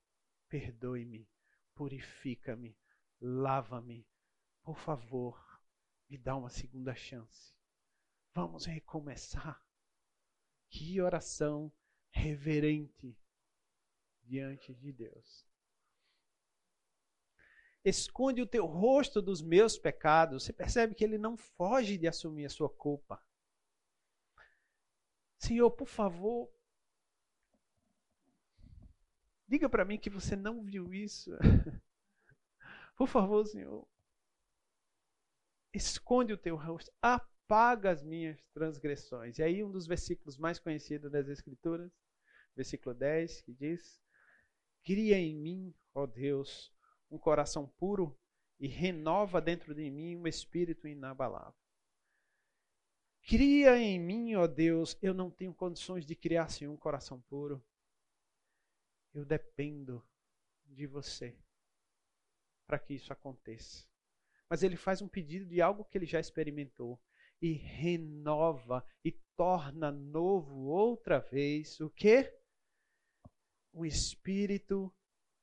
Perdoe-me, 0.48 1.30
purifica-me, 1.76 2.76
lava-me. 3.22 4.08
Por 4.64 4.80
favor, 4.80 5.62
me 6.10 6.18
dá 6.18 6.36
uma 6.36 6.50
segunda 6.50 6.96
chance. 6.96 7.54
Vamos 8.34 8.66
recomeçar. 8.66 9.64
Que 10.70 11.02
oração 11.02 11.72
reverente 12.12 13.18
diante 14.24 14.74
de 14.74 14.92
Deus. 14.92 15.46
Esconde 17.84 18.42
o 18.42 18.48
teu 18.48 18.66
rosto 18.66 19.22
dos 19.22 19.42
meus 19.42 19.78
pecados. 19.78 20.44
Você 20.44 20.54
percebe 20.54 20.94
que 20.94 21.04
ele 21.04 21.18
não 21.18 21.38
foge 21.38 21.98
de 21.98 22.08
assumir 22.08 22.46
a 22.46 22.50
sua 22.50 22.70
culpa. 22.70 23.24
Senhor, 25.40 25.72
por 25.72 25.88
favor, 25.88 26.52
diga 29.48 29.70
para 29.70 29.86
mim 29.86 29.98
que 29.98 30.10
você 30.10 30.36
não 30.36 30.62
viu 30.64 30.94
isso. 30.94 31.32
por 32.96 33.08
favor, 33.08 33.46
Senhor. 33.48 33.88
Esconde 35.74 36.34
o 36.34 36.38
teu 36.38 36.58
rosto 36.58 36.92
apaga 37.50 37.90
as 37.90 38.04
minhas 38.04 38.40
transgressões. 38.54 39.40
E 39.40 39.44
aí, 39.44 39.64
um 39.64 39.72
dos 39.72 39.88
versículos 39.88 40.38
mais 40.38 40.60
conhecidos 40.60 41.12
das 41.12 41.28
Escrituras, 41.28 41.92
versículo 42.56 42.94
10, 42.94 43.42
que 43.42 43.54
diz: 43.54 44.00
Cria 44.84 45.18
em 45.18 45.36
mim, 45.36 45.76
ó 45.96 46.06
Deus, 46.06 46.72
um 47.10 47.18
coração 47.18 47.68
puro 47.68 48.16
e 48.60 48.68
renova 48.68 49.42
dentro 49.42 49.74
de 49.74 49.90
mim 49.90 50.16
um 50.16 50.28
espírito 50.28 50.88
inabalável. 50.88 51.56
Cria 53.24 53.78
em 53.80 54.00
mim, 54.00 54.36
ó 54.36 54.46
Deus, 54.46 54.96
eu 55.02 55.14
não 55.14 55.32
tenho 55.32 55.54
condições 55.54 56.06
de 56.06 56.16
criar 56.16 56.50
sem 56.50 56.68
um 56.68 56.78
coração 56.78 57.20
puro. 57.22 57.64
Eu 59.12 59.26
dependo 59.26 60.06
de 60.66 60.86
você 60.86 61.36
para 62.68 62.78
que 62.78 62.94
isso 62.94 63.12
aconteça. 63.12 63.88
Mas 64.48 64.62
ele 64.62 64.78
faz 64.78 65.02
um 65.02 65.08
pedido 65.08 65.48
de 65.48 65.62
algo 65.62 65.84
que 65.84 65.98
ele 65.98 66.06
já 66.06 66.20
experimentou 66.20 67.00
e 67.42 67.54
renova 67.54 68.86
e 69.04 69.12
torna 69.36 69.92
novo 69.92 70.66
outra 70.66 71.20
vez 71.20 71.80
o 71.80 71.90
que? 71.90 72.34
Um 73.74 73.86
espírito 73.86 74.94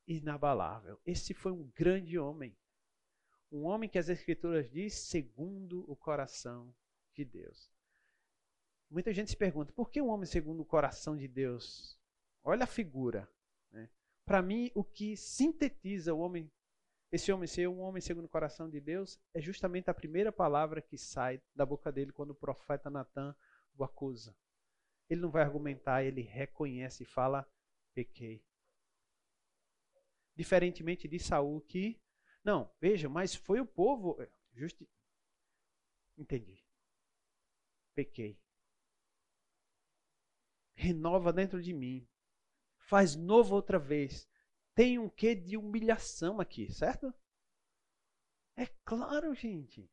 inabalável. 0.07 1.01
Esse 1.05 1.32
foi 1.32 1.53
um 1.53 1.70
grande 1.74 2.18
homem. 2.18 2.57
Um 3.51 3.64
homem 3.64 3.88
que 3.88 3.99
as 3.99 4.09
Escrituras 4.09 4.70
diz 4.70 4.94
segundo 4.94 5.90
o 5.90 5.97
coração 5.97 6.74
de 7.14 7.24
Deus. 7.24 7.72
Muita 8.90 9.12
gente 9.12 9.30
se 9.30 9.36
pergunta, 9.36 9.72
por 9.72 9.90
que 9.90 10.01
um 10.01 10.09
homem 10.09 10.26
segundo 10.26 10.61
o 10.61 10.66
coração 10.66 11.16
de 11.16 11.26
Deus? 11.26 11.99
Olha 12.42 12.64
a 12.64 12.68
figura. 12.68 13.28
Né? 13.70 13.90
Para 14.24 14.42
mim, 14.42 14.70
o 14.74 14.84
que 14.84 15.16
sintetiza 15.16 16.14
o 16.14 16.20
homem 16.20 16.51
esse 17.11 17.32
homem 17.32 17.46
ser 17.46 17.68
um 17.68 17.80
homem 17.80 18.00
segundo 18.00 18.24
o 18.24 18.28
coração 18.28 18.68
de 18.68 18.80
Deus 18.80 19.18
é 19.32 19.40
justamente 19.40 19.88
a 19.88 19.94
primeira 19.94 20.32
palavra 20.32 20.82
que 20.82 20.98
sai 20.98 21.40
da 21.54 21.64
boca 21.64 21.92
dele 21.92 22.12
quando 22.12 22.30
o 22.30 22.34
profeta 22.34 22.90
Natan 22.90 23.34
o 23.76 23.84
acusa. 23.84 24.36
Ele 25.09 25.20
não 25.20 25.30
vai 25.30 25.42
argumentar, 25.42 26.02
ele 26.02 26.22
reconhece 26.22 27.04
e 27.04 27.07
fala: 27.07 27.48
pequei. 27.94 28.44
Diferentemente 30.34 31.07
de 31.07 31.18
Saul 31.18 31.61
que 31.61 32.00
não, 32.46 32.70
veja, 32.80 33.09
mas 33.09 33.34
foi 33.34 33.61
o 33.61 33.66
povo 33.66 34.22
é, 34.22 34.30
justi... 34.52 34.88
Entendi. 36.16 36.64
Pequei. 37.92 38.38
Renova 40.74 41.32
dentro 41.32 41.61
de 41.61 41.72
mim. 41.72 42.07
Faz 42.78 43.16
novo 43.16 43.57
outra 43.57 43.80
vez 43.80 44.28
tem 44.77 44.99
um 44.99 45.09
quê 45.09 45.35
de 45.35 45.57
humilhação 45.57 46.39
aqui, 46.39 46.70
certo? 46.70 47.12
É 48.55 48.66
claro, 48.85 49.35
gente. 49.35 49.91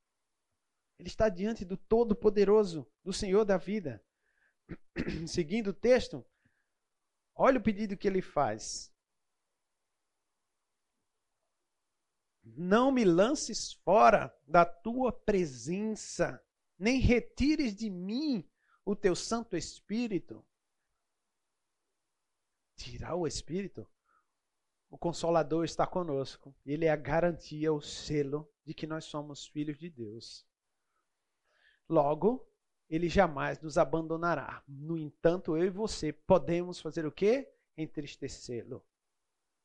Ele 1.00 1.08
está 1.08 1.30
diante 1.30 1.64
do 1.64 1.78
Todo-Poderoso, 1.78 2.86
do 3.02 3.14
Senhor 3.14 3.46
da 3.46 3.58
vida. 3.58 4.06
Seguindo 5.28 5.68
o 5.70 5.74
texto, 5.74 6.24
olha 7.34 7.60
o 7.60 7.64
pedido 7.64 7.98
que 7.98 8.06
ele 8.06 8.22
faz. 8.22 8.94
Não 12.44 12.92
me 12.92 13.06
lances 13.06 13.72
fora 13.72 14.38
da 14.46 14.66
tua 14.66 15.14
presença, 15.14 16.46
nem 16.78 17.00
retires 17.00 17.74
de 17.74 17.90
mim 17.90 18.46
o 18.84 18.98
teu 18.98 19.16
Santo 19.16 19.56
Espírito. 19.56 20.46
Tirar 22.76 23.16
o 23.16 23.26
Espírito? 23.26 23.90
O 24.94 24.98
Consolador 25.00 25.66
está 25.66 25.88
conosco. 25.88 26.56
Ele 26.64 26.86
é 26.86 26.92
a 26.92 26.96
garantia, 26.96 27.74
o 27.74 27.82
selo 27.82 28.48
de 28.64 28.76
que 28.76 28.86
nós 28.86 29.06
somos 29.06 29.48
filhos 29.48 29.80
de 29.80 29.90
Deus. 29.90 30.46
Logo, 31.90 32.48
ele 32.88 33.10
jamais 33.10 33.60
nos 33.60 33.80
abandonará. 33.80 34.64
No 34.68 34.96
entanto, 34.96 35.58
eu 35.58 35.66
e 35.66 35.70
você 35.72 36.14
podemos 36.14 36.80
fazer 36.80 37.08
o 37.08 37.12
quê? 37.12 37.52
Entristecê-lo, 37.76 38.86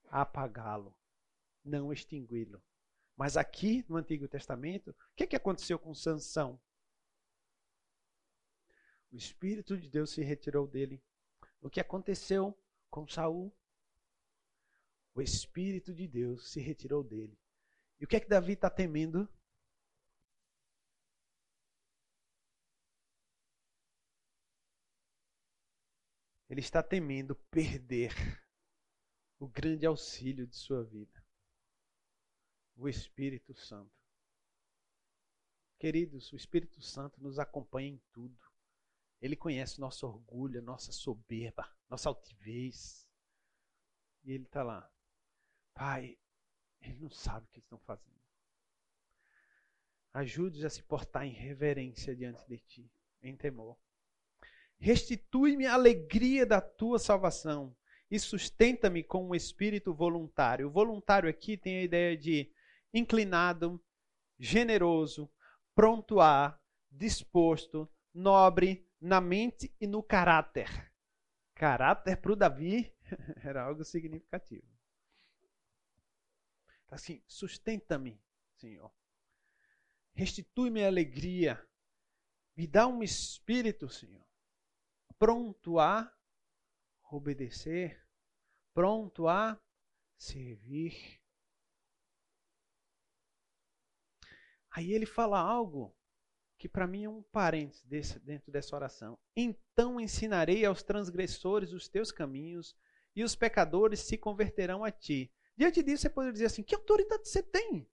apagá-lo, 0.06 0.96
não 1.62 1.92
extingui-lo. 1.92 2.62
Mas 3.14 3.36
aqui 3.36 3.84
no 3.86 3.96
Antigo 3.96 4.26
Testamento, 4.26 4.92
o 4.92 4.94
que, 5.14 5.26
que 5.26 5.36
aconteceu 5.36 5.78
com 5.78 5.94
Sansão? 5.94 6.58
O 9.12 9.16
Espírito 9.16 9.76
de 9.76 9.90
Deus 9.90 10.08
se 10.08 10.22
retirou 10.22 10.66
dele. 10.66 11.04
O 11.60 11.68
que 11.68 11.80
aconteceu 11.80 12.58
com 12.88 13.06
Saul? 13.06 13.54
O 15.18 15.20
Espírito 15.20 15.92
de 15.92 16.06
Deus 16.06 16.48
se 16.48 16.60
retirou 16.60 17.02
dele. 17.02 17.36
E 17.98 18.04
o 18.04 18.06
que 18.06 18.14
é 18.14 18.20
que 18.20 18.28
Davi 18.28 18.52
está 18.52 18.70
temendo? 18.70 19.28
Ele 26.48 26.60
está 26.60 26.84
temendo 26.84 27.34
perder 27.50 28.12
o 29.40 29.48
grande 29.48 29.84
auxílio 29.84 30.46
de 30.46 30.54
sua 30.54 30.84
vida, 30.84 31.26
o 32.76 32.88
Espírito 32.88 33.52
Santo. 33.54 33.90
Queridos, 35.80 36.32
o 36.32 36.36
Espírito 36.36 36.80
Santo 36.80 37.20
nos 37.20 37.40
acompanha 37.40 37.88
em 37.88 38.00
tudo. 38.12 38.38
Ele 39.20 39.34
conhece 39.34 39.80
nosso 39.80 40.06
orgulho, 40.06 40.62
nossa 40.62 40.92
soberba, 40.92 41.68
nossa 41.90 42.08
altivez. 42.08 43.04
E 44.22 44.30
ele 44.30 44.44
está 44.44 44.62
lá. 44.62 44.88
Pai, 45.78 46.18
ele 46.82 46.98
não 46.98 47.08
sabe 47.08 47.46
o 47.46 47.50
que 47.52 47.60
estão 47.60 47.78
fazendo. 47.78 48.18
Ajude-os 50.12 50.64
a 50.64 50.70
se 50.70 50.82
portar 50.82 51.24
em 51.24 51.32
reverência 51.32 52.16
diante 52.16 52.44
de 52.48 52.58
ti, 52.58 52.92
em 53.22 53.36
temor. 53.36 53.78
Restitui-me 54.80 55.66
a 55.66 55.74
alegria 55.74 56.44
da 56.44 56.60
tua 56.60 56.98
salvação 56.98 57.76
e 58.10 58.18
sustenta-me 58.18 59.04
com 59.04 59.28
um 59.28 59.36
espírito 59.36 59.94
voluntário. 59.94 60.66
O 60.66 60.70
voluntário 60.70 61.30
aqui 61.30 61.56
tem 61.56 61.78
a 61.78 61.84
ideia 61.84 62.16
de 62.16 62.50
inclinado, 62.92 63.80
generoso, 64.36 65.30
pronto 65.76 66.20
a, 66.20 66.58
disposto, 66.90 67.88
nobre 68.12 68.84
na 69.00 69.20
mente 69.20 69.72
e 69.80 69.86
no 69.86 70.02
caráter. 70.02 70.92
Caráter 71.54 72.16
para 72.16 72.32
o 72.32 72.36
Davi 72.36 72.92
era 73.44 73.62
algo 73.62 73.84
significativo. 73.84 74.77
Assim, 76.88 77.22
sustenta-me, 77.26 78.20
Senhor. 78.56 78.92
Restitui-me 80.14 80.84
a 80.84 80.88
alegria. 80.88 81.62
Me 82.56 82.66
dá 82.66 82.86
um 82.86 83.02
espírito, 83.02 83.88
Senhor, 83.88 84.26
pronto 85.18 85.78
a 85.78 86.12
obedecer, 87.10 88.04
pronto 88.74 89.28
a 89.28 89.60
servir. 90.16 91.20
Aí 94.70 94.92
ele 94.92 95.06
fala 95.06 95.38
algo 95.38 95.94
que 96.58 96.68
para 96.68 96.86
mim 96.86 97.04
é 97.04 97.08
um 97.08 97.22
parênteses 97.22 97.84
desse, 97.84 98.18
dentro 98.18 98.50
dessa 98.50 98.74
oração. 98.74 99.16
Então 99.36 100.00
ensinarei 100.00 100.64
aos 100.64 100.82
transgressores 100.82 101.72
os 101.72 101.88
teus 101.88 102.10
caminhos 102.10 102.76
e 103.14 103.22
os 103.22 103.36
pecadores 103.36 104.00
se 104.00 104.18
converterão 104.18 104.84
a 104.84 104.90
ti. 104.90 105.32
Diante 105.58 105.82
disso, 105.82 106.02
você 106.02 106.08
pode 106.08 106.30
dizer 106.30 106.46
assim: 106.46 106.62
que 106.62 106.74
autoridade 106.74 107.28
você 107.28 107.42
tem? 107.42 107.90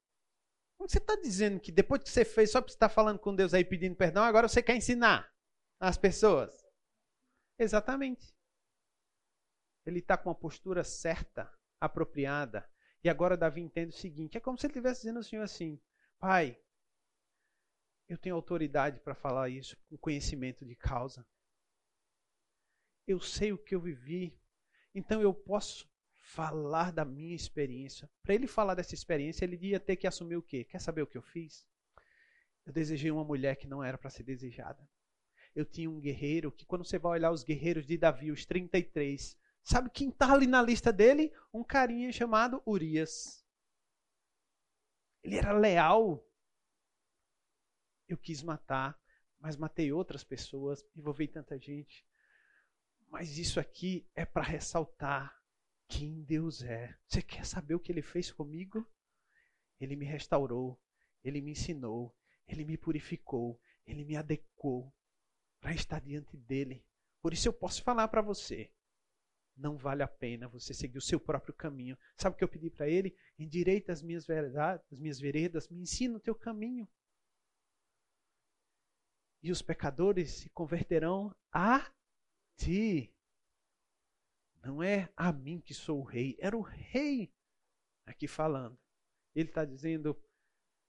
Como 0.77 0.87
você 0.87 0.99
está 0.99 1.15
dizendo 1.15 1.59
que 1.59 1.71
depois 1.71 2.03
que 2.03 2.09
você 2.11 2.23
fez, 2.23 2.51
só 2.51 2.61
porque 2.61 2.73
você 2.73 2.75
está 2.75 2.87
falando 2.87 3.17
com 3.17 3.35
Deus 3.35 3.55
aí 3.55 3.65
pedindo 3.65 3.95
perdão, 3.95 4.23
agora 4.23 4.47
você 4.47 4.61
quer 4.61 4.75
ensinar 4.75 5.33
as 5.79 5.97
pessoas? 5.97 6.55
Exatamente. 7.57 8.37
Ele 9.83 9.97
está 9.97 10.15
com 10.15 10.29
a 10.29 10.35
postura 10.35 10.83
certa, 10.83 11.51
apropriada. 11.81 12.69
E 13.03 13.09
agora 13.09 13.35
Davi 13.35 13.61
entende 13.61 13.95
o 13.95 13.97
seguinte: 13.97 14.37
é 14.37 14.39
como 14.39 14.59
se 14.59 14.67
ele 14.67 14.73
estivesse 14.73 15.01
dizendo 15.01 15.17
ao 15.17 15.23
Senhor 15.23 15.41
assim: 15.41 15.81
Pai, 16.19 16.61
eu 18.07 18.17
tenho 18.19 18.35
autoridade 18.35 18.99
para 18.99 19.15
falar 19.15 19.49
isso 19.49 19.75
com 19.89 19.97
conhecimento 19.97 20.63
de 20.63 20.75
causa. 20.75 21.25
Eu 23.07 23.19
sei 23.19 23.51
o 23.51 23.57
que 23.57 23.73
eu 23.73 23.81
vivi, 23.81 24.39
então 24.93 25.19
eu 25.19 25.33
posso 25.33 25.89
falar 26.25 26.91
da 26.91 27.05
minha 27.05 27.35
experiência. 27.35 28.09
Para 28.23 28.33
ele 28.33 28.47
falar 28.47 28.75
dessa 28.75 28.93
experiência, 28.93 29.45
ele 29.45 29.57
ia 29.57 29.79
ter 29.79 29.95
que 29.95 30.07
assumir 30.07 30.35
o 30.35 30.41
quê? 30.41 30.63
Quer 30.63 30.79
saber 30.79 31.01
o 31.01 31.07
que 31.07 31.17
eu 31.17 31.21
fiz? 31.21 31.65
Eu 32.65 32.73
desejei 32.73 33.11
uma 33.11 33.23
mulher 33.23 33.55
que 33.55 33.67
não 33.67 33.83
era 33.83 33.97
para 33.97 34.09
ser 34.09 34.23
desejada. 34.23 34.87
Eu 35.55 35.65
tinha 35.65 35.89
um 35.89 35.99
guerreiro 35.99 36.51
que, 36.51 36.65
quando 36.65 36.83
você 36.83 36.97
vai 36.97 37.13
olhar 37.13 37.31
os 37.31 37.43
guerreiros 37.43 37.85
de 37.85 37.97
Davi, 37.97 38.31
os 38.31 38.45
33, 38.45 39.37
sabe 39.63 39.89
quem 39.89 40.09
está 40.09 40.33
ali 40.33 40.47
na 40.47 40.61
lista 40.61 40.91
dele? 40.91 41.31
Um 41.53 41.63
carinha 41.63 42.11
chamado 42.11 42.61
Urias. 42.65 43.45
Ele 45.23 45.37
era 45.37 45.53
leal 45.53 46.25
eu 48.07 48.17
quis 48.17 48.43
matar, 48.43 48.99
mas 49.39 49.57
matei 49.57 49.91
outras 49.91 50.23
pessoas, 50.23 50.85
envolvi 50.95 51.27
tanta 51.27 51.57
gente. 51.57 52.05
Mas 53.09 53.37
isso 53.37 53.59
aqui 53.59 54.07
é 54.15 54.25
para 54.25 54.43
ressaltar 54.43 55.35
quem 55.87 56.23
Deus 56.23 56.61
é. 56.61 56.95
Você 57.07 57.21
quer 57.21 57.45
saber 57.45 57.75
o 57.75 57.79
que 57.79 57.91
ele 57.91 58.01
fez 58.01 58.31
comigo? 58.31 58.85
Ele 59.79 59.95
me 59.95 60.05
restaurou, 60.05 60.79
ele 61.23 61.41
me 61.41 61.51
ensinou, 61.51 62.15
ele 62.47 62.63
me 62.63 62.77
purificou, 62.77 63.59
ele 63.85 64.03
me 64.05 64.15
adequou 64.15 64.93
para 65.59 65.73
estar 65.73 65.99
diante 65.99 66.37
dele. 66.37 66.83
Por 67.21 67.33
isso 67.33 67.47
eu 67.47 67.53
posso 67.53 67.83
falar 67.83 68.07
para 68.07 68.21
você: 68.21 68.71
não 69.55 69.77
vale 69.77 70.03
a 70.03 70.07
pena 70.07 70.47
você 70.47 70.73
seguir 70.73 70.97
o 70.97 71.01
seu 71.01 71.19
próprio 71.19 71.53
caminho. 71.53 71.97
Sabe 72.17 72.35
o 72.35 72.37
que 72.37 72.43
eu 72.43 72.49
pedi 72.49 72.69
para 72.69 72.87
ele? 72.87 73.15
Endireita 73.37 73.91
as 73.91 74.01
minhas 74.01 74.25
verdades, 74.25 74.85
as 74.91 74.99
minhas 74.99 75.19
veredas, 75.19 75.67
me 75.69 75.81
ensina 75.81 76.17
o 76.17 76.21
teu 76.21 76.35
caminho 76.35 76.87
e 79.45 79.51
os 79.51 79.61
pecadores 79.61 80.31
se 80.31 80.49
converterão 80.49 81.31
a 81.53 81.93
ti. 82.57 83.14
Não 84.65 84.81
é 84.81 85.13
a 85.15 85.31
mim 85.31 85.61
que 85.61 85.75
sou 85.75 85.99
o 85.99 86.03
rei, 86.03 86.35
era 86.39 86.57
o 86.57 86.61
rei 86.63 87.31
aqui 88.03 88.27
falando. 88.27 88.75
Ele 89.35 89.47
está 89.47 89.63
dizendo: 89.63 90.19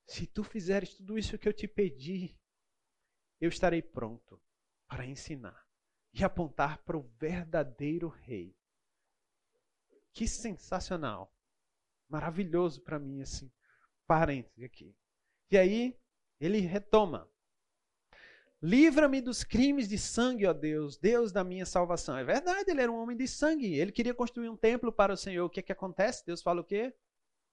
se 0.06 0.26
tu 0.26 0.42
fizeres 0.42 0.94
tudo 0.94 1.18
isso 1.18 1.36
que 1.36 1.46
eu 1.46 1.52
te 1.52 1.68
pedi, 1.68 2.40
eu 3.38 3.50
estarei 3.50 3.82
pronto 3.82 4.42
para 4.88 5.04
ensinar 5.04 5.68
e 6.14 6.24
apontar 6.24 6.82
para 6.84 6.96
o 6.96 7.02
verdadeiro 7.18 8.08
rei. 8.08 8.56
Que 10.14 10.26
sensacional! 10.26 11.30
Maravilhoso 12.08 12.80
para 12.80 12.98
mim, 12.98 13.20
assim. 13.20 13.52
Parênteses 14.06 14.64
aqui. 14.64 14.96
E 15.50 15.58
aí, 15.58 16.00
ele 16.40 16.60
retoma. 16.60 17.30
Livra-me 18.66 19.20
dos 19.20 19.44
crimes 19.44 19.88
de 19.88 19.96
sangue, 19.96 20.44
ó 20.44 20.52
Deus, 20.52 20.96
Deus 20.96 21.30
da 21.30 21.44
minha 21.44 21.64
salvação. 21.64 22.18
É 22.18 22.24
verdade, 22.24 22.68
ele 22.68 22.82
era 22.82 22.90
um 22.90 22.96
homem 22.96 23.16
de 23.16 23.28
sangue. 23.28 23.72
Ele 23.72 23.92
queria 23.92 24.12
construir 24.12 24.48
um 24.48 24.56
templo 24.56 24.90
para 24.90 25.12
o 25.12 25.16
Senhor. 25.16 25.44
O 25.46 25.48
que 25.48 25.60
é 25.60 25.62
que 25.62 25.70
acontece? 25.70 26.26
Deus 26.26 26.42
fala 26.42 26.62
o 26.62 26.64
quê? 26.64 26.92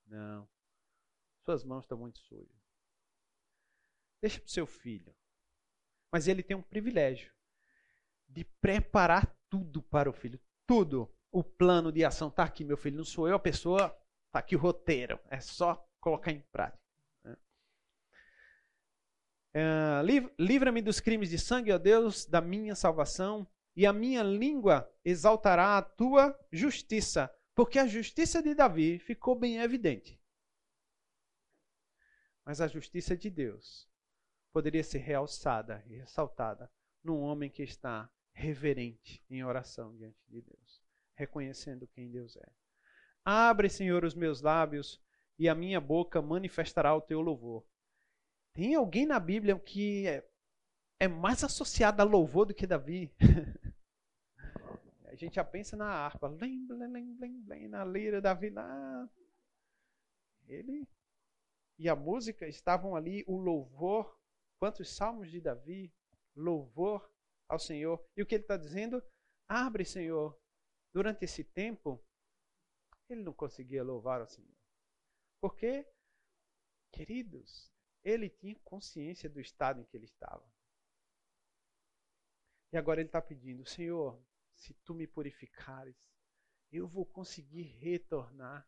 Não. 0.08 0.50
Suas 1.46 1.64
mãos 1.64 1.84
estão 1.84 2.00
muito 2.00 2.18
sujas. 2.18 2.50
Deixa 4.24 4.40
para 4.40 4.48
o 4.48 4.50
seu 4.50 4.66
filho. 4.66 5.16
Mas 6.12 6.28
ele 6.28 6.42
tem 6.42 6.58
um 6.58 6.64
privilégio 6.64 7.32
de 8.28 8.44
preparar 8.60 9.38
tudo 9.48 9.84
para 9.84 10.10
o 10.10 10.14
filho. 10.14 10.40
Tudo. 10.66 11.16
O 11.32 11.44
plano 11.44 11.92
de 11.92 12.04
ação 12.04 12.30
está 12.30 12.44
aqui, 12.44 12.64
meu 12.64 12.76
filho. 12.76 12.98
Não 12.98 13.06
sou 13.06 13.28
eu 13.28 13.36
a 13.36 13.40
pessoa, 13.40 13.96
está 14.26 14.40
aqui 14.40 14.56
o 14.56 14.60
roteiro. 14.60 15.20
É 15.30 15.40
só 15.40 15.88
colocar 16.00 16.32
em 16.32 16.42
prática. 16.52 16.83
Uh, 19.56 20.34
Livra-me 20.40 20.82
dos 20.82 21.00
crimes 21.00 21.30
de 21.30 21.38
sangue, 21.38 21.72
ó 21.72 21.78
Deus, 21.78 22.26
da 22.26 22.42
minha 22.42 22.76
salvação, 22.76 23.48
e 23.76 23.86
a 23.86 23.94
minha 23.94 24.24
língua 24.24 24.92
exaltará 25.04 25.78
a 25.78 25.82
tua 25.82 26.38
justiça, 26.52 27.34
porque 27.56 27.78
a 27.78 27.88
justiça 27.88 28.42
de 28.42 28.56
Davi 28.56 29.00
ficou 29.00 29.36
bem 29.36 29.58
evidente. 29.58 30.20
Mas 32.46 32.62
a 32.62 32.68
justiça 32.68 33.16
de 33.16 33.30
Deus 33.30 33.88
poderia 34.52 34.84
ser 34.84 35.00
realçada 35.00 35.84
e 35.88 35.98
ressaltada 35.98 36.72
num 37.04 37.20
homem 37.20 37.50
que 37.50 37.64
está 37.64 38.10
reverente 38.34 39.24
em 39.30 39.44
oração 39.44 39.96
diante 39.96 40.20
de 40.28 40.42
Deus, 40.42 40.82
reconhecendo 41.16 41.88
quem 41.88 42.10
Deus 42.12 42.36
é. 42.38 42.52
Abre, 43.24 43.70
Senhor, 43.70 44.04
os 44.04 44.16
meus 44.16 44.42
lábios, 44.42 45.02
e 45.40 45.48
a 45.48 45.56
minha 45.56 45.80
boca 45.80 46.22
manifestará 46.22 46.94
o 46.96 47.02
teu 47.02 47.22
louvor. 47.22 47.66
Tem 48.54 48.76
alguém 48.76 49.06
na 49.06 49.20
Bíblia 49.20 49.60
que 49.60 50.08
é, 50.08 50.24
é 51.00 51.08
mais 51.08 51.44
associado 51.44 52.02
a 52.02 52.06
louvor 52.06 52.46
do 52.46 52.54
que 52.54 52.68
Davi? 52.68 53.12
a 55.06 55.16
gente 55.16 55.36
já 55.36 55.44
pensa 55.44 55.76
na 55.76 55.88
harpa, 55.88 56.28
lem, 56.28 56.68
lem, 56.70 57.18
lem, 57.18 57.44
lem, 57.48 57.68
na 57.68 57.84
lira, 57.84 58.22
Davi 58.22 58.52
lá. 58.52 59.10
Ele 60.48 60.88
e 61.80 61.90
a 61.90 61.96
música 61.96 62.48
estavam 62.48 62.96
ali, 62.96 63.24
o 63.28 63.36
louvor. 63.36 64.18
Quantos 64.60 64.96
salmos 64.96 65.32
de 65.32 65.42
Davi? 65.42 65.92
Louvor 66.36 67.12
ao 67.50 67.60
Senhor. 67.60 68.04
E 68.16 68.22
o 68.22 68.26
que 68.26 68.36
ele 68.36 68.44
está 68.44 68.58
dizendo? 68.58 69.04
Abre, 69.50 69.84
Senhor. 69.84 70.40
Durante 70.94 71.26
esse 71.26 71.44
tempo, 71.44 72.04
ele 73.10 73.24
não 73.24 73.34
conseguia 73.34 73.84
louvar 73.84 74.22
ao 74.22 74.28
Senhor. 74.28 74.56
Porque, 75.42 75.86
queridos, 76.92 77.73
ele 78.04 78.30
tinha 78.30 78.56
consciência 78.64 79.30
do 79.30 79.40
estado 79.40 79.80
em 79.80 79.86
que 79.86 79.96
ele 79.96 80.06
estava. 80.06 80.44
E 82.72 82.78
agora 82.78 83.00
ele 83.00 83.10
está 83.10 83.22
pedindo: 83.22 83.66
Senhor, 83.66 84.20
se 84.52 84.74
tu 84.86 84.94
me 84.94 85.08
purificares, 85.08 85.96
eu 86.72 86.88
vou 86.88 87.06
conseguir 87.06 87.64
retornar, 87.80 88.68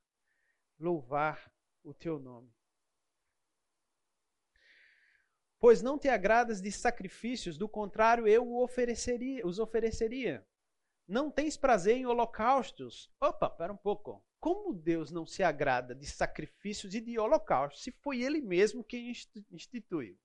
louvar 0.79 1.51
o 1.83 1.93
teu 1.93 2.19
nome. 2.19 2.53
Pois 5.59 5.81
não 5.81 5.97
te 5.97 6.07
agradas 6.07 6.61
de 6.61 6.71
sacrifícios, 6.71 7.57
do 7.57 7.67
contrário, 7.67 8.27
eu 8.27 8.57
ofereceria, 8.57 9.45
os 9.45 9.57
ofereceria. 9.57 10.45
Não 11.07 11.29
tens 11.29 11.55
prazer 11.55 11.97
em 11.97 12.05
holocaustos. 12.05 13.11
Opa, 13.19 13.47
espera 13.47 13.71
um 13.71 13.77
pouco 13.77 14.24
como 14.45 14.75
Deus 14.75 15.09
não 15.09 15.25
se 15.25 15.41
agrada 15.41 15.95
de 15.95 16.05
sacrifícios 16.05 16.93
e 16.93 17.01
de 17.01 17.17
holocaustos, 17.17 17.81
se 17.81 17.91
foi 17.91 18.21
ele 18.21 18.39
mesmo 18.39 18.83
quem 18.83 19.11
instituiu? 19.51 20.15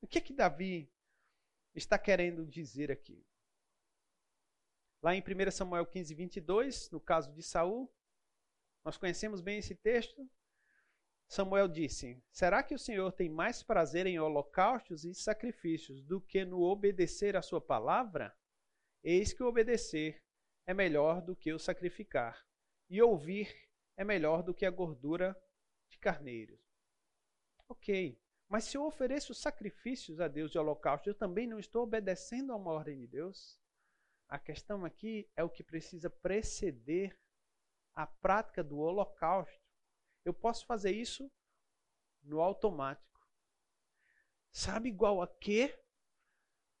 O 0.00 0.06
que 0.06 0.18
é 0.18 0.20
que 0.20 0.32
Davi 0.32 0.88
está 1.74 1.98
querendo 1.98 2.46
dizer 2.46 2.92
aqui? 2.92 3.26
Lá 5.02 5.16
em 5.16 5.20
1 5.20 5.50
Samuel 5.50 5.84
15, 5.84 6.14
22, 6.14 6.90
no 6.92 7.00
caso 7.00 7.32
de 7.32 7.42
Saul, 7.42 7.92
nós 8.84 8.96
conhecemos 8.96 9.40
bem 9.40 9.58
esse 9.58 9.74
texto. 9.74 10.30
Samuel 11.26 11.66
disse: 11.66 12.22
Será 12.30 12.62
que 12.62 12.76
o 12.76 12.78
Senhor 12.78 13.10
tem 13.10 13.28
mais 13.28 13.64
prazer 13.64 14.06
em 14.06 14.20
holocaustos 14.20 15.04
e 15.04 15.12
sacrifícios 15.12 16.04
do 16.04 16.20
que 16.20 16.44
no 16.44 16.60
obedecer 16.60 17.34
à 17.34 17.42
sua 17.42 17.60
palavra? 17.60 18.32
Eis 19.02 19.32
que 19.32 19.42
obedecer 19.42 20.22
é 20.66 20.74
melhor 20.74 21.20
do 21.20 21.34
que 21.34 21.52
o 21.52 21.58
sacrificar, 21.58 22.46
e 22.88 23.00
ouvir 23.02 23.68
é 23.96 24.04
melhor 24.04 24.42
do 24.42 24.54
que 24.54 24.66
a 24.66 24.70
gordura 24.70 25.36
de 25.88 25.98
carneiros. 25.98 26.60
Ok, 27.68 28.20
mas 28.48 28.64
se 28.64 28.76
eu 28.76 28.84
ofereço 28.84 29.34
sacrifícios 29.34 30.20
a 30.20 30.28
Deus 30.28 30.50
de 30.50 30.58
holocausto, 30.58 31.08
eu 31.08 31.14
também 31.14 31.46
não 31.46 31.58
estou 31.58 31.82
obedecendo 31.82 32.52
a 32.52 32.56
uma 32.56 32.70
ordem 32.70 32.98
de 32.98 33.06
Deus? 33.06 33.58
A 34.28 34.38
questão 34.38 34.84
aqui 34.84 35.30
é 35.36 35.42
o 35.42 35.50
que 35.50 35.62
precisa 35.62 36.08
preceder 36.08 37.18
a 37.94 38.06
prática 38.06 38.62
do 38.62 38.78
holocausto. 38.78 39.60
Eu 40.24 40.32
posso 40.32 40.66
fazer 40.66 40.92
isso 40.92 41.30
no 42.22 42.40
automático. 42.40 43.26
Sabe 44.50 44.88
igual 44.88 45.22
a 45.22 45.26
quê? 45.26 45.78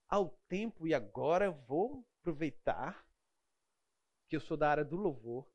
Ao 0.08 0.30
tempo 0.48 0.86
e 0.86 0.94
agora 0.94 1.46
eu 1.46 1.54
vou 1.54 2.06
aproveitar 2.20 3.06
que 4.32 4.36
eu 4.36 4.40
sou 4.40 4.56
da 4.56 4.70
área 4.70 4.82
do 4.82 4.96
louvor. 4.96 5.46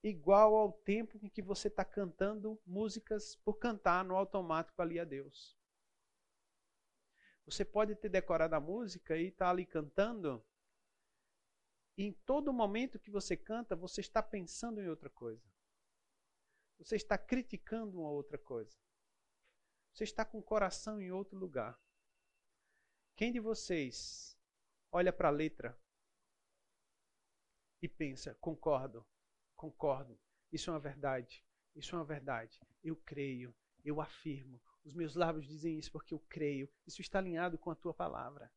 Igual 0.00 0.54
ao 0.54 0.72
tempo 0.72 1.18
em 1.20 1.28
que 1.28 1.42
você 1.42 1.66
está 1.66 1.84
cantando 1.84 2.56
músicas 2.64 3.34
por 3.34 3.54
cantar 3.54 4.04
no 4.04 4.14
automático 4.14 4.80
ali 4.80 5.00
a 5.00 5.04
Deus. 5.04 5.58
Você 7.44 7.64
pode 7.64 7.96
ter 7.96 8.08
decorado 8.08 8.54
a 8.54 8.60
música 8.60 9.16
e 9.16 9.26
estar 9.26 9.46
tá 9.46 9.50
ali 9.50 9.66
cantando. 9.66 10.46
E 11.96 12.04
em 12.04 12.12
todo 12.12 12.52
momento 12.52 13.00
que 13.00 13.10
você 13.10 13.36
canta, 13.36 13.74
você 13.74 14.00
está 14.00 14.22
pensando 14.22 14.80
em 14.80 14.88
outra 14.88 15.10
coisa. 15.10 15.50
Você 16.78 16.94
está 16.94 17.18
criticando 17.18 17.98
uma 17.98 18.10
outra 18.10 18.38
coisa. 18.38 18.78
Você 19.92 20.04
está 20.04 20.24
com 20.24 20.38
o 20.38 20.44
coração 20.44 21.00
em 21.00 21.10
outro 21.10 21.36
lugar. 21.36 21.76
Quem 23.16 23.32
de 23.32 23.40
vocês 23.40 24.38
olha 24.92 25.12
para 25.12 25.26
a 25.26 25.32
letra 25.32 25.76
e 27.80 27.88
pensa: 27.88 28.34
concordo, 28.40 29.06
concordo, 29.56 30.18
isso 30.52 30.70
é 30.70 30.72
uma 30.72 30.80
verdade, 30.80 31.44
isso 31.74 31.94
é 31.94 31.98
uma 31.98 32.04
verdade, 32.04 32.60
eu 32.82 32.96
creio, 32.96 33.54
eu 33.84 34.00
afirmo, 34.00 34.60
os 34.88 34.94
meus 34.94 35.14
lábios 35.14 35.46
dizem 35.46 35.78
isso 35.78 35.92
porque 35.92 36.14
eu 36.14 36.18
creio. 36.30 36.66
Isso 36.86 37.02
está 37.02 37.18
alinhado 37.18 37.58
com 37.58 37.70
a 37.70 37.74
tua 37.74 37.92
palavra. 37.92 38.50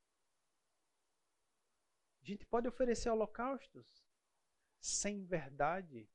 A 2.21 2.25
gente 2.25 2.45
pode 2.45 2.69
oferecer 2.69 3.09
holocaustos 3.09 4.05
sem 4.79 5.25
verdade. 5.25 6.09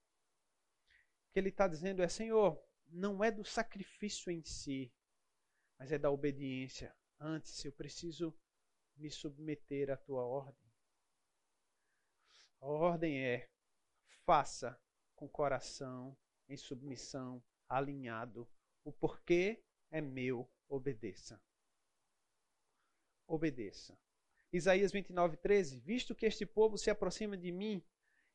O 1.29 1.33
que 1.33 1.39
ele 1.39 1.51
está 1.51 1.69
dizendo 1.69 2.03
é: 2.03 2.09
Senhor, 2.09 2.59
não 2.87 3.23
é 3.23 3.31
do 3.31 3.45
sacrifício 3.45 4.31
em 4.31 4.43
si, 4.43 4.91
mas 5.79 5.93
é 5.93 5.99
da 5.99 6.11
obediência. 6.11 6.97
Antes 7.21 7.63
eu 7.63 7.73
preciso 7.73 8.35
me 8.97 9.11
submeter 9.11 9.91
à 9.91 9.99
tua 9.99 10.25
ordem. 10.25 10.66
A 12.61 12.67
ordem 12.67 13.23
é: 13.25 13.49
faça 14.25 14.79
com 15.15 15.29
coração 15.29 16.17
em 16.49 16.57
submissão, 16.57 17.43
alinhado. 17.69 18.49
O 18.85 18.93
porquê 18.93 19.63
é 19.91 20.01
meu, 20.01 20.49
obedeça. 20.69 21.41
Obedeça. 23.27 23.99
Isaías 24.53 24.93
29, 24.93 25.37
13. 25.37 25.81
Visto 25.81 26.15
que 26.15 26.27
este 26.27 26.47
povo 26.47 26.79
se 26.79 26.91
aproxima 26.91 27.37
de 27.37 27.51
mim, 27.51 27.83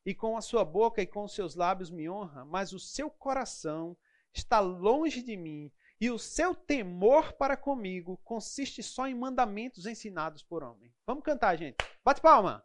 e 0.04 0.14
com 0.14 0.36
a 0.36 0.40
sua 0.40 0.64
boca 0.64 1.00
e 1.00 1.06
com 1.06 1.24
os 1.24 1.34
seus 1.34 1.54
lábios 1.54 1.90
me 1.90 2.08
honra, 2.08 2.44
mas 2.44 2.72
o 2.72 2.78
seu 2.78 3.10
coração 3.10 3.96
está 4.34 4.60
longe 4.60 5.22
de 5.22 5.36
mim, 5.36 5.70
e 6.00 6.10
o 6.10 6.18
seu 6.18 6.54
temor 6.54 7.32
para 7.34 7.56
comigo 7.56 8.18
consiste 8.24 8.82
só 8.82 9.06
em 9.06 9.14
mandamentos 9.14 9.86
ensinados 9.86 10.42
por 10.42 10.62
homem. 10.62 10.92
Vamos 11.06 11.22
cantar, 11.22 11.56
gente. 11.56 11.76
Bate 12.04 12.20
palma. 12.20 12.64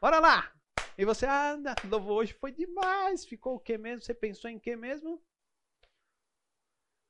Bora 0.00 0.18
lá. 0.18 0.52
E 0.96 1.04
você, 1.04 1.26
ah, 1.26 1.56
louvor 1.84 2.18
hoje 2.18 2.32
foi 2.32 2.52
demais. 2.52 3.24
Ficou 3.24 3.56
o 3.56 3.60
que 3.60 3.76
mesmo? 3.76 4.02
Você 4.02 4.14
pensou 4.14 4.50
em 4.50 4.58
que 4.58 4.74
mesmo? 4.74 5.22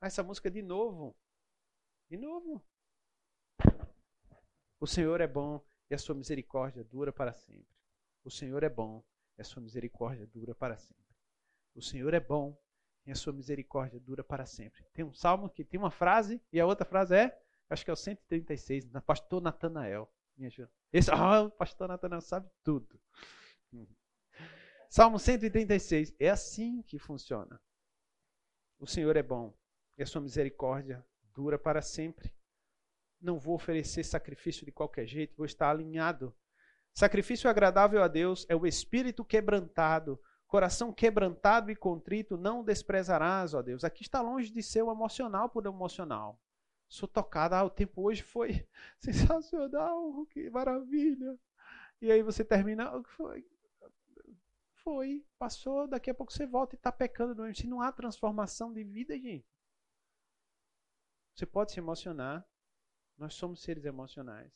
essa 0.00 0.22
música 0.22 0.50
de 0.50 0.62
novo. 0.62 1.14
De 2.08 2.16
novo. 2.16 2.62
O 4.80 4.86
Senhor 4.86 5.20
é 5.20 5.26
bom 5.26 5.62
e 5.90 5.94
a 5.94 5.98
sua 5.98 6.14
misericórdia 6.14 6.82
dura 6.82 7.12
para 7.12 7.32
sempre. 7.32 7.76
O 8.24 8.30
Senhor 8.30 8.62
é 8.62 8.68
bom 8.68 9.04
e 9.36 9.42
a 9.42 9.44
sua 9.44 9.62
misericórdia 9.62 10.26
dura 10.26 10.54
para 10.54 10.78
sempre. 10.78 11.14
O 11.74 11.82
Senhor 11.82 12.14
é 12.14 12.20
bom 12.20 12.58
e 13.06 13.12
a 13.12 13.14
sua 13.14 13.32
misericórdia 13.32 14.00
dura 14.00 14.24
para 14.24 14.46
sempre. 14.46 14.84
Tem 14.92 15.04
um 15.04 15.12
salmo 15.12 15.50
que 15.50 15.64
tem 15.64 15.78
uma 15.78 15.90
frase 15.90 16.40
e 16.52 16.58
a 16.58 16.66
outra 16.66 16.86
frase 16.86 17.14
é, 17.14 17.42
acho 17.68 17.84
que 17.84 17.90
é 17.90 17.92
o 17.92 17.96
136, 17.96 18.86
da 18.86 19.00
pastor 19.00 19.42
Natanael. 19.42 20.10
Esse, 20.92 21.10
ah, 21.12 21.42
o 21.42 21.50
pastor 21.50 21.88
Natanael 21.88 22.20
sabe 22.20 22.48
tudo. 22.64 23.00
Salmo 24.88 25.18
136. 25.18 26.14
É 26.18 26.30
assim 26.30 26.82
que 26.82 26.98
funciona. 26.98 27.60
O 28.78 28.86
Senhor 28.86 29.16
é 29.16 29.22
bom 29.22 29.54
e 29.96 30.02
a 30.02 30.06
sua 30.06 30.20
misericórdia 30.20 31.06
dura 31.34 31.58
para 31.58 31.82
sempre. 31.82 32.34
Não 33.20 33.38
vou 33.38 33.54
oferecer 33.54 34.02
sacrifício 34.02 34.64
de 34.64 34.72
qualquer 34.72 35.06
jeito, 35.06 35.36
vou 35.36 35.46
estar 35.46 35.70
alinhado. 35.70 36.34
Sacrifício 36.92 37.48
agradável 37.48 38.02
a 38.02 38.08
Deus 38.08 38.46
é 38.48 38.56
o 38.56 38.66
espírito 38.66 39.24
quebrantado, 39.24 40.20
coração 40.46 40.92
quebrantado 40.92 41.70
e 41.70 41.76
contrito, 41.76 42.36
não 42.36 42.64
desprezarás, 42.64 43.54
ó 43.54 43.62
Deus. 43.62 43.84
Aqui 43.84 44.02
está 44.02 44.20
longe 44.20 44.50
de 44.50 44.62
ser 44.62 44.82
o 44.82 44.90
emocional 44.90 45.48
por 45.48 45.66
emocional. 45.66 46.40
Sou 46.90 47.08
tocada, 47.08 47.56
ah, 47.56 47.64
o 47.64 47.70
tempo 47.70 48.02
hoje 48.02 48.20
foi 48.20 48.66
sensacional, 48.98 50.26
que 50.26 50.50
maravilha. 50.50 51.38
E 52.02 52.10
aí 52.10 52.20
você 52.20 52.44
termina, 52.44 52.96
o 52.96 53.04
que 53.04 53.10
foi? 53.10 53.48
Foi, 54.82 55.24
passou, 55.38 55.86
daqui 55.86 56.10
a 56.10 56.14
pouco 56.14 56.32
você 56.32 56.44
volta 56.46 56.74
e 56.74 56.76
está 56.76 56.90
pecando. 56.90 57.54
Se 57.54 57.68
não 57.68 57.80
há 57.80 57.92
transformação 57.92 58.72
de 58.72 58.82
vida, 58.82 59.16
gente. 59.16 59.46
Você 61.32 61.46
pode 61.46 61.70
se 61.70 61.78
emocionar, 61.78 62.44
nós 63.16 63.34
somos 63.34 63.62
seres 63.62 63.84
emocionais, 63.84 64.52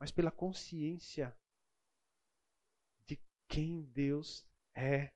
mas 0.00 0.10
pela 0.10 0.30
consciência 0.30 1.36
de 3.06 3.20
quem 3.46 3.82
Deus 3.82 4.46
é. 4.74 5.12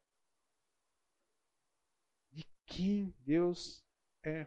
De 2.31 2.45
quem 2.67 3.15
Deus 3.25 3.83
é. 4.23 4.47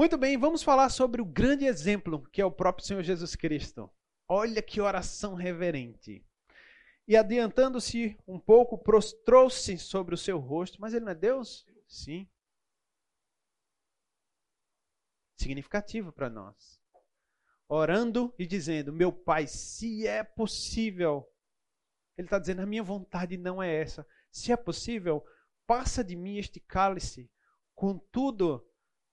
Muito 0.00 0.16
bem, 0.16 0.38
vamos 0.38 0.62
falar 0.62 0.88
sobre 0.88 1.20
o 1.20 1.26
grande 1.26 1.66
exemplo 1.66 2.26
que 2.32 2.40
é 2.40 2.44
o 2.44 2.50
próprio 2.50 2.86
Senhor 2.86 3.02
Jesus 3.02 3.36
Cristo. 3.36 3.92
Olha 4.26 4.62
que 4.62 4.80
oração 4.80 5.34
reverente. 5.34 6.24
E 7.06 7.18
adiantando-se 7.18 8.18
um 8.26 8.40
pouco, 8.40 8.78
prostrou-se 8.78 9.76
sobre 9.76 10.14
o 10.14 10.16
seu 10.16 10.38
rosto. 10.38 10.80
Mas 10.80 10.94
ele 10.94 11.04
não 11.04 11.12
é 11.12 11.14
Deus? 11.14 11.66
Sim 11.86 12.26
significativo 15.36 16.10
para 16.10 16.30
nós. 16.30 16.80
Orando 17.68 18.34
e 18.38 18.46
dizendo: 18.46 18.94
Meu 18.94 19.12
Pai, 19.12 19.46
se 19.46 20.06
é 20.06 20.24
possível. 20.24 21.30
Ele 22.16 22.26
está 22.26 22.38
dizendo: 22.38 22.62
A 22.62 22.66
minha 22.66 22.82
vontade 22.82 23.36
não 23.36 23.62
é 23.62 23.70
essa. 23.70 24.06
Se 24.30 24.50
é 24.50 24.56
possível, 24.56 25.22
passa 25.66 26.02
de 26.02 26.16
mim 26.16 26.38
este 26.38 26.58
cálice. 26.58 27.30
Contudo, 27.74 28.66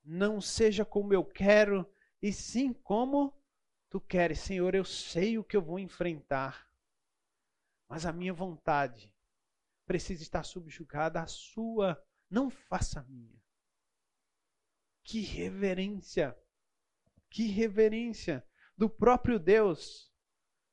não 0.08 0.40
seja 0.40 0.86
como 0.86 1.14
eu 1.14 1.24
quero, 1.24 1.86
e 2.22 2.32
sim 2.32 2.72
como 2.72 3.38
tu 3.90 4.00
queres. 4.00 4.40
Senhor, 4.40 4.74
eu 4.74 4.86
sei 4.86 5.38
o 5.38 5.44
que 5.44 5.58
eu 5.58 5.62
vou 5.62 5.78
enfrentar. 5.78 6.66
Mas 7.90 8.06
a 8.06 8.14
minha 8.14 8.34
vontade 8.34 9.14
precisa 9.86 10.24
estar 10.24 10.44
subjugada 10.44 11.22
à 11.22 11.28
sua. 11.28 12.02
Não 12.30 12.50
faça 12.50 13.02
a 13.02 13.04
minha. 13.04 13.38
Que 15.04 15.22
reverência! 15.22 16.38
Que 17.30 17.48
reverência 17.48 18.46
do 18.78 18.90
próprio 18.90 19.38
Deus 19.38 20.10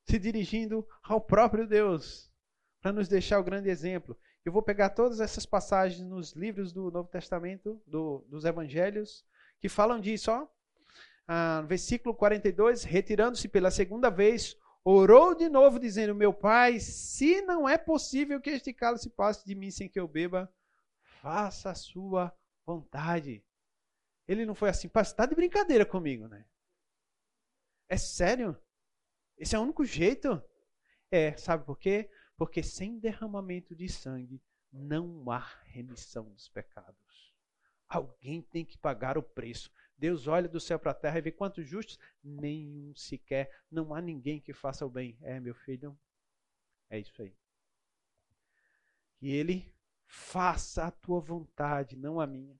se 0.05 0.18
dirigindo 0.18 0.87
ao 1.03 1.20
próprio 1.20 1.66
Deus 1.66 2.32
para 2.80 2.93
nos 2.93 3.09
deixar 3.09 3.41
o 3.41 3.45
grande 3.45 3.68
exemplo. 3.68 4.16
Eu 4.45 4.53
vou 4.53 4.62
pegar 4.62 4.90
todas 4.90 5.20
essas 5.20 5.47
passagens 5.47 6.03
nos 6.03 6.32
livros 6.32 6.72
do 6.72 6.90
Novo 6.90 7.09
Testamento, 7.09 7.80
do, 7.86 8.24
dos 8.28 8.45
Evangelhos, 8.45 9.24
que 9.59 9.70
falam 9.70 9.99
disso. 9.99 10.30
Ó. 10.30 10.47
Ah, 11.26 11.62
versículo 11.62 12.14
42, 12.14 12.84
retirando-se 12.84 13.49
pela 13.49 13.70
segunda 13.70 14.11
vez, 14.11 14.55
orou 14.84 15.34
de 15.34 15.49
novo, 15.49 15.78
dizendo: 15.80 16.14
Meu 16.14 16.34
pai, 16.34 16.78
se 16.78 17.40
não 17.40 17.66
é 17.66 17.78
possível 17.78 18.38
que 18.38 18.51
este 18.51 18.74
cálice 18.74 19.09
passe 19.09 19.47
de 19.47 19.55
mim 19.55 19.70
sem 19.70 19.88
que 19.88 19.99
eu 19.99 20.07
beba, 20.07 20.53
faça 21.22 21.70
a 21.70 21.74
sua 21.74 22.30
vontade. 22.66 23.42
Ele 24.28 24.45
não 24.45 24.55
foi 24.55 24.68
assim, 24.68 24.90
está 24.95 25.24
de 25.24 25.34
brincadeira 25.34 25.86
comigo, 25.86 26.28
né? 26.28 26.45
É 27.88 27.97
sério? 27.97 28.57
Esse 29.38 29.57
é 29.57 29.59
o 29.59 29.62
único 29.62 29.84
jeito? 29.86 30.42
É, 31.11 31.34
sabe 31.36 31.64
por 31.64 31.78
quê? 31.78 32.11
Porque 32.37 32.62
sem 32.62 32.99
derramamento 32.99 33.74
de 33.74 33.89
sangue 33.89 34.43
não 34.72 35.30
há 35.30 35.39
remissão 35.64 36.30
dos 36.30 36.49
pecados. 36.49 37.32
Alguém 37.89 38.43
tem 38.43 38.64
que 38.64 38.76
pagar 38.76 39.16
o 39.16 39.22
preço. 39.22 39.70
Deus 39.97 40.26
olha 40.26 40.49
do 40.49 40.59
céu 40.59 40.78
para 40.78 40.91
a 40.91 40.95
terra 40.95 41.18
e 41.18 41.22
vê 41.22 41.30
quantos 41.30 41.66
justos? 41.66 41.99
Nenhum 42.22 42.95
sequer. 42.97 43.62
Não 43.70 43.95
há 43.95 44.01
ninguém 44.01 44.41
que 44.41 44.53
faça 44.53 44.85
o 44.85 44.91
bem. 44.91 45.16
É, 45.22 45.39
meu 45.39 45.55
filho, 45.55 45.97
é 46.91 46.99
isso 46.99 47.22
aí. 47.22 47.37
Que 49.16 49.30
ele 49.30 49.72
faça 50.07 50.87
a 50.87 50.91
tua 50.91 51.20
vontade, 51.20 51.97
não 51.97 52.20
a 52.20 52.26
minha. 52.26 52.59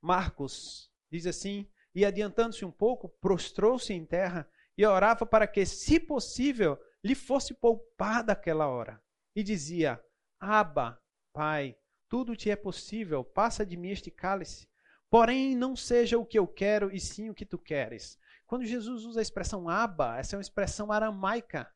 Marcos 0.00 0.90
diz 1.10 1.26
assim: 1.26 1.68
e 1.94 2.04
adiantando-se 2.04 2.64
um 2.64 2.70
pouco, 2.70 3.08
prostrou-se 3.08 3.92
em 3.92 4.04
terra 4.06 4.48
e 4.80 4.86
orava 4.86 5.26
para 5.26 5.46
que, 5.46 5.66
se 5.66 6.00
possível, 6.00 6.80
lhe 7.04 7.14
fosse 7.14 7.52
poupada 7.52 8.32
aquela 8.32 8.66
hora. 8.66 8.98
E 9.36 9.42
dizia: 9.42 10.02
Aba, 10.40 10.98
Pai, 11.34 11.76
tudo 12.08 12.34
te 12.34 12.48
é 12.50 12.56
possível, 12.56 13.22
passa 13.22 13.64
de 13.66 13.76
mim 13.76 13.90
este 13.90 14.10
cálice. 14.10 14.66
Porém, 15.10 15.54
não 15.54 15.76
seja 15.76 16.16
o 16.16 16.24
que 16.24 16.38
eu 16.38 16.46
quero, 16.46 16.90
e 16.90 16.98
sim 16.98 17.28
o 17.28 17.34
que 17.34 17.44
tu 17.44 17.58
queres. 17.58 18.18
Quando 18.46 18.64
Jesus 18.64 19.04
usa 19.04 19.20
a 19.20 19.22
expressão 19.22 19.68
Aba, 19.68 20.18
essa 20.18 20.34
é 20.34 20.38
uma 20.38 20.42
expressão 20.42 20.90
aramaica 20.90 21.70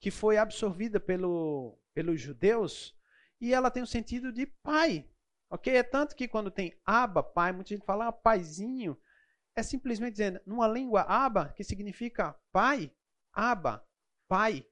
que 0.00 0.10
foi 0.10 0.38
absorvida 0.38 0.98
pelo, 0.98 1.78
pelos 1.92 2.18
judeus 2.18 2.96
e 3.38 3.52
ela 3.52 3.70
tem 3.70 3.82
o 3.82 3.86
sentido 3.86 4.32
de 4.32 4.46
pai. 4.46 5.06
Ok? 5.50 5.76
É 5.76 5.82
tanto 5.82 6.16
que 6.16 6.26
quando 6.26 6.50
tem 6.50 6.80
Aba, 6.82 7.22
pai, 7.22 7.52
muita 7.52 7.74
gente 7.74 7.84
fala 7.84 8.08
ah, 8.08 8.12
paizinho 8.12 8.98
é 9.58 9.62
simplesmente 9.62 10.12
dizendo, 10.12 10.40
numa 10.46 10.68
língua 10.68 11.02
aba, 11.02 11.48
que 11.48 11.64
significa 11.64 12.34
pai, 12.52 12.90
aba, 13.32 13.84
pai. 14.28 14.66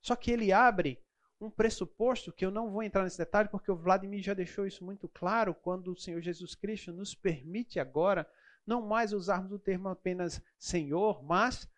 Só 0.00 0.14
que 0.14 0.30
ele 0.30 0.52
abre 0.52 1.02
um 1.40 1.50
pressuposto 1.50 2.32
que 2.32 2.44
eu 2.44 2.50
não 2.50 2.70
vou 2.70 2.82
entrar 2.82 3.04
nesse 3.04 3.18
detalhe, 3.18 3.48
porque 3.48 3.70
o 3.70 3.76
Vladimir 3.76 4.22
já 4.22 4.34
deixou 4.34 4.66
isso 4.66 4.84
muito 4.84 5.08
claro 5.08 5.54
quando 5.54 5.92
o 5.92 5.96
Senhor 5.96 6.20
Jesus 6.20 6.54
Cristo 6.54 6.92
nos 6.92 7.14
permite 7.14 7.78
agora 7.78 8.28
não 8.66 8.82
mais 8.82 9.12
usarmos 9.12 9.52
o 9.52 9.58
termo 9.58 9.88
apenas 9.88 10.42
Senhor, 10.58 11.22
mas 11.22 11.68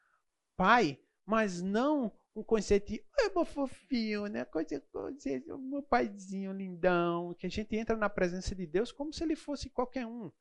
Pai, 0.57 0.99
mas 1.25 1.63
não 1.63 2.13
um 2.35 2.43
conceito 2.43 2.89
de 2.93 3.05
é 3.21 3.29
meu 3.33 3.45
fofinho, 3.45 4.27
né? 4.27 4.45
Coisa, 4.45 4.81
coisa, 4.93 5.43
meu 5.59 5.83
paizinho 5.83 6.53
lindão, 6.53 7.35
que 7.35 7.47
a 7.47 7.51
gente 7.51 7.77
entra 7.77 7.97
na 7.97 8.09
presença 8.09 8.55
de 8.55 8.67
Deus 8.67 8.91
como 8.91 9.13
se 9.13 9.23
ele 9.23 9.37
fosse 9.37 9.71
qualquer 9.71 10.07
um. 10.07 10.33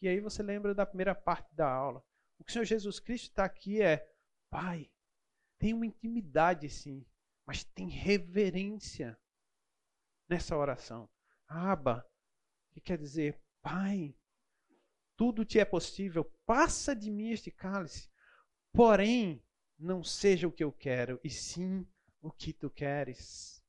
E 0.00 0.08
aí 0.08 0.20
você 0.20 0.42
lembra 0.42 0.74
da 0.74 0.86
primeira 0.86 1.14
parte 1.14 1.54
da 1.54 1.70
aula. 1.70 2.02
O 2.38 2.44
que 2.44 2.50
o 2.50 2.52
Senhor 2.52 2.64
Jesus 2.64 2.98
Cristo 2.98 3.28
está 3.28 3.44
aqui 3.44 3.82
é, 3.82 4.08
Pai, 4.48 4.90
tem 5.58 5.74
uma 5.74 5.86
intimidade 5.86 6.68
sim, 6.70 7.06
mas 7.46 7.62
tem 7.64 7.88
reverência 7.88 9.18
nessa 10.28 10.56
oração. 10.56 11.08
Aba, 11.46 12.08
que 12.70 12.80
quer 12.80 12.96
dizer, 12.96 13.40
Pai, 13.60 14.16
tudo 15.16 15.44
te 15.44 15.58
é 15.58 15.64
possível, 15.64 16.24
passa 16.46 16.96
de 16.96 17.10
mim 17.10 17.30
este 17.30 17.50
cálice, 17.50 18.08
porém, 18.72 19.44
não 19.78 20.02
seja 20.02 20.48
o 20.48 20.52
que 20.52 20.64
eu 20.64 20.72
quero, 20.72 21.20
e 21.22 21.28
sim 21.28 21.86
o 22.22 22.30
que 22.30 22.52
tu 22.52 22.70
queres. 22.70 23.62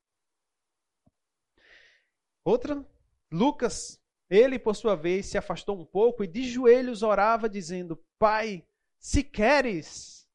Outra, 2.44 2.84
Lucas 3.30 4.01
ele, 4.32 4.58
por 4.58 4.74
sua 4.74 4.96
vez, 4.96 5.26
se 5.26 5.36
afastou 5.36 5.78
um 5.78 5.84
pouco 5.84 6.24
e 6.24 6.26
de 6.26 6.48
joelhos 6.48 7.02
orava, 7.02 7.50
dizendo: 7.50 8.02
Pai, 8.18 8.66
se 8.98 9.22
queres, 9.22 10.26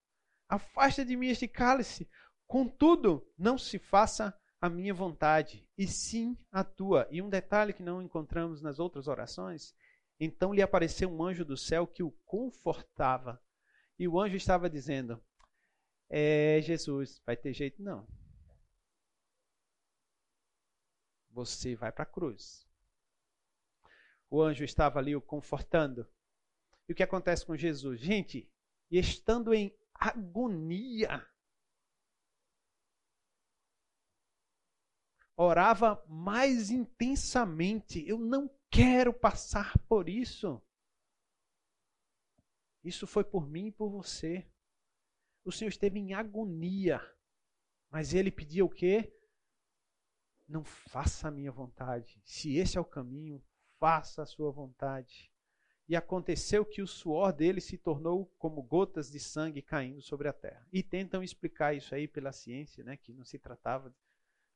afasta 0.48 1.04
de 1.04 1.16
mim 1.16 1.30
este 1.30 1.48
cálice. 1.48 2.08
Contudo, 2.45 3.28
não 3.36 3.58
se 3.58 3.80
faça 3.80 4.39
a 4.62 4.70
minha 4.70 4.93
vontade, 4.93 5.68
e 5.76 5.88
sim 5.88 6.38
a 6.52 6.64
tua. 6.64 7.08
E 7.10 7.24
um 7.24 7.30
detalhe 7.30 7.74
que 7.74 7.82
não 7.82 8.00
encontramos 8.00 8.62
nas 8.62 8.78
outras 8.78 9.08
orações: 9.08 9.74
então 10.20 10.54
lhe 10.54 10.62
apareceu 10.62 11.10
um 11.10 11.24
anjo 11.24 11.43
do 11.43 11.58
céu 11.58 11.88
que 11.88 12.04
o 12.04 12.12
confortava. 12.24 13.41
E 13.98 14.08
o 14.08 14.20
anjo 14.20 14.38
estava 14.38 14.70
dizendo: 14.70 15.20
É, 16.08 16.62
Jesus, 16.62 17.20
vai 17.26 17.36
ter 17.36 17.52
jeito 17.52 17.82
não. 17.82 18.08
Você 21.32 21.76
vai 21.76 21.91
para 21.91 22.04
a 22.04 22.06
cruz 22.06 22.68
o 24.30 24.41
anjo 24.41 24.63
estava 24.63 24.99
ali 24.99 25.15
o 25.15 25.21
confortando. 25.21 26.07
E 26.88 26.93
o 26.93 26.95
que 26.95 27.03
acontece 27.03 27.45
com 27.45 27.55
Jesus? 27.55 27.99
Gente, 27.99 28.49
estando 28.89 29.53
em 29.53 29.75
agonia, 29.93 31.25
orava 35.36 36.03
mais 36.07 36.71
intensamente. 36.71 38.07
Eu 38.07 38.17
não 38.17 38.49
quero 38.69 39.13
passar 39.13 39.78
por 39.88 40.09
isso. 40.09 40.61
Isso 42.84 43.05
foi 43.05 43.23
por 43.23 43.47
mim 43.47 43.67
e 43.67 43.71
por 43.71 43.89
você. 43.89 44.49
O 45.43 45.51
Senhor 45.51 45.69
esteve 45.69 45.99
em 45.99 46.13
agonia. 46.13 47.01
Mas 47.89 48.13
ele 48.13 48.32
pedia 48.32 48.65
o 48.65 48.69
quê? 48.69 49.13
Não 50.47 50.63
faça 50.63 51.28
a 51.28 51.32
minha 51.32 51.51
vontade. 51.51 52.21
Se 52.25 52.55
esse 52.55 52.78
é 52.78 52.82
o 52.82 52.86
caminho, 52.86 53.43
faça 53.80 54.23
a 54.23 54.25
sua 54.25 54.51
vontade. 54.51 55.32
E 55.88 55.95
aconteceu 55.95 56.65
que 56.65 56.82
o 56.82 56.88
suor 56.88 57.32
dele 57.32 57.61
se 57.61 57.78
tornou 57.78 58.30
como 58.38 58.61
gotas 58.61 59.09
de 59.09 59.19
sangue 59.19 59.61
caindo 59.61 60.01
sobre 60.01 60.28
a 60.28 60.34
terra. 60.34 60.67
E 60.71 60.84
tentam 60.84 61.23
explicar 61.23 61.73
isso 61.73 61.95
aí 61.95 62.07
pela 62.07 62.34
ciência, 62.34 62.84
né, 62.84 62.97
que 62.97 63.13
não 63.13 63.23
se 63.23 63.39
tratava 63.39 63.93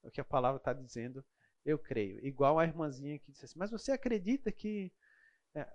do 0.04 0.12
que 0.12 0.20
a 0.20 0.26
palavra 0.26 0.58
está 0.58 0.74
dizendo, 0.74 1.24
eu 1.66 1.80
creio. 1.80 2.26
Igual 2.26 2.60
a 2.60 2.66
irmãzinha 2.66 3.18
que 3.20 3.32
disse 3.32 3.46
assim, 3.46 3.58
mas 3.58 3.72
você 3.72 3.92
acredita 3.92 4.52
que 4.52 4.92
é, 5.56 5.66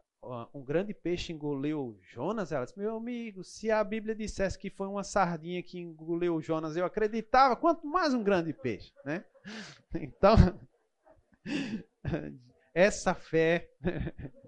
um 0.53 0.63
grande 0.63 0.93
peixe 0.93 1.33
engoliu 1.33 1.99
Jonas? 2.03 2.53
Ela 2.53 2.65
disse, 2.65 2.79
meu 2.79 2.97
amigo, 2.97 3.43
se 3.45 3.71
a 3.71 3.83
Bíblia 3.83 4.15
dissesse 4.15 4.59
que 4.59 4.69
foi 4.69 4.89
uma 4.89 5.05
sardinha 5.05 5.63
que 5.63 5.79
engoliu 5.79 6.41
Jonas, 6.43 6.77
eu 6.77 6.85
acreditava, 6.85 7.57
quanto 7.57 7.87
mais 7.87 8.13
um 8.13 8.23
grande 8.23 8.53
peixe, 8.53 8.93
né? 9.05 9.25
Então, 9.95 10.37
essa 12.77 13.15
fé, 13.15 13.75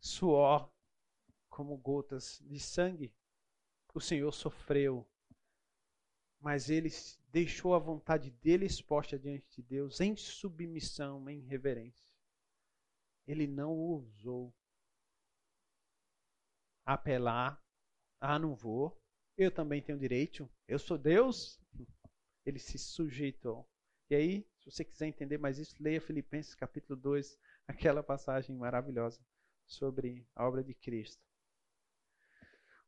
suor 0.00 0.68
como 1.48 1.76
gotas 1.76 2.40
de 2.40 2.58
sangue, 2.58 3.14
o 3.94 4.00
Senhor 4.00 4.32
sofreu, 4.32 5.08
mas 6.40 6.68
ele 6.70 6.90
deixou 7.28 7.72
a 7.72 7.78
vontade 7.78 8.32
dele 8.32 8.66
exposta 8.66 9.16
diante 9.16 9.46
de 9.54 9.62
Deus 9.62 10.00
em 10.00 10.16
submissão, 10.16 11.30
em 11.30 11.38
reverência. 11.38 12.12
Ele 13.28 13.46
não 13.46 13.70
ousou 13.70 14.52
apelar, 16.84 17.64
ah, 18.20 18.40
não 18.40 18.56
vou, 18.56 19.00
eu 19.36 19.52
também 19.52 19.80
tenho 19.80 20.00
direito, 20.00 20.50
eu 20.66 20.80
sou 20.80 20.98
Deus. 20.98 21.60
Ele 22.44 22.58
se 22.58 22.76
sujeitou. 22.76 23.70
E 24.10 24.16
aí, 24.16 24.53
se 24.64 24.70
você 24.70 24.84
quiser 24.84 25.06
entender 25.06 25.36
mais 25.36 25.58
isso, 25.58 25.76
leia 25.78 26.00
Filipenses 26.00 26.54
capítulo 26.54 26.98
2, 26.98 27.38
aquela 27.68 28.02
passagem 28.02 28.56
maravilhosa 28.56 29.20
sobre 29.66 30.26
a 30.34 30.48
obra 30.48 30.64
de 30.64 30.72
Cristo. 30.72 31.22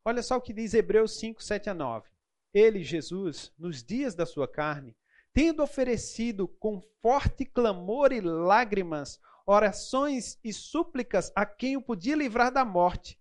Olha 0.03 0.23
só 0.23 0.37
o 0.37 0.41
que 0.41 0.53
diz 0.53 0.73
Hebreus 0.73 1.19
5, 1.19 1.43
7 1.43 1.69
a 1.69 1.73
9. 1.73 2.09
Ele, 2.53 2.83
Jesus, 2.83 3.53
nos 3.57 3.83
dias 3.83 4.15
da 4.15 4.25
sua 4.25 4.47
carne, 4.47 4.97
tendo 5.33 5.61
oferecido 5.61 6.47
com 6.47 6.81
forte 6.99 7.45
clamor 7.45 8.11
e 8.11 8.21
lágrimas, 8.21 9.19
orações 9.45 10.39
e 10.43 10.51
súplicas 10.51 11.31
a 11.35 11.45
quem 11.45 11.77
o 11.77 11.81
podia 11.81 12.15
livrar 12.15 12.51
da 12.51 12.65
morte, 12.65 13.19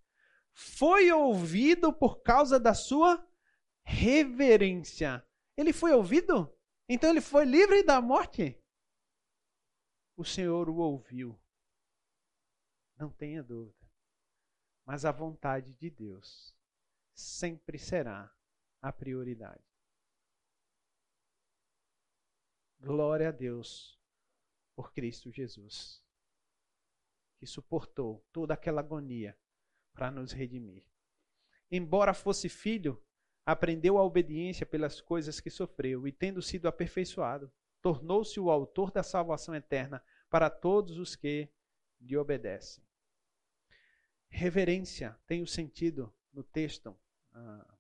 foi 0.53 1.13
ouvido 1.13 1.93
por 1.93 2.23
causa 2.23 2.59
da 2.59 2.73
sua 2.73 3.23
reverência. 3.85 5.23
Ele 5.57 5.73
foi 5.73 5.93
ouvido? 5.93 6.56
Então 6.89 7.11
ele 7.11 7.21
foi 7.21 7.45
livre 7.45 7.83
da 7.83 8.01
morte. 8.01 8.61
O 10.17 10.25
Senhor 10.25 10.69
o 10.69 10.77
ouviu. 10.77 11.39
Não 12.97 13.11
tenha 13.11 13.43
dúvida. 13.43 13.87
Mas 14.85 15.05
a 15.05 15.11
vontade 15.11 15.75
de 15.75 15.91
Deus 15.91 16.55
sempre 17.13 17.79
será 17.79 18.33
a 18.81 18.93
prioridade. 18.93 19.65
Glória 22.79 23.31
a 23.31 23.33
Deus 23.33 23.99
por 24.77 24.93
Cristo 24.93 25.33
Jesus, 25.33 26.05
que 27.39 27.47
suportou 27.47 28.25
toda 28.33 28.55
aquela 28.55 28.81
agonia 28.81 29.37
para 29.93 30.11
nos 30.11 30.31
redimir. 30.31 30.87
Embora 31.71 32.15
fosse 32.15 32.49
filho, 32.49 33.03
aprendeu 33.47 33.97
a 33.97 34.03
obediência 34.03 34.67
pelas 34.67 35.01
coisas 35.01 35.39
que 35.39 35.49
sofreu 35.49 36.09
e, 36.09 36.11
tendo 36.11 36.43
sido 36.43 36.67
aperfeiçoado, 36.67 37.51
tornou-se 37.81 38.41
o 38.41 38.51
autor 38.51 38.91
da 38.91 39.05
salvação 39.05 39.55
eterna 39.55 40.03
para 40.29 40.51
todos 40.51 40.99
os 40.99 41.15
que 41.15 41.49
lhe 42.01 42.17
obedecem. 42.17 42.85
Reverência 44.29 45.17
tem 45.29 45.41
o 45.41 45.47
sentido 45.47 46.13
no 46.33 46.43
texto, 46.43 46.95
ah, 47.33 47.79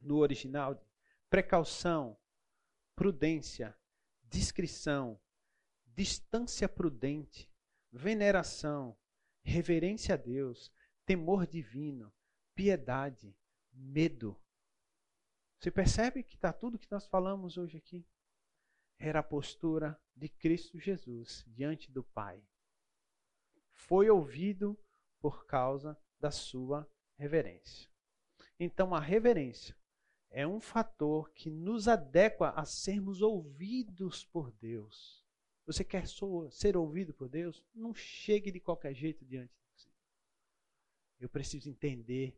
no 0.00 0.16
original, 0.16 0.82
precaução, 1.28 2.16
prudência, 2.96 3.76
discrição, 4.24 5.20
distância 5.94 6.66
prudente, 6.66 7.50
veneração, 7.92 8.96
reverência 9.42 10.14
a 10.14 10.16
Deus, 10.16 10.72
temor 11.04 11.46
divino, 11.46 12.12
piedade, 12.54 13.36
medo. 13.78 14.36
Você 15.58 15.70
percebe 15.70 16.22
que 16.22 16.34
está 16.34 16.52
tudo 16.52 16.78
que 16.78 16.90
nós 16.90 17.06
falamos 17.06 17.56
hoje 17.56 17.76
aqui? 17.76 18.06
Era 18.98 19.20
a 19.20 19.24
postura 19.24 20.00
de 20.14 20.28
Cristo 20.28 20.78
Jesus 20.78 21.44
diante 21.46 21.90
do 21.90 22.02
Pai. 22.02 22.42
Foi 23.72 24.10
ouvido 24.10 24.78
por 25.20 25.46
causa 25.46 25.96
da 26.18 26.30
sua 26.30 26.88
reverência. 27.16 27.90
Então, 28.58 28.94
a 28.94 29.00
reverência 29.00 29.76
é 30.30 30.46
um 30.46 30.60
fator 30.60 31.30
que 31.32 31.48
nos 31.48 31.88
adequa 31.88 32.50
a 32.50 32.64
sermos 32.64 33.22
ouvidos 33.22 34.24
por 34.24 34.50
Deus. 34.52 35.24
Você 35.64 35.84
quer 35.84 36.06
ser 36.50 36.76
ouvido 36.76 37.14
por 37.14 37.28
Deus? 37.28 37.62
Não 37.74 37.94
chegue 37.94 38.50
de 38.50 38.60
qualquer 38.60 38.94
jeito 38.94 39.24
diante 39.24 39.52
de 39.52 39.82
Senhor. 39.82 39.96
Eu 41.20 41.28
preciso 41.28 41.68
entender 41.68 42.36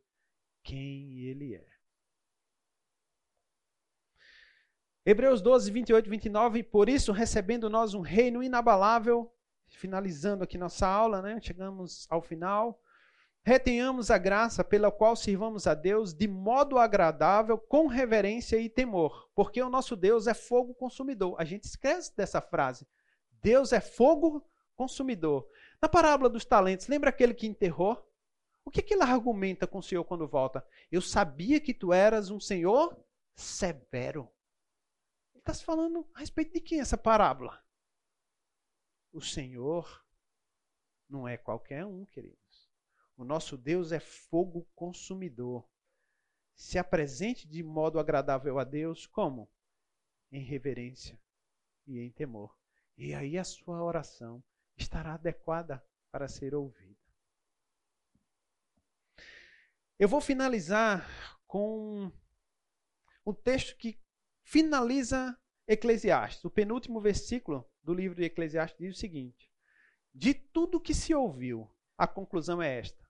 quem 0.62 1.20
Ele 1.20 1.55
é. 1.55 1.70
Hebreus 5.05 5.41
12, 5.41 5.70
28 5.70 6.07
e 6.07 6.11
29. 6.11 6.62
Por 6.62 6.89
isso, 6.89 7.11
recebendo 7.12 7.70
nós 7.70 7.95
um 7.95 8.01
reino 8.01 8.43
inabalável, 8.43 9.32
finalizando 9.69 10.45
aqui 10.45 10.59
nossa 10.59 10.87
aula, 10.87 11.23
né? 11.23 11.41
chegamos 11.41 12.07
ao 12.11 12.20
final. 12.20 12.81
Retenhamos 13.43 14.11
a 14.11 14.19
graça 14.19 14.62
pela 14.62 14.93
qual 14.93 15.16
sirvamos 15.16 15.66
a 15.66 15.73
Deus 15.73 16.12
de 16.12 16.28
modo 16.28 16.78
agradável, 16.78 17.57
com 17.57 17.87
reverência 17.87 18.59
e 18.59 18.69
temor, 18.69 19.31
porque 19.35 19.62
o 19.62 19.70
nosso 19.70 19.97
Deus 19.97 20.27
é 20.27 20.35
fogo 20.35 20.74
consumidor. 20.74 21.35
A 21.39 21.45
gente 21.45 21.65
esquece 21.65 22.15
dessa 22.15 22.43
frase. 22.43 22.87
Deus 23.43 23.73
é 23.73 23.81
fogo 23.81 24.47
consumidor. 24.77 25.49
Na 25.81 25.89
parábola 25.89 26.28
dos 26.28 26.45
talentos, 26.45 26.87
lembra 26.87 27.09
aquele 27.09 27.32
que 27.32 27.47
enterrou? 27.47 28.10
O 28.65 28.70
que, 28.70 28.82
que 28.82 28.95
ele 28.95 29.03
argumenta 29.03 29.66
com 29.66 29.78
o 29.78 29.82
Senhor 29.82 30.05
quando 30.05 30.28
volta? 30.28 30.66
Eu 30.91 31.01
sabia 31.01 31.61
que 31.61 31.74
tu 31.74 31.93
eras 31.93 32.31
um 32.31 32.39
Senhor 32.39 32.97
severo. 33.35 34.31
Ele 35.35 35.41
está 35.41 35.55
falando 35.55 36.09
a 36.15 36.20
respeito 36.20 36.53
de 36.53 36.61
quem 36.61 36.81
essa 36.81 36.99
parábola? 36.99 37.65
O 39.12 39.20
Senhor 39.20 40.05
não 41.09 41.27
é 41.27 41.37
qualquer 41.37 41.85
um, 41.85 42.05
querido. 42.05 42.39
O 43.20 43.24
nosso 43.24 43.59
Deus 43.59 43.93
é 43.93 44.01
fogo 44.01 44.66
consumidor. 44.74 45.69
Se 46.57 46.78
apresente 46.78 47.47
de 47.47 47.62
modo 47.62 47.99
agradável 47.99 48.59
a 48.59 48.65
Deus, 48.65 49.07
como? 49.07 49.47
Em 50.32 50.43
reverência 50.43 51.20
e 51.87 51.99
em 51.99 52.11
temor. 52.11 52.57
E 52.97 53.12
aí 53.12 53.37
a 53.37 53.45
sua 53.45 53.82
oração 53.82 54.43
estará 54.74 55.12
adequada 55.12 55.87
para 56.11 56.28
ser 56.28 56.55
ouvida. 56.55 56.89
Eu 60.01 60.09
vou 60.09 60.22
finalizar 60.22 61.06
com 61.47 62.10
um 63.27 63.35
texto 63.35 63.77
que 63.77 64.01
finaliza 64.43 65.39
Eclesiastes. 65.68 66.43
O 66.43 66.51
penúltimo 66.51 67.02
versículo 67.02 67.70
do 67.82 67.93
livro 67.93 68.16
de 68.16 68.24
Eclesiastes 68.24 68.78
diz 68.78 68.97
o 68.97 68.98
seguinte: 68.98 69.52
De 70.14 70.32
tudo 70.32 70.81
que 70.81 70.94
se 70.94 71.14
ouviu, 71.14 71.70
a 71.98 72.06
conclusão 72.06 72.62
é 72.62 72.78
esta: 72.78 73.06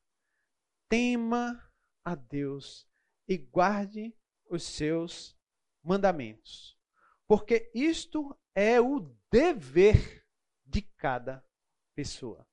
tema 0.89 1.65
a 2.05 2.17
Deus 2.17 2.91
e 3.29 3.39
guarde 3.39 4.13
os 4.49 4.65
seus 4.65 5.39
mandamentos. 5.85 6.77
Porque 7.25 7.71
isto 7.73 8.37
é 8.53 8.81
o 8.81 9.17
dever 9.31 10.27
de 10.67 10.83
cada 10.83 11.47
pessoa. 11.95 12.45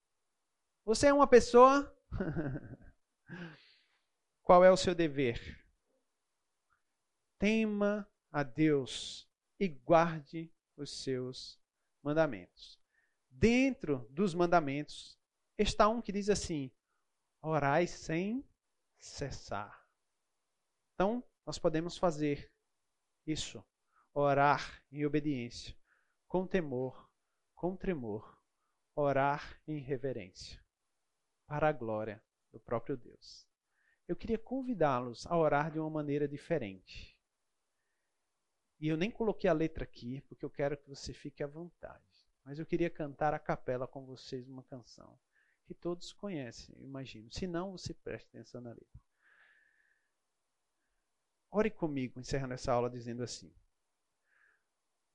Você 0.86 1.08
é 1.08 1.14
uma 1.14 1.26
pessoa? 1.26 1.92
Qual 4.48 4.64
é 4.64 4.72
o 4.72 4.78
seu 4.78 4.96
dever? 4.96 5.62
Tema 7.38 8.10
a 8.32 8.44
Deus 8.44 9.30
e 9.60 9.68
guarde 9.68 10.50
os 10.78 11.04
seus 11.04 11.60
mandamentos. 12.02 12.80
Dentro 13.30 14.08
dos 14.10 14.34
mandamentos 14.34 15.20
está 15.58 15.90
um 15.90 16.02
que 16.02 16.14
diz 16.14 16.30
assim: 16.30 16.72
orai 17.42 17.88
sem 17.88 18.42
cessar. 18.98 19.86
Então, 20.94 21.22
nós 21.46 21.60
podemos 21.60 21.98
fazer 21.98 22.50
isso, 23.26 23.62
orar 24.14 24.82
em 24.90 25.06
obediência, 25.06 25.76
com 26.26 26.48
temor, 26.48 27.12
com 27.54 27.76
tremor, 27.76 28.42
orar 28.96 29.62
em 29.68 29.80
reverência, 29.80 30.66
para 31.46 31.68
a 31.68 31.74
glória 31.74 32.24
do 32.54 32.62
próprio 32.62 32.96
Deus. 32.96 33.46
Eu 34.08 34.16
queria 34.16 34.38
convidá-los 34.38 35.26
a 35.28 35.38
orar 35.38 35.72
de 35.72 35.80
uma 35.80 35.90
maneira 35.90 36.28
diferente. 36.28 37.18
E 38.80 38.88
eu 38.88 38.96
nem 38.96 39.12
coloquei 39.12 39.50
a 39.50 39.54
letra 39.54 39.84
aqui, 39.84 40.22
porque 40.22 40.46
eu 40.46 40.50
quero 40.50 40.78
que 40.78 40.88
você 40.88 41.14
fique 41.14 41.44
à 41.44 41.48
vontade. 41.48 42.06
Mas 42.46 42.60
eu 42.60 42.66
queria 42.66 42.90
cantar 42.90 43.34
a 43.34 43.40
capela 43.40 43.88
com 43.88 44.06
vocês 44.06 44.48
uma 44.48 44.64
canção 44.64 45.20
que 45.66 45.74
todos 45.74 46.14
conhecem, 46.14 46.74
imagino. 46.80 47.30
Se 47.32 47.46
não, 47.46 47.74
você 47.74 47.94
preste 47.94 48.28
atenção 48.30 48.62
na 48.62 48.70
letra. 48.70 49.02
Ore 51.52 51.70
comigo, 51.70 52.20
encerrando 52.20 52.54
essa 52.54 52.72
aula 52.72 52.90
dizendo 52.90 53.22
assim: 53.24 53.54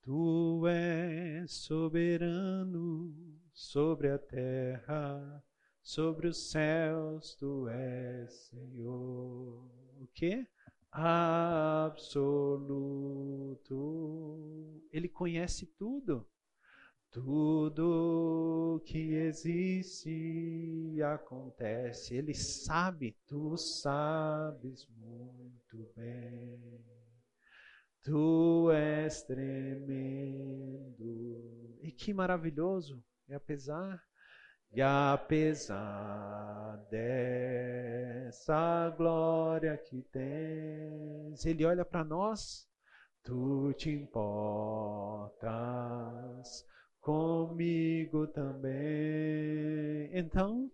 Tu 0.02 0.66
és 0.66 1.50
soberano 1.50 3.14
sobre 3.52 4.10
a 4.10 4.18
terra, 4.18 5.42
sobre 5.82 6.28
os 6.28 6.50
céus, 6.50 7.34
tu 7.34 7.68
és 7.68 8.32
Senhor. 8.32 9.68
O 10.00 10.06
que? 10.14 10.46
Absoluto. 10.90 12.12
Ele 14.92 15.08
conhece 15.08 15.66
tudo. 15.66 16.26
Tudo 17.10 18.82
que 18.86 19.12
existe 19.14 21.02
acontece, 21.02 22.14
Ele 22.14 22.32
sabe, 22.32 23.14
tu 23.26 23.54
sabes 23.58 24.88
muito 24.96 25.92
bem. 25.94 26.82
Tu 28.02 28.70
és 28.70 29.22
tremendo. 29.24 30.96
E 31.82 31.92
que 31.92 32.14
maravilhoso! 32.14 33.04
E 33.28 33.34
apesar, 33.34 34.02
e 34.74 34.80
apesar 34.80 36.78
dessa 36.90 38.88
glória 38.96 39.76
que 39.76 40.00
tens, 40.10 41.44
Ele 41.44 41.66
olha 41.66 41.84
para 41.84 42.02
nós, 42.02 42.66
tu 43.22 43.74
te 43.74 43.90
importas 43.90 45.42
comigo 47.02 48.26
também. 48.28 50.08
Então, 50.12 50.70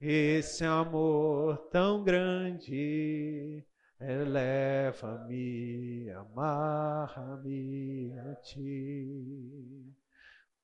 esse 0.00 0.64
amor 0.64 1.56
tão 1.70 2.04
grande 2.04 3.64
eleva-me, 4.00 6.08
amarra-me 6.10 8.12
a 8.18 8.34
ti. 8.36 9.92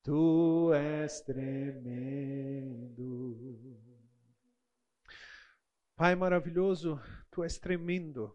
Tu 0.09 0.73
és 0.73 1.21
tremendo. 1.21 3.05
Pai 5.95 6.15
maravilhoso, 6.15 6.99
tu 7.31 7.45
és 7.45 7.59
tremendo. 7.59 8.35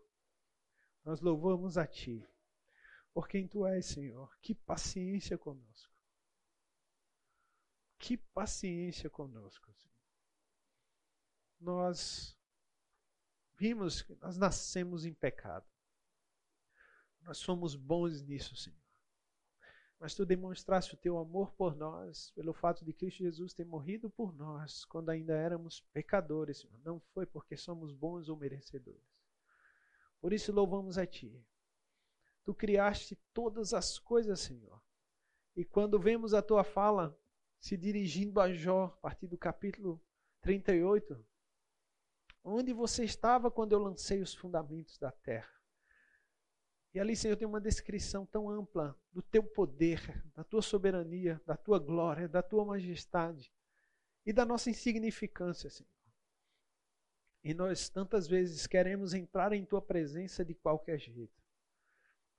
Nós 1.04 1.20
louvamos 1.20 1.76
a 1.76 1.88
ti. 1.88 2.24
Por 3.12 3.28
quem 3.28 3.48
tu 3.48 3.66
és, 3.66 3.88
Senhor. 3.88 4.38
Que 4.40 4.54
paciência 4.54 5.36
conosco. 5.36 5.92
Que 7.98 8.18
paciência 8.18 9.10
conosco, 9.10 9.74
Senhor. 9.74 9.98
Nós 11.60 12.38
vimos 13.58 14.04
que 14.04 14.14
nós 14.18 14.38
nascemos 14.38 15.06
em 15.06 15.14
pecado. 15.16 15.66
Nós 17.22 17.40
somos 17.40 17.76
bons 17.76 18.22
nisso, 18.22 18.56
Senhor. 18.56 18.83
Mas 20.00 20.14
tu 20.14 20.26
demonstraste 20.26 20.94
o 20.94 20.98
teu 20.98 21.18
amor 21.18 21.52
por 21.54 21.76
nós, 21.76 22.32
pelo 22.32 22.54
fato 22.54 22.84
de 22.84 22.92
Cristo 22.92 23.20
Jesus 23.20 23.54
ter 23.54 23.66
morrido 23.66 24.10
por 24.10 24.34
nós 24.34 24.84
quando 24.86 25.10
ainda 25.10 25.34
éramos 25.34 25.80
pecadores, 25.94 26.60
Senhor. 26.60 26.80
Não 26.84 27.00
foi 27.14 27.26
porque 27.26 27.56
somos 27.56 27.94
bons 27.94 28.28
ou 28.28 28.36
merecedores. 28.36 29.02
Por 30.20 30.34
isso 30.34 30.52
louvamos 30.52 30.98
a 30.98 31.06
Ti. 31.06 31.42
Tu 32.44 32.54
criaste 32.54 33.16
todas 33.34 33.74
as 33.74 33.98
coisas, 33.98 34.40
Senhor. 34.42 34.82
E 35.56 35.64
quando 35.64 36.00
vemos 36.00 36.34
a 36.34 36.42
Tua 36.42 36.64
fala, 36.64 37.18
se 37.64 37.78
dirigindo 37.78 38.42
a 38.42 38.52
Jó, 38.52 38.86
a 38.86 38.98
partir 38.98 39.28
do 39.28 39.38
capítulo 39.38 40.02
38. 40.42 41.26
Onde 42.44 42.74
você 42.74 43.06
estava 43.06 43.50
quando 43.50 43.72
eu 43.72 43.80
lancei 43.80 44.22
os 44.22 44.34
fundamentos 44.34 44.98
da 44.98 45.12
terra? 45.12 45.53
E 46.94 47.00
ali, 47.00 47.16
Senhor, 47.16 47.36
tem 47.36 47.48
uma 47.48 47.60
descrição 47.60 48.26
tão 48.26 48.50
ampla 48.50 48.96
do 49.12 49.22
teu 49.22 49.44
poder, 49.44 50.24
da 50.36 50.44
tua 50.44 50.62
soberania, 50.62 51.42
da 51.46 51.58
tua 51.58 51.80
glória, 51.80 52.28
da 52.28 52.44
tua 52.44 52.64
majestade 52.64 53.52
e 54.26 54.32
da 54.32 54.46
nossa 54.46 54.70
insignificância, 54.70 55.70
Senhor. 55.70 55.90
E 57.44 57.54
nós 57.54 57.90
tantas 57.90 58.28
vezes 58.28 58.68
queremos 58.68 59.14
entrar 59.14 59.52
em 59.54 59.66
tua 59.66 59.82
presença 59.82 60.46
de 60.46 60.54
qualquer 60.54 61.00
jeito. 61.00 61.44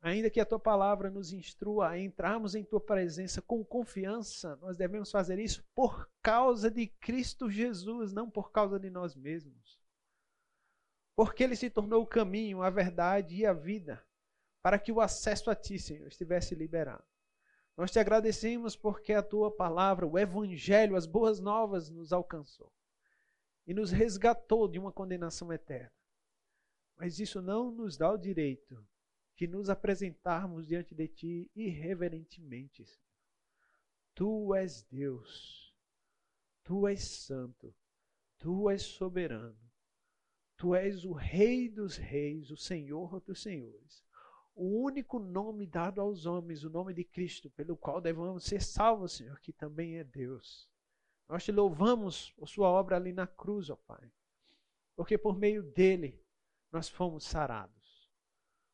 Ainda 0.00 0.30
que 0.30 0.38
a 0.38 0.46
tua 0.46 0.58
palavra 0.58 1.10
nos 1.10 1.32
instrua 1.32 1.88
a 1.88 1.98
entrarmos 1.98 2.54
em 2.54 2.62
tua 2.62 2.80
presença 2.80 3.42
com 3.42 3.64
confiança, 3.64 4.54
nós 4.56 4.76
devemos 4.76 5.10
fazer 5.10 5.38
isso 5.38 5.64
por 5.74 6.08
causa 6.22 6.70
de 6.70 6.86
Cristo 6.86 7.50
Jesus, 7.50 8.12
não 8.12 8.30
por 8.30 8.52
causa 8.52 8.78
de 8.78 8.88
nós 8.88 9.16
mesmos. 9.16 9.80
Porque 11.16 11.42
ele 11.42 11.56
se 11.56 11.70
tornou 11.70 12.02
o 12.02 12.06
caminho, 12.06 12.62
a 12.62 12.70
verdade 12.70 13.34
e 13.36 13.46
a 13.46 13.52
vida, 13.52 14.04
para 14.64 14.78
que 14.78 14.90
o 14.90 14.98
acesso 14.98 15.50
a 15.50 15.54
ti, 15.54 15.78
Senhor, 15.78 16.08
estivesse 16.08 16.54
liberado. 16.54 17.04
Nós 17.76 17.90
te 17.90 17.98
agradecemos 17.98 18.74
porque 18.74 19.12
a 19.12 19.22
tua 19.22 19.54
palavra, 19.54 20.06
o 20.06 20.18
evangelho, 20.18 20.96
as 20.96 21.04
boas 21.04 21.38
novas 21.38 21.90
nos 21.90 22.14
alcançou 22.14 22.72
e 23.66 23.74
nos 23.74 23.90
resgatou 23.90 24.66
de 24.66 24.78
uma 24.78 24.90
condenação 24.90 25.52
eterna. 25.52 25.92
Mas 26.96 27.18
isso 27.18 27.42
não 27.42 27.70
nos 27.70 27.98
dá 27.98 28.10
o 28.10 28.16
direito 28.16 28.82
que 29.36 29.46
nos 29.46 29.68
apresentarmos 29.68 30.66
diante 30.66 30.94
de 30.94 31.08
Ti 31.08 31.50
irreverentemente. 31.54 32.86
Tu 34.14 34.54
és 34.54 34.82
Deus, 34.84 35.76
Tu 36.62 36.88
és 36.88 37.02
Santo, 37.02 37.76
Tu 38.38 38.70
és 38.70 38.80
soberano, 38.80 39.70
Tu 40.56 40.74
és 40.74 41.04
o 41.04 41.12
Rei 41.12 41.68
dos 41.68 41.98
Reis, 41.98 42.50
o 42.50 42.56
Senhor 42.56 43.20
dos 43.20 43.42
Senhores. 43.42 44.03
O 44.54 44.82
único 44.82 45.18
nome 45.18 45.66
dado 45.66 46.00
aos 46.00 46.26
homens, 46.26 46.62
o 46.62 46.70
nome 46.70 46.94
de 46.94 47.02
Cristo, 47.02 47.50
pelo 47.50 47.76
qual 47.76 48.00
devemos 48.00 48.44
ser 48.44 48.62
salvos, 48.62 49.12
Senhor, 49.12 49.40
que 49.40 49.52
também 49.52 49.96
é 49.98 50.04
Deus. 50.04 50.70
Nós 51.28 51.44
te 51.44 51.50
louvamos 51.50 52.30
por 52.32 52.48
Sua 52.48 52.68
obra 52.68 52.96
ali 52.96 53.12
na 53.12 53.26
cruz, 53.26 53.68
ó 53.68 53.76
Pai, 53.76 54.12
porque 54.94 55.18
por 55.18 55.36
meio 55.36 55.62
dele 55.62 56.22
nós 56.70 56.88
fomos 56.88 57.24
sarados. 57.24 58.08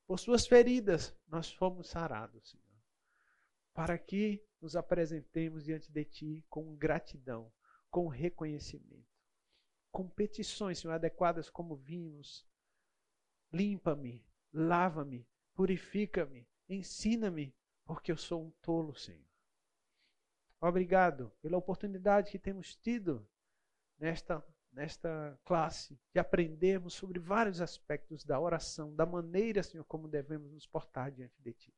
Por 0.06 0.18
suas 0.18 0.46
feridas 0.46 1.16
nós 1.28 1.50
fomos 1.50 1.88
sarados, 1.88 2.50
Senhor. 2.50 2.66
Para 3.72 3.96
que 3.96 4.44
nos 4.60 4.76
apresentemos 4.76 5.64
diante 5.64 5.90
de 5.90 6.04
Ti 6.04 6.44
com 6.50 6.76
gratidão, 6.76 7.50
com 7.90 8.08
reconhecimento, 8.08 9.08
com 9.90 10.08
petições, 10.08 10.78
Senhor, 10.78 10.92
adequadas 10.94 11.48
como 11.48 11.76
vimos. 11.76 12.46
Limpa-me, 13.52 14.24
lava-me, 14.52 15.26
purifica-me, 15.60 16.48
ensina-me, 16.70 17.54
porque 17.84 18.10
eu 18.10 18.16
sou 18.16 18.46
um 18.46 18.50
tolo, 18.62 18.94
Senhor. 18.94 19.28
Obrigado 20.58 21.30
pela 21.42 21.58
oportunidade 21.58 22.30
que 22.30 22.38
temos 22.38 22.74
tido 22.76 23.28
nesta 23.98 24.42
nesta 24.72 25.38
classe, 25.44 26.00
de 26.14 26.18
aprendermos 26.18 26.94
sobre 26.94 27.18
vários 27.18 27.60
aspectos 27.60 28.24
da 28.24 28.40
oração, 28.40 28.94
da 28.94 29.04
maneira, 29.04 29.62
Senhor, 29.62 29.84
como 29.84 30.08
devemos 30.08 30.50
nos 30.50 30.66
portar 30.66 31.10
diante 31.10 31.42
de 31.42 31.52
Ti. 31.52 31.74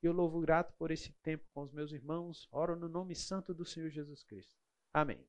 Eu 0.00 0.12
louvo 0.12 0.40
grato 0.40 0.72
por 0.74 0.92
esse 0.92 1.12
tempo 1.14 1.44
com 1.52 1.62
os 1.62 1.72
meus 1.72 1.90
irmãos, 1.90 2.46
oro 2.52 2.76
no 2.76 2.88
nome 2.88 3.16
santo 3.16 3.52
do 3.52 3.64
Senhor 3.64 3.90
Jesus 3.90 4.22
Cristo. 4.22 4.54
Amém. 4.92 5.26